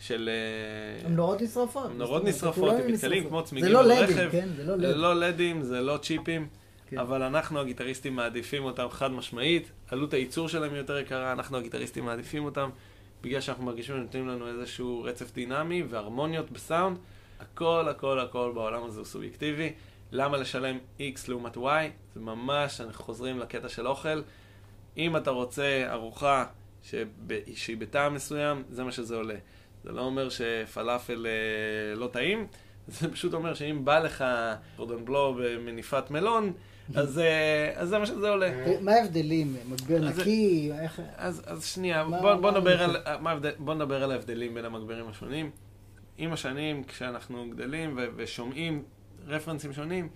של... 0.00 0.30
אה, 0.32 1.06
הם 1.06 1.16
נורות 1.16 1.42
נשרפות. 1.42 1.90
הם 1.90 1.98
נורות 1.98 2.24
נשרפות, 2.24 2.74
הם 2.74 2.92
מתקלים 2.92 3.28
כמו 3.28 3.44
צמיגים 3.44 3.72
ברכב. 3.72 3.86
זה 3.86 3.94
לא 3.94 4.02
לדים, 4.02 4.30
כן? 4.30 4.48
זה 4.56 4.64
לא 4.64 4.76
לדים. 4.76 4.90
זה 4.90 4.96
לא 4.96 5.14
לדים, 5.14 5.62
זה 5.62 5.80
לא 5.80 5.98
צ'יפים. 6.02 6.48
כן. 6.90 6.98
אבל 6.98 7.22
אנחנו 7.22 7.60
הגיטריסטים 7.60 8.16
מעדיפים 8.16 8.64
אותם 8.64 8.86
חד 8.90 9.12
משמעית, 9.12 9.70
עלות 9.88 10.14
הייצור 10.14 10.48
שלהם 10.48 10.74
יותר 10.74 10.98
יקרה, 10.98 11.32
אנחנו 11.32 11.58
הגיטריסטים 11.58 12.04
מעדיפים 12.04 12.44
אותם 12.44 12.70
בגלל 13.22 13.40
שאנחנו 13.40 13.64
מרגישים 13.64 13.96
שנותנים 13.96 14.28
לנו 14.28 14.48
איזשהו 14.48 15.02
רצף 15.02 15.34
דינמי 15.34 15.82
והרמוניות 15.82 16.50
בסאונד. 16.50 16.98
הכל 17.40 17.88
הכל 17.88 18.20
הכל 18.20 18.52
בעולם 18.54 18.84
הזה 18.84 18.98
הוא 18.98 19.06
סובייקטיבי. 19.06 19.72
למה 20.12 20.36
לשלם 20.36 20.78
X 20.98 21.20
לעומת 21.28 21.56
Y? 21.56 21.60
זה 22.14 22.20
ממש, 22.20 22.80
אנחנו 22.80 23.04
חוזרים 23.04 23.38
לקטע 23.38 23.68
של 23.68 23.88
אוכל. 23.88 24.22
אם 24.96 25.16
אתה 25.16 25.30
רוצה 25.30 25.86
ארוחה 25.90 26.46
שב, 26.82 27.08
שהיא 27.54 27.76
בטעם 27.76 28.14
מסוים, 28.14 28.62
זה 28.70 28.84
מה 28.84 28.92
שזה 28.92 29.16
עולה. 29.16 29.34
זה 29.84 29.92
לא 29.92 30.00
אומר 30.00 30.28
שפלאפל 30.28 31.26
אה, 31.26 31.98
לא 31.98 32.06
טעים, 32.06 32.46
זה 32.88 33.10
פשוט 33.12 33.34
אומר 33.34 33.54
שאם 33.54 33.84
בא 33.84 33.98
לך 33.98 34.24
קורדון 34.76 35.04
בלו 35.04 35.38
במניפת 35.40 36.10
מלון, 36.10 36.52
אז, 36.94 37.18
אה, 37.18 37.72
אז 37.74 37.88
זה 37.88 37.98
מה 37.98 38.06
שזה 38.06 38.28
עולה. 38.28 38.80
מה 38.80 38.92
ההבדלים? 38.92 39.56
מגביר 39.68 40.08
נקי? 40.08 40.70
אז, 41.16 41.42
אז 41.46 41.66
שנייה, 41.66 42.04
מה, 42.04 42.20
בוא, 42.20 42.34
בוא, 42.34 42.50
נדבר 42.50 42.82
על, 42.82 42.96
מה, 43.20 43.38
בוא 43.58 43.74
נדבר 43.74 44.02
על 44.02 44.12
ההבדלים 44.12 44.54
בין 44.54 44.64
המגבירים 44.64 45.08
השונים. 45.08 45.50
עם 46.18 46.32
השנים, 46.32 46.84
כשאנחנו 46.84 47.50
גדלים 47.50 47.98
ושומעים 48.16 48.82
רפרנסים 49.30 49.72
שונים, 49.72 50.08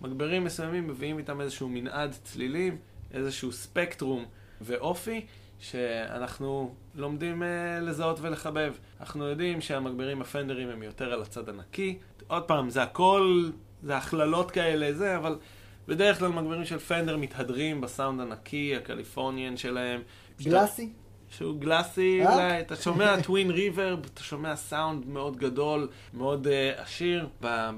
מגברים 0.00 0.44
מסוימים 0.44 0.88
מביאים 0.88 1.18
איתם 1.18 1.40
איזשהו 1.40 1.68
מנעד 1.68 2.16
צלילים, 2.24 2.76
איזשהו 3.12 3.52
ספקטרום 3.52 4.24
ואופי, 4.60 5.26
שאנחנו 5.60 6.74
לומדים 6.94 7.42
uh, 7.42 7.46
לזהות 7.82 8.20
ולחבב. 8.20 8.74
אנחנו 9.00 9.24
יודעים 9.24 9.60
שהמגבירים 9.60 10.20
הפנדרים 10.20 10.68
הם 10.68 10.82
יותר 10.82 11.12
על 11.12 11.22
הצד 11.22 11.48
הנקי. 11.48 11.98
עוד 12.26 12.42
פעם, 12.42 12.70
זה 12.70 12.82
הכל, 12.82 13.50
זה 13.82 13.96
הכללות 13.96 14.50
כאלה, 14.50 14.92
זה, 14.92 15.16
אבל 15.16 15.38
בדרך 15.88 16.18
כלל 16.18 16.28
מגבירים 16.28 16.64
של 16.64 16.78
Fender 16.78 17.16
מתהדרים 17.16 17.80
בסאונד 17.80 18.20
הנקי, 18.20 18.76
הקליפורניאן 18.76 19.56
שלהם. 19.56 20.02
glassy? 20.42 20.92
שהוא 21.36 21.60
glassy, 21.60 22.20
אה? 22.26 22.34
אולי, 22.34 22.60
אתה 22.60 22.76
שומע 22.76 23.20
Twin 23.22 23.50
Reverb, 23.50 23.98
אתה 24.14 24.22
שומע 24.22 24.56
סאונד 24.56 25.06
מאוד 25.06 25.36
גדול, 25.36 25.88
מאוד 26.14 26.46
uh, 26.46 26.80
עשיר, 26.80 27.28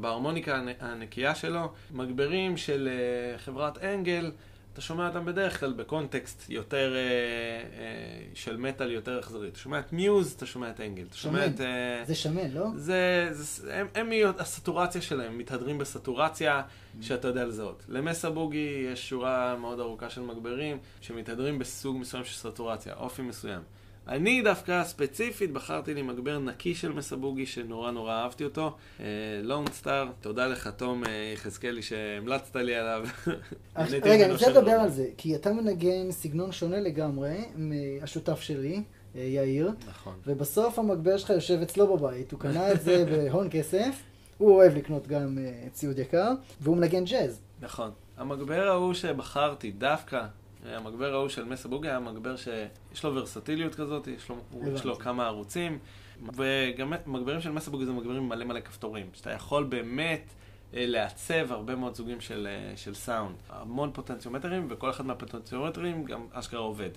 בהרמוניקה 0.00 0.60
הנקייה 0.80 1.34
שלו. 1.34 1.72
מגברים 1.90 2.56
של 2.56 2.88
uh, 2.88 3.38
חברת 3.38 3.84
Engl, 3.84 4.30
אתה 4.74 4.82
שומע 4.82 5.08
אותם 5.08 5.24
בדרך 5.24 5.60
כלל 5.60 5.72
ב 5.72 5.81
context 5.81 6.44
יותר 6.48 6.94
אה, 6.94 7.00
אה, 7.00 8.24
של 8.34 8.56
מטאל 8.56 8.90
יותר 8.90 9.20
אכזרי. 9.20 9.48
אתה 9.48 9.58
שומע 9.58 9.78
את 9.78 9.92
Muse, 9.92 10.32
אתה 10.32 10.46
שומע 10.46 10.70
את 10.70 10.80
Engl. 10.80 11.04
אתה 11.08 11.16
שומע 11.16 11.46
את... 11.46 11.60
אה, 11.60 12.04
זה 12.06 12.14
שמן, 12.14 12.50
לא? 12.50 12.66
זה, 12.76 13.28
זה, 13.30 13.74
הם, 13.74 13.86
הם, 13.94 14.10
הסטורציה 14.38 15.02
שלהם, 15.02 15.38
מתהדרים 15.38 15.78
בסטורציה 15.78 16.62
mm. 16.62 17.04
שאתה 17.04 17.28
יודע 17.28 17.44
לזהות. 17.44 17.82
למסה 17.88 18.30
בוגי 18.30 18.88
יש 18.92 19.08
שורה 19.08 19.56
מאוד 19.56 19.80
ארוכה 19.80 20.10
של 20.10 20.20
מגברים 20.20 20.78
שמתהדרים 21.00 21.58
בסוג 21.58 21.96
מסוים 21.96 22.24
של 22.24 22.34
סטורציה, 22.34 22.94
אופי 22.94 23.22
מסוים. 23.22 23.62
אני 24.08 24.42
דווקא 24.42 24.84
ספציפית 24.84 25.52
בחרתי 25.52 25.94
לי 25.94 26.02
מגבר 26.02 26.38
נקי 26.38 26.74
של 26.74 26.92
מסבוגי 26.92 27.46
שנורא 27.46 27.90
נורא 27.90 28.12
אהבתי 28.12 28.44
אותו. 28.44 28.76
לונג 29.42 29.68
uh, 29.68 29.72
סטאר, 29.72 30.08
תודה 30.20 30.46
לך 30.46 30.68
תום 30.76 31.04
אה, 31.04 31.32
יחזקאלי 31.34 31.82
שהמלצת 31.82 32.56
לי 32.56 32.74
עליו. 32.74 33.06
רגע, 33.76 34.24
אני 34.24 34.32
רוצה 34.32 34.50
לדבר 34.50 34.70
על 34.70 34.90
זה, 34.90 35.08
כי 35.16 35.34
אתה 35.34 35.52
מנגן 35.52 36.10
סגנון 36.10 36.52
שונה 36.52 36.80
לגמרי 36.80 37.36
מהשותף 37.56 38.40
שלי. 38.40 38.82
אה, 39.16 39.20
יאיר, 39.20 39.70
נכון. 39.88 40.14
ובסוף 40.26 40.78
המגבר 40.78 41.16
שלך 41.16 41.30
יושב 41.30 41.62
אצלו 41.62 41.96
בבית, 41.96 42.32
הוא 42.32 42.40
קנה 42.40 42.72
את 42.72 42.80
זה 42.80 43.04
בהון 43.04 43.48
כסף, 43.50 44.02
הוא 44.38 44.50
אוהב 44.54 44.76
לקנות 44.76 45.06
גם 45.06 45.38
ציוד 45.72 45.98
יקר, 45.98 46.32
והוא 46.60 46.76
מנגן 46.76 47.04
ג'אז. 47.04 47.40
נכון. 47.60 47.90
המגבר 48.16 48.68
ההוא 48.68 48.94
שבחרתי 48.94 49.70
דווקא 49.70 50.24
המגבר 50.64 51.14
ההוא 51.14 51.28
של 51.28 51.44
מסה 51.44 51.68
בוגי 51.68 51.88
היה 51.88 52.00
מגבר 52.00 52.36
שיש 52.36 53.04
לו 53.04 53.14
ורסטיליות 53.14 53.74
כזאת, 53.74 54.06
יש 54.06 54.28
לו, 54.28 54.36
יש 54.74 54.84
לו 54.84 54.98
כמה 54.98 55.26
ערוצים, 55.26 55.78
וגם 56.36 56.92
מגברים 57.06 57.40
של 57.40 57.50
מסה 57.50 57.70
בוגי 57.70 57.84
זה 57.84 57.92
מגברים 57.92 58.28
מלא 58.28 58.44
מלא 58.44 58.60
כפתורים, 58.60 59.06
שאתה 59.12 59.30
יכול 59.30 59.64
באמת 59.64 60.34
אה, 60.74 60.86
לעצב 60.86 61.52
הרבה 61.52 61.74
מאוד 61.74 61.94
סוגים 61.94 62.20
של, 62.20 62.48
אה, 62.50 62.76
של 62.76 62.94
סאונד. 62.94 63.36
המון 63.48 63.90
פוטנציומטרים, 63.92 64.66
וכל 64.70 64.90
אחד 64.90 65.06
מהפוטנציומטרים 65.06 66.04
גם 66.04 66.26
אשכרה 66.32 66.60
עובד. 66.60 66.90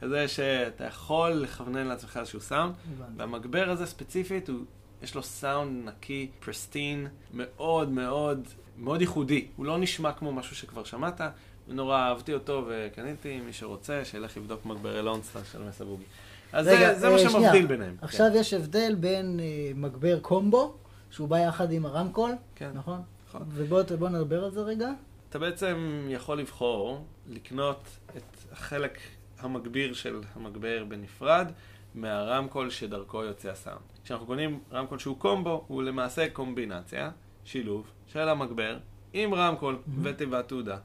כזה 0.00 0.28
שאתה 0.28 0.84
יכול 0.84 1.30
לכוונן 1.30 1.86
לעצמך 1.86 2.16
איזשהו 2.16 2.40
סאונד, 2.40 2.74
והמגבר 3.16 3.70
הזה 3.70 3.86
ספציפית, 3.86 4.48
הוא, 4.48 4.58
יש 5.02 5.14
לו 5.14 5.22
סאונד 5.22 5.88
נקי, 5.88 6.30
פרסטין, 6.40 7.06
מאוד 7.34 7.90
מאוד 7.90 8.48
מאוד 8.78 9.00
ייחודי. 9.00 9.46
הוא 9.56 9.66
לא 9.66 9.78
נשמע 9.78 10.12
כמו 10.12 10.32
משהו 10.32 10.56
שכבר 10.56 10.84
שמעת, 10.84 11.20
ונורא 11.68 11.96
אהבתי 11.96 12.34
אותו 12.34 12.64
וקניתי, 12.68 13.40
מי 13.40 13.52
שרוצה, 13.52 14.04
שילך 14.04 14.36
לבדוק 14.36 14.66
מגברי 14.66 15.02
לונסטר 15.02 15.40
של 15.52 15.62
מסה 15.62 15.84
בוגי. 15.84 16.04
אז 16.52 16.66
רגע, 16.68 16.94
זה, 16.94 17.00
זה 17.00 17.08
מה 17.08 17.14
אה, 17.14 17.18
שמבדיל 17.18 17.66
ביניהם. 17.66 17.96
עכשיו 18.00 18.26
כן. 18.32 18.38
יש 18.38 18.54
הבדל 18.54 18.94
בין 19.00 19.40
uh, 19.40 19.76
מגבר 19.78 20.18
קומבו, 20.20 20.74
שהוא 21.10 21.28
בא 21.28 21.38
יחד 21.38 21.72
עם 21.72 21.86
הרמקול, 21.86 22.32
כן. 22.54 22.70
נכון? 22.74 23.02
נכון. 23.28 23.42
ובוא 23.48 24.08
נדבר 24.08 24.44
על 24.44 24.50
זה 24.50 24.60
רגע. 24.60 24.90
אתה 25.28 25.38
בעצם 25.38 26.06
יכול 26.08 26.38
לבחור 26.38 27.04
לקנות 27.28 27.80
את 28.16 28.36
החלק 28.52 28.98
המגביר 29.38 29.94
של 29.94 30.20
המגבר 30.34 30.84
בנפרד 30.88 31.52
מהרמקול 31.94 32.70
שדרכו 32.70 33.24
יוצא 33.24 33.50
הסאונד. 33.50 33.80
כשאנחנו 34.04 34.26
קונים 34.26 34.60
רמקול 34.72 34.98
שהוא 34.98 35.18
קומבו, 35.18 35.64
הוא 35.68 35.82
למעשה 35.82 36.28
קומבינציה, 36.28 37.10
שילוב, 37.44 37.90
של 38.06 38.28
המגבר 38.28 38.78
עם 39.12 39.34
רמקול 39.34 39.74
mm-hmm. 39.74 39.90
ותיבת 40.02 40.48
תעודה. 40.48 40.78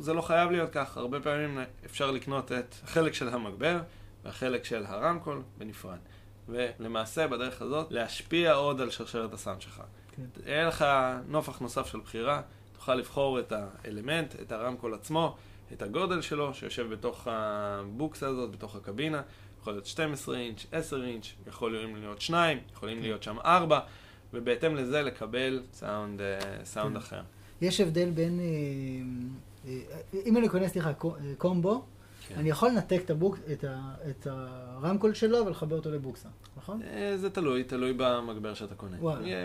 זה 0.00 0.12
לא 0.12 0.22
חייב 0.22 0.50
להיות 0.50 0.70
כך, 0.72 0.96
הרבה 0.96 1.20
פעמים 1.20 1.58
אפשר 1.84 2.10
לקנות 2.10 2.52
את 2.52 2.74
החלק 2.84 3.14
של 3.14 3.28
המגבר 3.28 3.80
והחלק 4.24 4.64
של 4.64 4.84
הרמקול 4.86 5.42
בנפרד. 5.58 5.98
ולמעשה 6.48 7.26
בדרך 7.26 7.62
הזאת 7.62 7.86
להשפיע 7.90 8.52
עוד 8.52 8.80
על 8.80 8.90
שרשרת 8.90 9.32
הסאונד 9.32 9.60
שלך. 9.60 9.82
כן. 10.16 10.22
יהיה 10.46 10.66
לך 10.66 10.84
נופח 11.28 11.58
נוסף 11.58 11.86
של 11.86 12.00
בחירה, 12.00 12.42
תוכל 12.72 12.94
לבחור 12.94 13.40
את 13.40 13.52
האלמנט, 13.52 14.34
את 14.40 14.52
הרמקול 14.52 14.94
עצמו, 14.94 15.36
את 15.72 15.82
הגודל 15.82 16.20
שלו 16.20 16.54
שיושב 16.54 16.92
בתוך 16.92 17.28
הבוקסה 17.30 18.28
הזאת, 18.28 18.50
בתוך 18.50 18.76
הקבינה. 18.76 19.22
יכול 19.60 19.72
להיות 19.72 19.86
12 19.86 20.38
אינץ', 20.38 20.66
10 20.72 21.04
אינץ', 21.04 21.26
יכולים 21.46 21.96
להיות 21.96 22.20
2, 22.20 22.58
יכולים 22.72 22.96
כן. 22.96 23.02
להיות 23.02 23.22
שם 23.22 23.36
4, 23.44 23.80
ובהתאם 24.34 24.76
לזה 24.76 25.02
לקבל 25.02 25.62
סאונד, 25.72 26.20
אה, 26.20 26.64
סאונד 26.64 26.92
כן. 26.92 26.96
אחר. 26.96 27.20
יש 27.60 27.80
הבדל 27.80 28.10
בין... 28.10 28.40
אם 30.26 30.36
אני 30.36 30.48
קונה, 30.48 30.68
סליחה, 30.68 30.92
קומבו, 31.38 31.82
כן. 32.28 32.34
אני 32.34 32.50
יכול 32.50 32.68
לנתק 32.68 33.00
את, 33.04 33.10
הבוק, 33.10 33.38
את, 33.52 33.64
ה, 33.64 33.94
את 34.10 34.26
הרמקול 34.26 35.14
שלו 35.14 35.46
ולחבר 35.46 35.76
אותו 35.76 35.90
לבוקסה, 35.90 36.28
נכון? 36.56 36.82
אה, 36.82 37.16
זה 37.16 37.30
תלוי, 37.30 37.64
תלוי 37.64 37.92
במגבר 37.96 38.54
שאתה 38.54 38.74
קונה. 38.74 38.96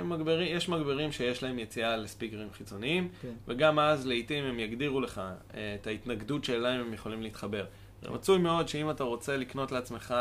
מגברים, 0.04 0.58
יש 0.58 0.70
מגברים 0.70 1.12
שיש 1.12 1.44
להם 1.44 1.60
יציאה 1.60 1.98
לספיקרים 1.98 2.48
חיצוניים, 2.52 3.10
כן. 3.22 3.34
וגם 3.48 3.80
אז 3.80 4.08
לעיתים 4.08 4.44
הם 4.44 4.60
יגדירו 4.60 5.02
לך 5.02 5.22
אה, 5.54 5.76
את 5.82 5.88
ההתנגדות 5.88 6.44
שלהם 6.44 6.82
הם 6.82 6.94
יכולים 6.94 7.22
להתחבר. 7.22 7.66
זה 8.02 8.10
מצוי 8.10 8.38
מאוד 8.38 8.68
שאם 8.68 8.90
אתה 8.90 9.04
רוצה 9.04 9.38
לקנות 9.38 9.72
לעצמך 9.72 10.14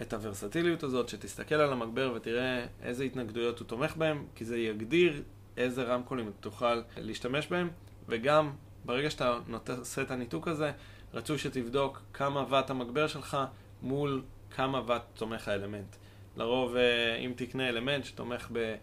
את 0.00 0.12
הוורסטיליות 0.12 0.82
הזאת, 0.82 1.08
שתסתכל 1.08 1.54
על 1.54 1.72
המגבר 1.72 2.12
ותראה 2.16 2.66
איזה 2.82 3.04
התנגדויות 3.04 3.58
הוא 3.58 3.66
תומך 3.66 3.96
בהם, 3.96 4.24
כי 4.34 4.44
זה 4.44 4.58
יגדיר 4.58 5.22
איזה 5.56 5.82
רמקולים 5.82 6.28
אתה 6.28 6.36
תוכל 6.40 6.80
להשתמש 6.96 7.46
בהם, 7.46 7.70
וגם 8.08 8.50
ברגע 8.84 9.10
שאתה 9.10 9.38
עושה 9.78 10.02
את 10.02 10.10
הניתוק 10.10 10.48
הזה, 10.48 10.72
רצוי 11.14 11.38
שתבדוק 11.38 12.02
כמה 12.12 12.44
ואט 12.48 12.70
המגבר 12.70 13.06
שלך 13.06 13.38
מול 13.82 14.22
כמה 14.50 14.82
ואט 14.86 15.02
תומך 15.14 15.48
האלמנט. 15.48 15.96
לרוב, 16.36 16.76
אה, 16.76 17.16
אם 17.16 17.32
תקנה 17.36 17.68
אלמנט 17.68 18.04
שתומך 18.04 18.48
ב... 18.52 18.74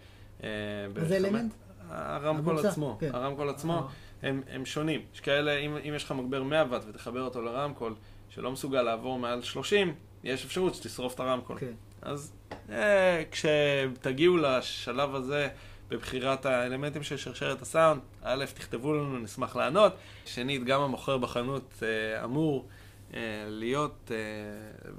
אה, 0.43 0.49
איזה 0.95 1.17
אלמנט? 1.17 1.53
הרמקול 1.89 2.67
עצמו. 2.67 2.97
כן. 2.99 3.09
הרמקול 3.13 3.49
עצמו, 3.49 3.73
אה. 3.73 4.29
הם, 4.29 4.41
הם 4.49 4.65
שונים. 4.65 5.01
יש 5.13 5.19
כאלה, 5.19 5.57
אם, 5.57 5.77
אם 5.89 5.93
יש 5.95 6.03
לך 6.03 6.11
מגבר 6.11 6.43
100 6.43 6.65
ואט 6.69 6.81
ותחבר 6.87 7.21
אותו 7.21 7.41
לרמקול, 7.41 7.95
שלא 8.29 8.51
מסוגל 8.51 8.81
לעבור 8.81 9.19
מעל 9.19 9.41
30, 9.41 9.93
יש 10.23 10.45
אפשרות 10.45 10.75
שתשרוף 10.75 11.15
את 11.15 11.19
הרמקול. 11.19 11.59
כן. 11.59 11.71
אז 12.01 12.33
אה, 12.69 13.23
כשתגיעו 13.31 14.37
לשלב 14.37 15.15
הזה, 15.15 15.49
בבחירת 15.89 16.45
האלמנטים 16.45 17.03
של 17.03 17.17
שרשרת 17.17 17.61
הסאונד. 17.61 18.01
א', 18.23 18.45
תכתבו 18.53 18.93
לנו, 18.93 19.19
נשמח 19.19 19.55
לענות. 19.55 19.93
שנית, 20.25 20.63
גם 20.63 20.81
המוכר 20.81 21.17
בחנות 21.17 21.83
אה, 21.83 22.23
אמור 22.23 22.67
אה, 23.13 23.19
להיות 23.47 24.11
אה, 24.11 24.17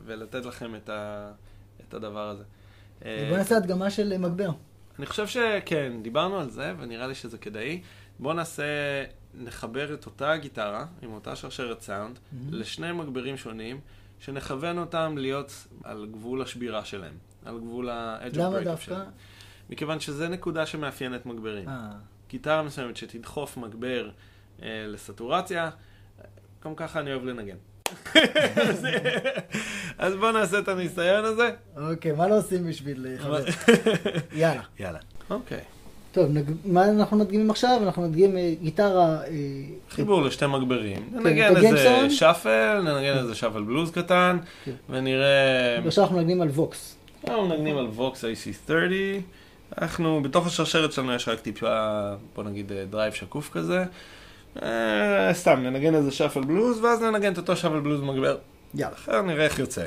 ולתת 0.05 0.45
לכם 0.45 0.75
את, 0.75 0.89
ה, 0.89 1.31
את 1.89 1.95
הדבר 1.95 2.29
הזה. 2.29 2.45
בוא 3.01 3.37
נעשה 3.37 3.57
הדגמה 3.57 3.91
של 3.91 4.19
מגבר. 4.19 4.51
אני 4.99 5.07
חושב 5.07 5.27
שכן, 5.27 5.93
דיברנו 6.03 6.41
על 6.41 6.51
זה, 6.51 6.75
ונראה 6.79 7.07
לי 7.07 7.15
שזה 7.15 7.39
כדאי. 7.39 7.81
בואו 8.19 8.35
נעשה, 8.35 8.65
נחבר 9.35 9.95
את 9.95 10.07
אותה 10.07 10.37
גיטרה, 10.37 10.87
עם 11.03 11.13
אותה 11.13 11.37
שרשרת 11.37 11.81
סאונד, 11.81 12.17
mm-hmm. 12.17 12.37
לשני 12.51 12.93
מגברים 12.93 13.37
שונים, 13.37 13.81
שנכוון 14.21 14.79
אותם 14.79 15.15
להיות 15.19 15.67
על 15.85 16.07
גבול 16.11 16.43
השבירה 16.43 16.85
שלהם, 16.85 17.15
על 17.45 17.59
גבול 17.59 17.91
ה-edge 17.91 18.35
of 18.35 18.37
break 18.37 18.41
למה 18.41 18.61
דווקא? 18.61 19.05
מכיוון 19.71 20.01
שזה 20.01 20.29
נקודה 20.29 20.67
שמאפיינת 20.67 21.27
מגברים. 21.27 21.69
אה. 21.69 21.91
גיטרה 22.31 22.63
מסוימת 22.63 22.97
שתדחוף 22.97 23.57
מגבר 23.57 24.11
אה, 24.63 24.85
לסטורציה, 24.89 25.71
גם 26.65 26.75
ככה 26.75 27.01
אני 27.01 27.13
אוהב 27.13 27.25
לנגן. 27.25 27.57
אז 29.99 30.17
בואו 30.17 30.33
נעשה 30.33 30.59
את 30.59 30.69
הניסיון 30.69 31.25
הזה. 31.25 31.51
אוקיי, 31.77 32.13
מה 32.13 32.29
לא 32.29 32.39
עושים 32.39 32.69
בשביל 32.69 33.07
חבר? 33.19 33.45
יאללה. 34.33 34.63
יאללה. 34.79 34.99
אוקיי. 35.31 35.61
טוב, 36.13 36.31
נג... 36.31 36.51
מה 36.65 36.85
אנחנו 36.85 37.17
מדגימים 37.17 37.51
עכשיו? 37.51 37.81
אנחנו 37.83 38.03
מדגימים 38.03 38.37
אה, 38.37 38.55
גיטרה... 38.63 39.25
אה, 39.25 39.29
חיבור 39.91 40.23
לשתי 40.23 40.47
מגברים. 40.47 41.11
כן, 41.13 41.19
ננגן 41.19 41.57
איזה 41.57 42.11
shuffle, 42.11 42.81
ננגן 42.85 43.19
איזה 43.19 43.35
shuffle 43.35 43.63
בלוז 43.63 43.91
קטן, 43.91 44.39
כן. 44.65 44.73
ונראה... 44.91 45.79
עכשיו 45.87 46.05
אנחנו 46.05 46.17
מנגנים 46.17 46.43
על 46.43 46.49
Vox. 46.49 46.97
אנחנו 47.25 47.49
מנגנים 47.49 47.79
על 47.79 47.87
Vox 47.87 48.25
AC30. 48.25 49.23
אנחנו, 49.79 50.23
בתוך 50.23 50.47
השרשרת 50.47 50.93
שלנו 50.93 51.15
יש 51.15 51.29
רק 51.29 51.41
טיפה, 51.41 52.01
בוא 52.35 52.45
נגיד, 52.45 52.73
drive 52.91 53.13
שקוף 53.13 53.51
כזה. 53.53 53.85
אה, 54.63 55.31
סתם, 55.33 55.61
ננגן 55.63 55.95
איזה 55.95 56.11
shuffle 56.11 56.41
בלוז, 56.41 56.85
ואז 56.85 57.03
ננגן 57.03 57.33
את 57.33 57.39
אותו 57.39 57.57
shuffle 57.57 57.81
בלוז 57.81 58.01
מגבר. 58.01 58.37
יאללה. 58.75 58.95
אחר 58.95 59.23
נראה 59.23 59.45
איך 59.45 59.59
יוצא. 59.59 59.85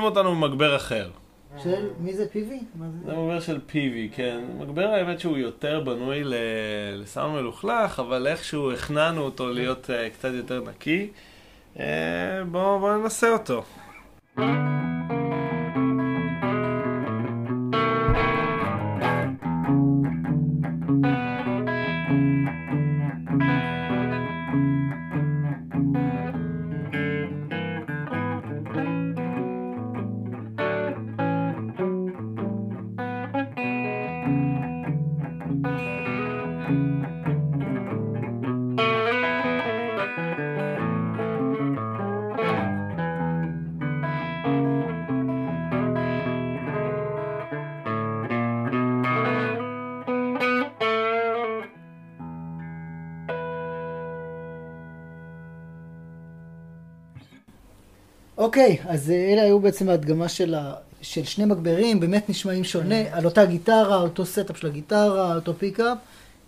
מנסים 0.00 0.16
אותנו 0.16 0.34
במגבר 0.34 0.76
אחר. 0.76 1.10
של 1.62 1.88
מי 2.00 2.14
זה 2.14 2.26
PV? 2.32 2.52
זה 3.04 3.12
מגבר 3.12 3.40
של 3.40 3.58
PV, 3.68 4.16
כן. 4.16 4.40
מגבר 4.58 4.86
האמת 4.86 5.20
שהוא 5.20 5.38
יותר 5.38 5.80
בנוי 5.80 6.22
לסאונד 6.94 7.40
מלוכלך, 7.40 8.00
אבל 8.00 8.26
איכשהו 8.26 8.72
הכנענו 8.72 9.22
אותו 9.22 9.48
להיות 9.48 9.90
uh, 9.90 10.14
קצת 10.14 10.30
יותר 10.34 10.62
נקי. 10.70 11.10
Uh, 11.76 11.80
בואו 12.50 12.80
בוא 12.80 12.96
ננסה 12.96 13.32
אותו. 13.32 13.64
אוקיי, 58.50 58.76
אז 58.88 59.10
אלה 59.10 59.42
היו 59.42 59.60
בעצם 59.60 59.88
ההדגמה 59.88 60.28
של, 60.28 60.54
ה, 60.54 60.74
של 61.02 61.24
שני 61.24 61.44
מגברים, 61.44 62.00
באמת 62.00 62.28
נשמעים 62.28 62.64
שונה, 62.64 63.04
כן. 63.04 63.10
על 63.12 63.24
אותה 63.24 63.44
גיטרה, 63.44 63.96
אותו 63.96 64.26
setup 64.26 64.56
של 64.56 64.66
הגיטרה, 64.66 65.34
אותו 65.34 65.54
pickup. 65.54 65.98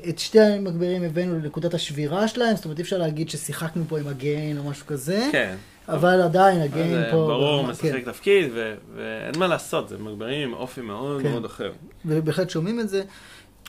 את 0.09 0.19
שתי 0.19 0.41
המגברים 0.41 1.03
הבאנו 1.03 1.39
לנקודת 1.39 1.75
השבירה 1.75 2.29
שלהם, 2.29 2.57
זאת 2.57 2.65
אומרת 2.65 2.79
אי 2.79 2.83
אפשר 2.83 2.99
להגיד 2.99 3.31
ששיחקנו 3.31 3.85
פה 3.89 3.99
עם 3.99 4.09
ה 4.09 4.19
gain 4.19 4.59
או 4.59 4.65
משהו 4.65 4.87
כזה. 4.87 5.29
כן. 5.33 5.57
אבל 5.89 6.21
עדיין 6.21 6.61
ה 6.61 6.70
gain 6.70 7.05
פה... 7.11 7.17
ברור, 7.17 7.67
משחק 7.67 7.93
כן. 7.93 8.01
תפקיד, 8.01 8.51
ואין 8.97 9.39
מה 9.39 9.47
לעשות, 9.47 9.89
זה 9.89 9.99
מגברים 9.99 10.49
עם 10.49 10.55
אופי 10.55 10.81
מאוד 10.81 11.23
כן. 11.23 11.31
מאוד 11.31 11.45
אחר. 11.45 11.73
ובהחלט 12.05 12.51
שומעים 12.51 12.81
את 12.81 12.89
זה. 12.89 13.03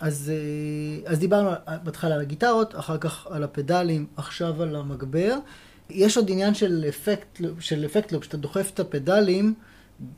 אז, 0.02 0.32
אה, 0.36 1.12
אז 1.12 1.20
דיברנו 1.20 1.50
בהתחלה 1.84 2.16
על 2.16 2.22
הגיטרות, 2.22 2.76
אחר 2.76 2.98
כך 2.98 3.28
על 3.32 3.44
הפדלים, 3.44 4.06
עכשיו 4.18 4.64
על 4.64 4.76
המגבר. 4.76 5.36
יש 5.90 6.18
עוד 6.18 6.32
עניין 6.32 6.54
של 6.54 6.86
אפקט, 6.90 7.42
של 7.60 7.86
אפקט 7.86 8.12
לופ, 8.12 8.24
שאתה 8.24 8.38
דוחף 8.38 8.72
את 8.74 8.80
הפדלים 8.80 9.54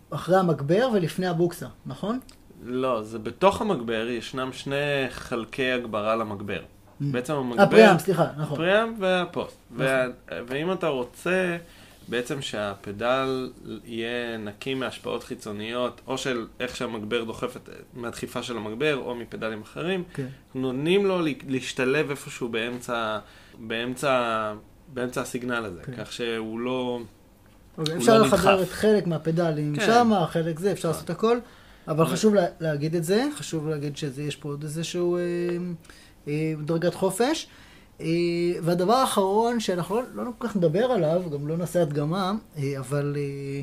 אחרי 0.09 0.38
המגבר 0.38 0.89
ולפני 0.93 1.28
הבוקסה, 1.28 1.68
נכון? 1.86 2.20
לא, 2.63 3.03
זה 3.03 3.20
בתוך 3.20 3.61
המגבר, 3.61 4.07
ישנם 4.09 4.53
שני 4.53 5.09
חלקי 5.09 5.72
הגברה 5.72 6.16
למגבר. 6.16 6.59
Mm. 6.61 7.03
בעצם 7.11 7.34
המגבר... 7.34 7.63
הפריאם, 7.63 7.97
סליחה, 7.97 8.26
נכון. 8.38 8.53
הפריאם 8.53 8.93
והפוסט. 8.99 9.57
נכון. 9.72 9.86
וה... 9.86 10.05
ואם 10.47 10.72
אתה 10.72 10.88
רוצה 10.88 11.57
בעצם 12.07 12.41
שהפדל 12.41 13.51
יהיה 13.86 14.38
נקי 14.38 14.74
מהשפעות 14.74 15.24
חיצוניות, 15.24 16.01
או 16.07 16.18
של 16.18 16.47
איך 16.59 16.76
שהמגבר 16.76 17.24
דוחף 17.24 17.57
את... 17.57 17.70
מהדחיפה 17.93 18.43
של 18.43 18.57
המגבר, 18.57 18.97
או 18.97 19.16
מפדלים 19.16 19.61
אחרים. 19.61 20.03
כן. 20.13 20.28
נותנים 20.55 21.05
לו 21.05 21.20
להשתלב 21.47 22.09
איפשהו 22.09 22.49
באמצע, 22.49 23.20
באמצע 23.59 24.53
באמצע 24.94 25.22
הסיגנל 25.22 25.66
הזה, 25.66 25.82
כן. 25.84 25.92
כך 25.98 26.12
שהוא 26.12 26.60
לא... 26.60 27.00
אוקיי, 27.78 27.98
אפשר 27.98 28.20
לא 28.20 28.26
לחבר 28.26 28.64
את 28.64 28.70
חלק 28.70 29.08
מהפדלים 29.08 29.76
כן. 29.76 29.86
שמה, 29.86 30.28
חלק 30.28 30.60
זה, 30.60 30.72
אפשר 30.72 30.88
לעשות 30.88 31.10
הכל, 31.10 31.38
אבל 31.88 32.06
חשוב 32.06 32.36
לה, 32.36 32.46
להגיד 32.60 32.96
את 32.96 33.04
זה, 33.04 33.28
חשוב 33.36 33.68
להגיד 33.68 33.98
שיש 33.98 34.36
פה 34.36 34.50
עוד 34.50 34.64
איזשהו 34.64 35.18
אה, 35.18 35.22
אה, 36.28 36.54
דרגת 36.66 36.94
חופש. 36.94 37.48
אה, 38.02 38.08
והדבר 38.62 38.94
האחרון 38.94 39.60
שאנחנו 39.60 39.96
לא, 39.96 40.26
לא 40.26 40.32
כל 40.38 40.48
כך 40.48 40.56
נדבר 40.56 40.86
עליו, 40.86 41.24
גם 41.34 41.48
לא 41.48 41.58
נעשה 41.58 41.82
הדגמה, 41.82 42.34
אה, 42.58 42.80
אבל 42.80 43.16
אה, 43.18 43.62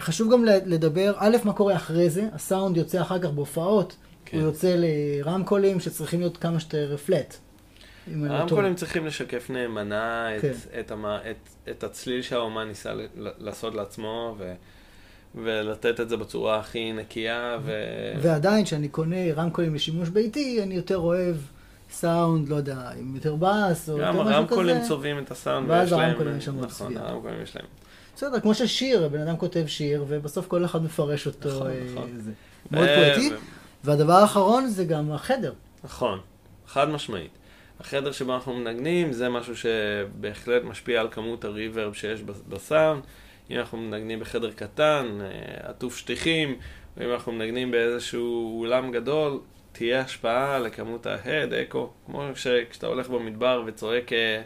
חשוב 0.00 0.32
גם 0.32 0.44
לדבר, 0.44 1.14
א', 1.16 1.36
מה 1.44 1.52
קורה 1.52 1.76
אחרי 1.76 2.10
זה, 2.10 2.28
הסאונד 2.32 2.76
יוצא 2.76 3.02
אחר 3.02 3.18
כך 3.18 3.28
בהופעות, 3.28 3.96
כן. 4.24 4.36
הוא 4.36 4.46
יוצא 4.46 4.76
לרמקולים 4.78 5.80
שצריכים 5.80 6.20
להיות 6.20 6.36
כמה 6.36 6.60
שיותר 6.60 6.96
פלט. 6.96 7.36
הרמקולים 8.30 8.74
צריכים 8.74 9.06
לשקף 9.06 9.50
נאמנה 9.50 10.36
את, 10.36 10.40
כן. 10.40 10.52
את, 10.80 10.90
המה, 10.90 11.18
את, 11.30 11.70
את 11.70 11.84
הצליל 11.84 12.22
שהאומן 12.22 12.68
ניסה 12.68 12.92
לעשות 13.16 13.74
לעצמו, 13.74 14.34
ו, 14.38 14.52
ולתת 15.34 16.00
את 16.00 16.08
זה 16.08 16.16
בצורה 16.16 16.58
הכי 16.58 16.92
נקייה. 16.92 17.58
ו... 17.62 17.72
ועדיין, 18.22 18.64
כשאני 18.64 18.88
קונה 18.88 19.32
רמקולים 19.36 19.74
לשימוש 19.74 20.08
ביתי, 20.08 20.62
אני 20.62 20.74
יותר 20.74 20.98
אוהב 20.98 21.36
סאונד, 21.90 22.48
לא 22.48 22.56
יודע, 22.56 22.90
עם 22.98 23.14
יותר 23.14 23.34
בס, 23.34 23.88
או 23.88 23.98
יותר 23.98 24.12
משהו 24.12 24.20
כזה. 24.20 24.30
גם 24.30 24.34
הרמקולים 24.34 24.76
צובעים 24.88 25.18
את 25.18 25.30
הסאונד, 25.30 25.70
ויש 25.70 25.92
להם... 25.92 26.00
ואז 26.00 26.08
הרמקולים 26.08 26.38
יש 26.38 26.44
שם 26.44 26.60
נכון, 26.60 26.96
הרמקולים 26.96 27.42
יש 27.42 27.56
להם. 27.56 27.66
בסדר, 28.16 28.40
כמו 28.40 28.54
ששיר, 28.54 29.04
הבן 29.04 29.20
אדם 29.20 29.36
כותב 29.36 29.64
שיר, 29.66 30.04
ובסוף 30.08 30.46
כל 30.46 30.64
אחד 30.64 30.82
מפרש 30.84 31.26
אותו. 31.26 31.48
נכון, 31.48 31.66
אה, 31.66 31.80
נכון. 31.92 32.10
מאוד 32.70 32.88
פואטי. 32.96 33.30
והדבר 33.84 34.12
האחרון 34.12 34.66
זה 34.66 34.84
גם 34.84 35.12
החדר. 35.12 35.52
נכון, 35.84 36.18
חד 36.66 36.88
משמעית. 36.88 37.30
החדר 37.80 38.12
שבו 38.12 38.34
אנחנו 38.34 38.54
מנגנים 38.54 39.12
זה 39.12 39.28
משהו 39.28 39.56
שבהחלט 39.56 40.62
משפיע 40.64 41.00
על 41.00 41.08
כמות 41.10 41.44
הריברב 41.44 41.94
שיש 41.94 42.22
בסאונד. 42.22 43.02
אם 43.50 43.58
אנחנו 43.58 43.78
מנגנים 43.78 44.20
בחדר 44.20 44.50
קטן, 44.50 45.18
אה, 45.20 45.70
עטוף 45.70 45.96
שטיחים, 45.96 46.56
או 46.96 47.04
אם 47.04 47.12
אנחנו 47.12 47.32
מנגנים 47.32 47.70
באיזשהו 47.70 48.60
אולם 48.60 48.92
גדול, 48.92 49.40
תהיה 49.72 50.00
השפעה 50.00 50.58
לכמות 50.58 51.06
ההד, 51.06 51.52
אקו, 51.52 51.90
כמו 52.06 52.24
שכשאתה 52.34 52.86
הולך 52.86 53.08
במדבר 53.08 53.62
וצועק 53.66 54.12
אה, 54.12 54.42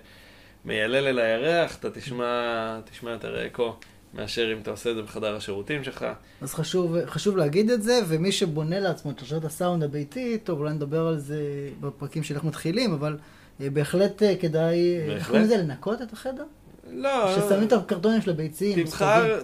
מיילל 0.64 1.06
אל 1.06 1.18
הירח, 1.18 1.76
אתה 1.76 1.90
תשמע, 1.90 2.80
תשמע 2.90 3.10
יותר 3.10 3.46
אקו. 3.46 3.76
מאשר 4.14 4.52
אם 4.52 4.58
אתה 4.62 4.70
עושה 4.70 4.90
את 4.90 4.96
זה 4.96 5.02
בחדר 5.02 5.36
השירותים 5.36 5.84
שלך. 5.84 6.06
אז 6.40 6.54
חשוב, 6.54 7.04
חשוב 7.06 7.36
להגיד 7.36 7.70
את 7.70 7.82
זה, 7.82 8.00
ומי 8.08 8.32
שבונה 8.32 8.80
לעצמו 8.80 9.10
את 9.10 9.18
שרשרת 9.18 9.44
הסאונד 9.44 9.82
הביתי, 9.82 10.38
טוב, 10.38 10.58
אולי 10.58 10.72
נדבר 10.72 11.06
על 11.06 11.18
זה 11.18 11.68
בפרקים 11.80 12.22
של 12.22 12.34
איך 12.34 12.44
מתחילים, 12.44 12.92
אבל 12.92 13.16
אה, 13.60 13.70
בהחלט 13.70 14.22
אה, 14.22 14.36
כדאי, 14.36 14.98
איך 15.10 15.26
קוראים 15.26 15.44
לזה, 15.44 15.56
לנקות 15.56 16.02
את 16.02 16.12
החדר? 16.12 16.44
לא. 16.90 17.36
ששמים 17.36 17.68
את 17.68 17.72
הקרטונים 17.72 18.22
של 18.22 18.30
הביצים. 18.30 18.84
תבחר, 18.84 19.40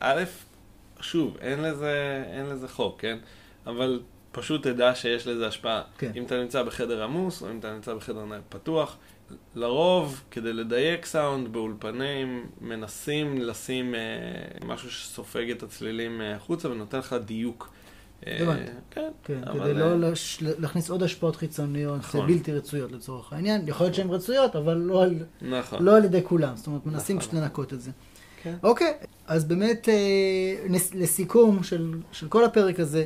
א', 0.00 0.22
שוב, 1.00 1.36
אין 1.40 1.62
לזה, 1.62 2.24
אין 2.32 2.46
לזה 2.46 2.68
חוק, 2.68 3.00
כן? 3.00 3.18
אבל 3.66 4.00
פשוט 4.32 4.62
תדע 4.62 4.94
שיש 4.94 5.26
לזה 5.26 5.46
השפעה. 5.46 5.82
כן. 5.98 6.12
אם 6.16 6.24
אתה 6.24 6.42
נמצא 6.42 6.62
בחדר 6.62 7.02
עמוס, 7.02 7.42
או 7.42 7.50
אם 7.50 7.58
אתה 7.58 7.72
נמצא 7.74 7.94
בחדר 7.94 8.24
פתוח, 8.48 8.96
לרוב, 9.54 10.22
כדי 10.30 10.52
לדייק 10.52 11.06
סאונד 11.06 11.52
באולפנים, 11.52 12.46
מנסים 12.60 13.42
לשים 13.42 13.94
אה, 13.94 14.00
משהו 14.66 14.90
שסופג 14.90 15.50
את 15.50 15.62
הצלילים 15.62 16.20
אה, 16.20 16.36
החוצה 16.36 16.70
ונותן 16.70 16.98
לך 16.98 17.16
דיוק. 17.24 17.70
אה, 18.26 18.56
כן, 18.90 19.10
כן 19.24 19.38
אבל... 19.46 19.60
כדי 19.60 19.74
לא 19.74 19.84
אה, 19.84 19.96
לש... 19.96 20.42
להכניס 20.42 20.90
עוד 20.90 21.02
השפעות 21.02 21.36
חיצוניות 21.36 21.98
נכון. 21.98 22.26
בלתי 22.26 22.52
רצויות 22.52 22.92
לצורך 22.92 23.32
העניין. 23.32 23.68
יכול 23.68 23.86
להיות 23.86 23.94
שהן 23.94 24.10
רצויות, 24.10 24.56
אבל 24.56 24.76
לא 24.76 25.02
על, 25.02 25.14
נכון. 25.42 25.82
לא 25.82 25.96
על 25.96 26.04
ידי 26.04 26.20
כולם. 26.24 26.56
זאת 26.56 26.66
אומרת, 26.66 26.86
מנסים 26.86 27.16
נכון. 27.16 27.38
לנקות 27.38 27.72
את 27.72 27.80
זה. 27.80 27.90
כן. 28.42 28.54
אוקיי, 28.62 28.94
אז 29.26 29.44
באמת, 29.44 29.88
אה, 29.88 30.78
לסיכום 30.94 31.62
של, 31.62 31.94
של 32.12 32.28
כל 32.28 32.44
הפרק 32.44 32.80
הזה, 32.80 33.04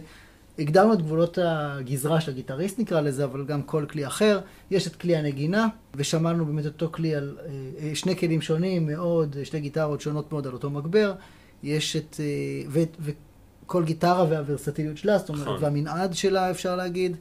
הגדרנו 0.59 0.93
את 0.93 1.03
גבולות 1.03 1.39
הגזרה 1.43 2.21
של 2.21 2.31
הגיטריסט 2.31 2.79
נקרא 2.79 3.01
לזה, 3.01 3.25
אבל 3.25 3.45
גם 3.45 3.63
כל 3.63 3.87
כלי 3.91 4.07
אחר. 4.07 4.41
יש 4.71 4.87
את 4.87 4.97
כלי 4.97 5.17
הנגינה, 5.17 5.69
ושמענו 5.95 6.47
באמת 6.47 6.67
אותו 6.67 6.89
כלי 6.93 7.15
על 7.15 7.39
אה, 7.41 7.51
אה, 7.79 7.95
שני 7.95 8.17
כלים 8.17 8.41
שונים 8.41 8.87
מאוד, 8.87 9.37
שתי 9.45 9.61
גיטרות 9.61 10.01
שונות 10.01 10.33
מאוד 10.33 10.47
על 10.47 10.53
אותו 10.53 10.71
מגבר. 10.71 11.15
יש 11.63 11.97
את... 11.97 12.17
אה, 12.21 12.25
ו, 12.69 12.83
וכל 13.01 13.85
גיטרה 13.85 14.25
והוורסטיליות 14.29 14.97
שלה, 14.97 15.19
זאת 15.19 15.29
אומרת, 15.29 15.43
נכון. 15.43 15.65
והמנעד 15.65 16.15
שלה 16.15 16.51
אפשר 16.51 16.77
להגיד. 16.77 17.17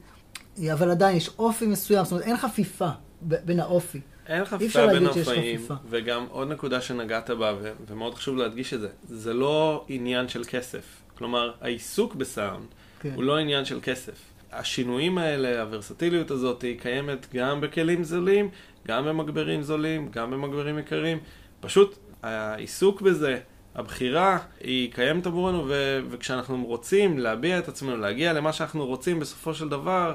אבל 0.72 0.90
עדיין 0.90 1.16
יש 1.16 1.30
אופי 1.38 1.66
מסוים, 1.66 2.04
זאת 2.04 2.12
אומרת, 2.12 2.26
אין 2.26 2.36
חפיפה 2.36 2.88
בין 3.22 3.60
האופי. 3.60 4.00
אין 4.26 4.44
חפיפה 4.44 4.86
בין 4.86 5.06
אופאים, 5.06 5.60
וגם 5.90 6.26
עוד 6.30 6.48
נקודה 6.48 6.80
שנגעת 6.80 7.30
בה, 7.30 7.54
ו- 7.60 7.72
ומאוד 7.88 8.14
חשוב 8.14 8.36
להדגיש 8.36 8.74
את 8.74 8.80
זה, 8.80 8.88
זה 9.08 9.34
לא 9.34 9.84
עניין 9.88 10.28
של 10.28 10.44
כסף. 10.44 10.84
כלומר, 11.18 11.52
העיסוק 11.60 12.14
בסאונד 12.14 12.66
כן. 13.04 13.12
הוא 13.14 13.24
לא 13.24 13.38
עניין 13.38 13.64
של 13.64 13.78
כסף. 13.82 14.14
השינויים 14.52 15.18
האלה, 15.18 15.62
הוורסטיליות 15.62 16.30
הזאת, 16.30 16.62
היא 16.62 16.80
קיימת 16.80 17.26
גם 17.34 17.60
בכלים 17.60 18.04
זולים, 18.04 18.48
גם 18.88 19.04
במגברים 19.04 19.62
זולים, 19.62 20.08
גם 20.10 20.30
במגברים 20.30 20.78
יקרים. 20.78 21.18
פשוט 21.60 21.98
העיסוק 22.22 23.00
בזה, 23.00 23.38
הבחירה, 23.74 24.38
היא 24.60 24.92
קיימת 24.92 25.26
עבורנו, 25.26 25.64
ו- 25.68 26.00
וכשאנחנו 26.10 26.66
רוצים 26.66 27.18
להביע 27.18 27.58
את 27.58 27.68
עצמנו, 27.68 27.96
להגיע 27.96 28.32
למה 28.32 28.52
שאנחנו 28.52 28.86
רוצים 28.86 29.20
בסופו 29.20 29.54
של 29.54 29.68
דבר, 29.68 30.14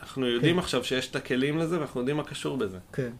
אנחנו 0.00 0.26
יודעים 0.26 0.54
כן. 0.54 0.58
עכשיו 0.58 0.84
שיש 0.84 1.10
את 1.10 1.16
הכלים 1.16 1.58
לזה, 1.58 1.78
ואנחנו 1.78 2.00
יודעים 2.00 2.16
מה 2.16 2.24
קשור 2.24 2.56
בזה. 2.56 2.78
כן. 2.92 3.10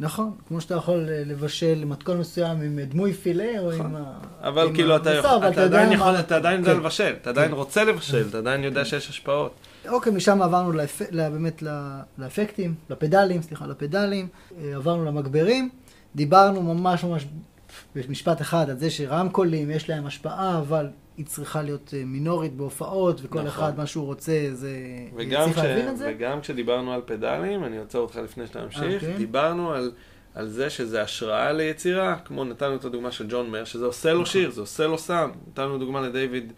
נכון, 0.00 0.30
כמו 0.48 0.60
שאתה 0.60 0.74
יכול 0.74 1.08
אה, 1.08 1.22
לבשל 1.26 1.84
מתכון 1.84 2.18
מסוים 2.18 2.60
עם 2.60 2.80
דמוי 2.80 3.12
פילה 3.12 3.58
או 3.58 3.72
נכון. 3.72 3.86
עם 3.86 3.96
ה... 3.96 4.18
אבל 4.40 4.70
כאילו 4.74 4.96
אתה 4.96 5.10
עדיין 5.64 5.92
יכול, 5.92 6.16
אתה 6.16 6.36
עדיין 6.36 6.60
יודע 6.60 6.72
כן. 6.72 6.78
לבשל, 6.78 7.14
אתה 7.22 7.30
עדיין 7.30 7.48
כן. 7.48 7.54
רוצה 7.54 7.84
לבשל, 7.84 8.26
אתה 8.28 8.38
עדיין 8.38 8.64
יודע 8.64 8.84
שיש 8.84 9.08
השפעות. 9.08 9.54
אוקיי, 9.88 10.12
משם 10.12 10.42
עברנו 10.42 10.72
באמת 11.10 11.62
לאפקטים, 12.18 12.74
לפדלים, 12.90 13.42
סליחה, 13.42 13.66
לפדלים, 13.66 14.28
אה, 14.58 14.76
עברנו 14.76 15.04
למגברים, 15.04 15.70
דיברנו 16.14 16.62
ממש 16.62 17.04
ממש 17.04 17.26
במשפט 17.94 18.40
אחד 18.40 18.70
על 18.70 18.78
זה 18.78 18.90
שרמקולים 18.90 19.70
יש 19.70 19.88
להם 19.88 20.06
השפעה, 20.06 20.58
אבל 20.58 20.88
היא 21.16 21.26
צריכה 21.26 21.62
להיות 21.62 21.94
אה, 21.96 22.04
מינורית 22.04 22.56
בהופעות, 22.56 23.20
וכל 23.22 23.38
נכון. 23.38 23.46
אחד 23.46 23.78
מה 23.78 23.86
שהוא 23.86 24.04
רוצה, 24.04 24.48
זה... 24.52 24.70
וגם, 25.16 25.44
צריך 25.44 25.56
כש... 25.56 25.64
להבין 25.64 25.88
את 25.88 25.96
זה. 25.96 26.12
וגם 26.14 26.40
כשדיברנו 26.40 26.92
על 26.92 27.00
פדלים, 27.04 27.64
אני 27.64 27.78
עוצר 27.78 27.98
אותך 27.98 28.16
לפני 28.16 28.46
שאתה 28.46 28.64
ממשיך, 28.64 29.02
אוקיי. 29.02 29.16
דיברנו 29.16 29.72
על, 29.72 29.92
על 30.34 30.48
זה 30.48 30.70
שזה 30.70 31.02
השראה 31.02 31.52
ליצירה, 31.52 32.16
כמו 32.24 32.44
נתנו 32.44 32.76
את 32.76 32.84
הדוגמה 32.84 33.10
של 33.10 33.26
ג'ון 33.28 33.50
מר, 33.50 33.64
שזה 33.64 33.84
עושה 33.84 34.12
לו 34.12 34.20
נכון. 34.20 34.32
שיר, 34.32 34.50
זה 34.50 34.60
עושה 34.60 34.86
לו 34.86 34.98
סאונד. 34.98 35.34
נתנו 35.48 35.78
דוגמה 35.78 36.00
לדיוויד 36.00 36.52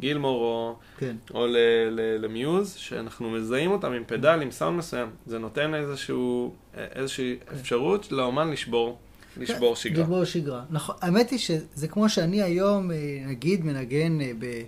גילמור 0.00 0.42
או, 0.42 0.76
כן. 0.98 1.16
או 1.34 1.46
ל, 1.46 1.56
ל, 1.90 2.24
למיוז, 2.24 2.74
שאנחנו 2.74 3.30
מזהים 3.30 3.70
אותם 3.70 3.92
עם 3.92 4.02
פדל, 4.06 4.40
עם 4.42 4.50
סאונד 4.50 4.78
מסוים. 4.78 5.10
זה 5.26 5.38
נותן 5.38 5.74
איזשהו, 5.74 6.54
איזושהי 6.74 7.36
אפשרות 7.52 8.12
לאומן 8.12 8.50
לשבור, 8.50 8.98
לשבור 9.38 9.74
כן, 9.74 9.80
שגרה. 9.80 10.02
לשבור 10.02 10.24
שגרה. 10.24 10.64
נכון, 10.70 10.94
האמת 11.00 11.30
היא 11.30 11.38
שזה 11.38 11.88
כמו 11.88 12.08
שאני 12.08 12.42
היום, 12.42 12.90
אה, 12.90 12.96
נגיד, 13.26 13.64
מנגן 13.64 14.20
אה, 14.20 14.32
ב... 14.38 14.62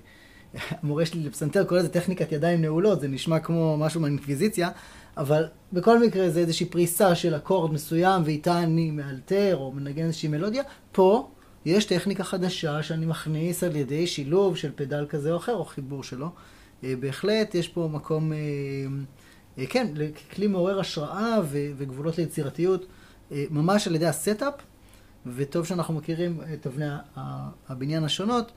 המורה 0.82 1.06
שלי 1.06 1.24
לפסנתר 1.24 1.64
קורא 1.64 1.80
לזה 1.80 1.88
טכניקת 1.88 2.32
ידיים 2.32 2.62
נעולות, 2.62 3.00
זה 3.00 3.08
נשמע 3.08 3.38
כמו 3.38 3.76
משהו 3.76 4.00
מהאינקוויזיציה, 4.00 4.70
אבל 5.16 5.44
בכל 5.72 6.06
מקרה 6.06 6.30
זה 6.30 6.40
איזושהי 6.40 6.66
פריסה 6.66 7.14
של 7.14 7.36
אקורד 7.36 7.72
מסוים, 7.72 8.22
ואיתה 8.24 8.58
אני 8.62 8.90
מאלתר 8.90 9.56
או 9.56 9.72
מנגן 9.72 10.04
איזושהי 10.04 10.28
מלודיה. 10.28 10.62
פה 10.92 11.30
יש 11.64 11.84
טכניקה 11.84 12.24
חדשה 12.24 12.82
שאני 12.82 13.06
מכניס 13.06 13.64
על 13.64 13.76
ידי 13.76 14.06
שילוב 14.06 14.56
של 14.56 14.70
פדל 14.74 15.06
כזה 15.08 15.32
או 15.32 15.36
אחר, 15.36 15.54
או 15.54 15.64
חיבור 15.64 16.02
שלו. 16.02 16.28
אה, 16.84 16.94
בהחלט 17.00 17.54
יש 17.54 17.68
פה 17.68 17.88
מקום, 17.92 18.32
כן, 19.68 19.86
לכלי 19.94 20.46
מעורר 20.46 20.80
השראה 20.80 21.38
וגבולות 21.76 22.18
ליצירתיות, 22.18 22.86
ממש 23.50 23.86
על 23.86 23.94
ידי 23.94 24.06
ה 24.06 24.13
setup, 24.13 24.54
וטוב 25.26 25.66
שאנחנו 25.66 25.94
מכירים 25.94 26.40
את 26.54 26.66
אבני 26.66 26.86
הבניין 27.68 28.04
השונות. 28.04 28.52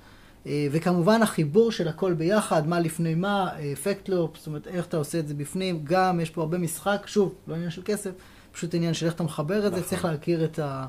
אה, 0.47 0.67
וכמובן 0.71 1.21
החיבור 1.21 1.71
של 1.71 1.87
הכל 1.87 2.13
ביחד, 2.13 2.67
מה 2.67 2.79
לפני 2.79 3.15
מה, 3.15 3.49
effect 3.73 4.09
loop, 4.09 4.37
זאת 4.37 4.47
אומרת 4.47 4.67
איך 4.67 4.85
אתה 4.85 4.97
עושה 4.97 5.19
את 5.19 5.27
זה 5.27 5.33
בפנים, 5.33 5.79
גם 5.83 6.19
יש 6.19 6.29
פה 6.29 6.41
הרבה 6.41 6.57
משחק, 6.57 7.03
שוב, 7.05 7.35
לא 7.47 7.55
עניין 7.55 7.69
של 7.69 7.81
כסף, 7.85 8.11
פשוט 8.51 8.73
עניין 8.73 8.93
של 8.93 9.05
איך 9.05 9.15
אתה 9.15 9.23
מחבר 9.23 9.57
את 9.57 9.71
זה, 9.71 9.77
נכון. 9.77 9.89
צריך 9.89 10.05
להכיר 10.05 10.45
את, 10.45 10.59
ה, 10.59 10.85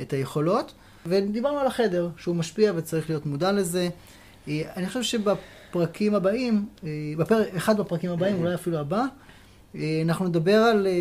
את 0.00 0.12
היכולות. 0.12 0.72
ודיברנו 1.06 1.58
על 1.58 1.66
החדר, 1.66 2.08
שהוא 2.16 2.36
משפיע 2.36 2.72
וצריך 2.76 3.10
להיות 3.10 3.26
מודע 3.26 3.52
לזה. 3.52 3.88
אה, 4.48 4.62
אני 4.76 4.86
חושב 4.86 5.02
שבפרקים 5.02 6.14
הבאים, 6.14 6.66
אה, 6.84 6.90
בפרק, 7.18 7.54
אחד 7.56 7.80
בפרקים 7.80 8.10
הבאים, 8.10 8.36
אולי 8.36 8.54
אפילו 8.54 8.78
הבא, 8.78 9.00
אה, 9.00 9.06
אנחנו 10.04 10.28
נדבר 10.28 10.56
על 10.56 10.86
אה, 10.86 10.92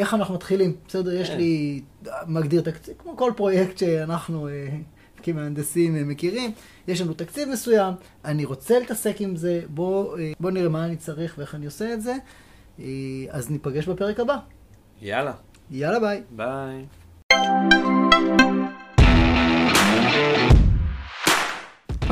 איך 0.00 0.14
אנחנו 0.14 0.34
מתחילים. 0.34 0.72
בסדר, 0.88 1.12
יש 1.12 1.30
כן. 1.30 1.36
לי, 1.36 1.82
מגדיר 2.26 2.60
תקציב, 2.60 2.94
כמו 2.98 3.16
כל 3.16 3.32
פרויקט 3.36 3.78
שאנחנו 3.78 4.48
אה, 4.48 4.52
כמהנדסים 5.24 5.96
אה, 5.96 6.04
מכירים, 6.04 6.52
יש 6.88 7.00
לנו 7.00 7.14
תקציב 7.14 7.48
מסוים, 7.48 7.94
אני 8.24 8.44
רוצה 8.44 8.78
להתעסק 8.78 9.20
עם 9.20 9.36
זה, 9.36 9.60
בוא, 9.68 10.18
אה, 10.18 10.32
בוא 10.40 10.50
נראה 10.50 10.68
מה 10.68 10.84
אני 10.84 10.96
צריך 10.96 11.34
ואיך 11.38 11.54
אני 11.54 11.66
עושה 11.66 11.94
את 11.94 12.02
זה. 12.02 12.14
אה, 12.80 12.84
אז 13.30 13.50
ניפגש 13.50 13.88
בפרק 13.88 14.20
הבא. 14.20 14.36
יאללה, 15.02 15.32
יאללה 15.70 16.00
ביי. 16.00 16.22
ביי. 16.30 16.84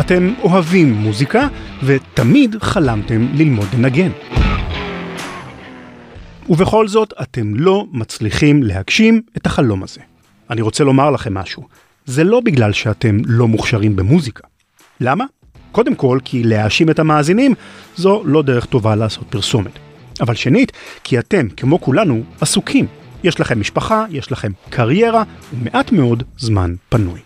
אתם 0.01 0.35
אוהבים 0.43 0.93
מוזיקה 0.93 1.49
ותמיד 1.87 2.57
חלמתם 2.61 3.27
ללמוד 3.35 3.67
לנגן. 3.75 4.41
ובכל 6.53 6.88
זאת, 6.88 7.12
אתם 7.22 7.55
לא 7.55 7.86
מצליחים 7.92 8.62
להגשים 8.62 9.22
את 9.36 9.46
החלום 9.46 9.82
הזה. 9.82 10.00
אני 10.50 10.62
רוצה 10.62 10.84
לומר 10.84 11.11
לכם 11.11 11.34
משהו, 11.34 11.68
זה 12.07 12.24
לא 12.24 12.40
בגלל 12.40 12.72
שאתם 12.72 13.18
לא 13.26 13.48
מוכשרים 13.48 13.96
במוזיקה. 13.96 14.46
למה? 15.00 15.24
קודם 15.72 15.94
כל, 15.94 16.18
כי 16.24 16.42
להאשים 16.42 16.90
את 16.90 16.98
המאזינים 16.98 17.55
זו 17.96 18.22
לא 18.24 18.42
דרך 18.42 18.64
טובה 18.64 18.94
לעשות 18.94 19.24
פרסומת. 19.30 19.78
אבל 20.20 20.34
שנית, 20.34 20.72
כי 21.05 21.18
אתם, 21.18 21.48
כמו 21.48 21.80
כולנו, 21.80 22.22
עסוקים. 22.40 22.86
יש 23.24 23.40
לכם 23.40 23.61
משפחה, 23.61 24.05
יש 24.11 24.32
לכם 24.32 24.53
קריירה 24.70 25.22
ומעט 25.55 25.92
מאוד 25.92 26.22
זמן 26.38 26.74
פנוי. 26.88 27.20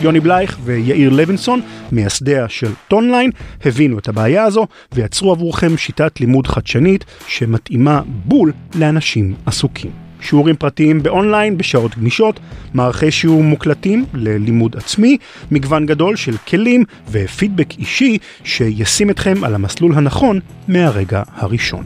יוני 0.00 0.20
בלייך 0.20 0.58
ויאיר 0.64 1.10
לוינסון, 1.10 1.60
מייסדיה 1.92 2.48
של 2.48 2.70
טונליין, 2.88 3.30
הבינו 3.64 3.98
את 3.98 4.08
הבעיה 4.08 4.44
הזו 4.44 4.66
ויצרו 4.92 5.32
עבורכם 5.32 5.76
שיטת 5.76 6.20
לימוד 6.20 6.46
חדשנית 6.46 7.04
שמתאימה 7.26 8.00
בול 8.06 8.52
לאנשים 8.74 9.34
עסוקים. 9.46 9.90
שיעורים 10.20 10.56
פרטיים 10.56 11.02
באונליין 11.02 11.58
בשעות 11.58 11.98
גמישות, 11.98 12.40
מערכי 12.74 13.10
שיעור 13.10 13.42
מוקלטים 13.42 14.04
ללימוד 14.14 14.76
עצמי, 14.76 15.16
מגוון 15.50 15.86
גדול 15.86 16.16
של 16.16 16.36
כלים 16.36 16.84
ופידבק 17.10 17.78
אישי 17.78 18.18
שישים 18.44 19.10
אתכם 19.10 19.44
על 19.44 19.54
המסלול 19.54 19.94
הנכון 19.94 20.40
מהרגע 20.68 21.22
הראשון. 21.34 21.84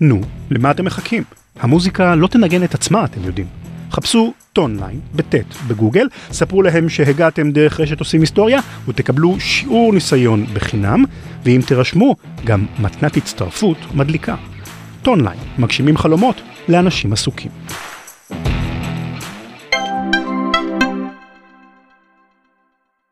נו, 0.00 0.20
למה 0.50 0.70
אתם 0.70 0.84
מחכים? 0.84 1.22
המוזיקה 1.60 2.14
לא 2.14 2.26
תנגן 2.26 2.64
את 2.64 2.74
עצמה, 2.74 3.04
אתם 3.04 3.24
יודעים. 3.24 3.63
חפשו 3.94 4.32
טונליין, 4.52 5.00
בטית, 5.14 5.46
בגוגל, 5.66 6.08
ספרו 6.32 6.62
להם 6.62 6.88
שהגעתם 6.88 7.50
דרך 7.50 7.80
רשת 7.80 8.00
עושים 8.00 8.20
היסטוריה 8.20 8.60
ותקבלו 8.88 9.40
שיעור 9.40 9.92
ניסיון 9.92 10.46
בחינם, 10.54 11.04
ואם 11.44 11.60
תירשמו, 11.66 12.16
גם 12.44 12.66
מתנת 12.78 13.16
הצטרפות 13.16 13.78
מדליקה. 13.94 14.34
טונליין, 15.02 15.38
מגשימים 15.58 15.96
חלומות 15.96 16.40
לאנשים 16.68 17.12
עסוקים. 17.12 17.50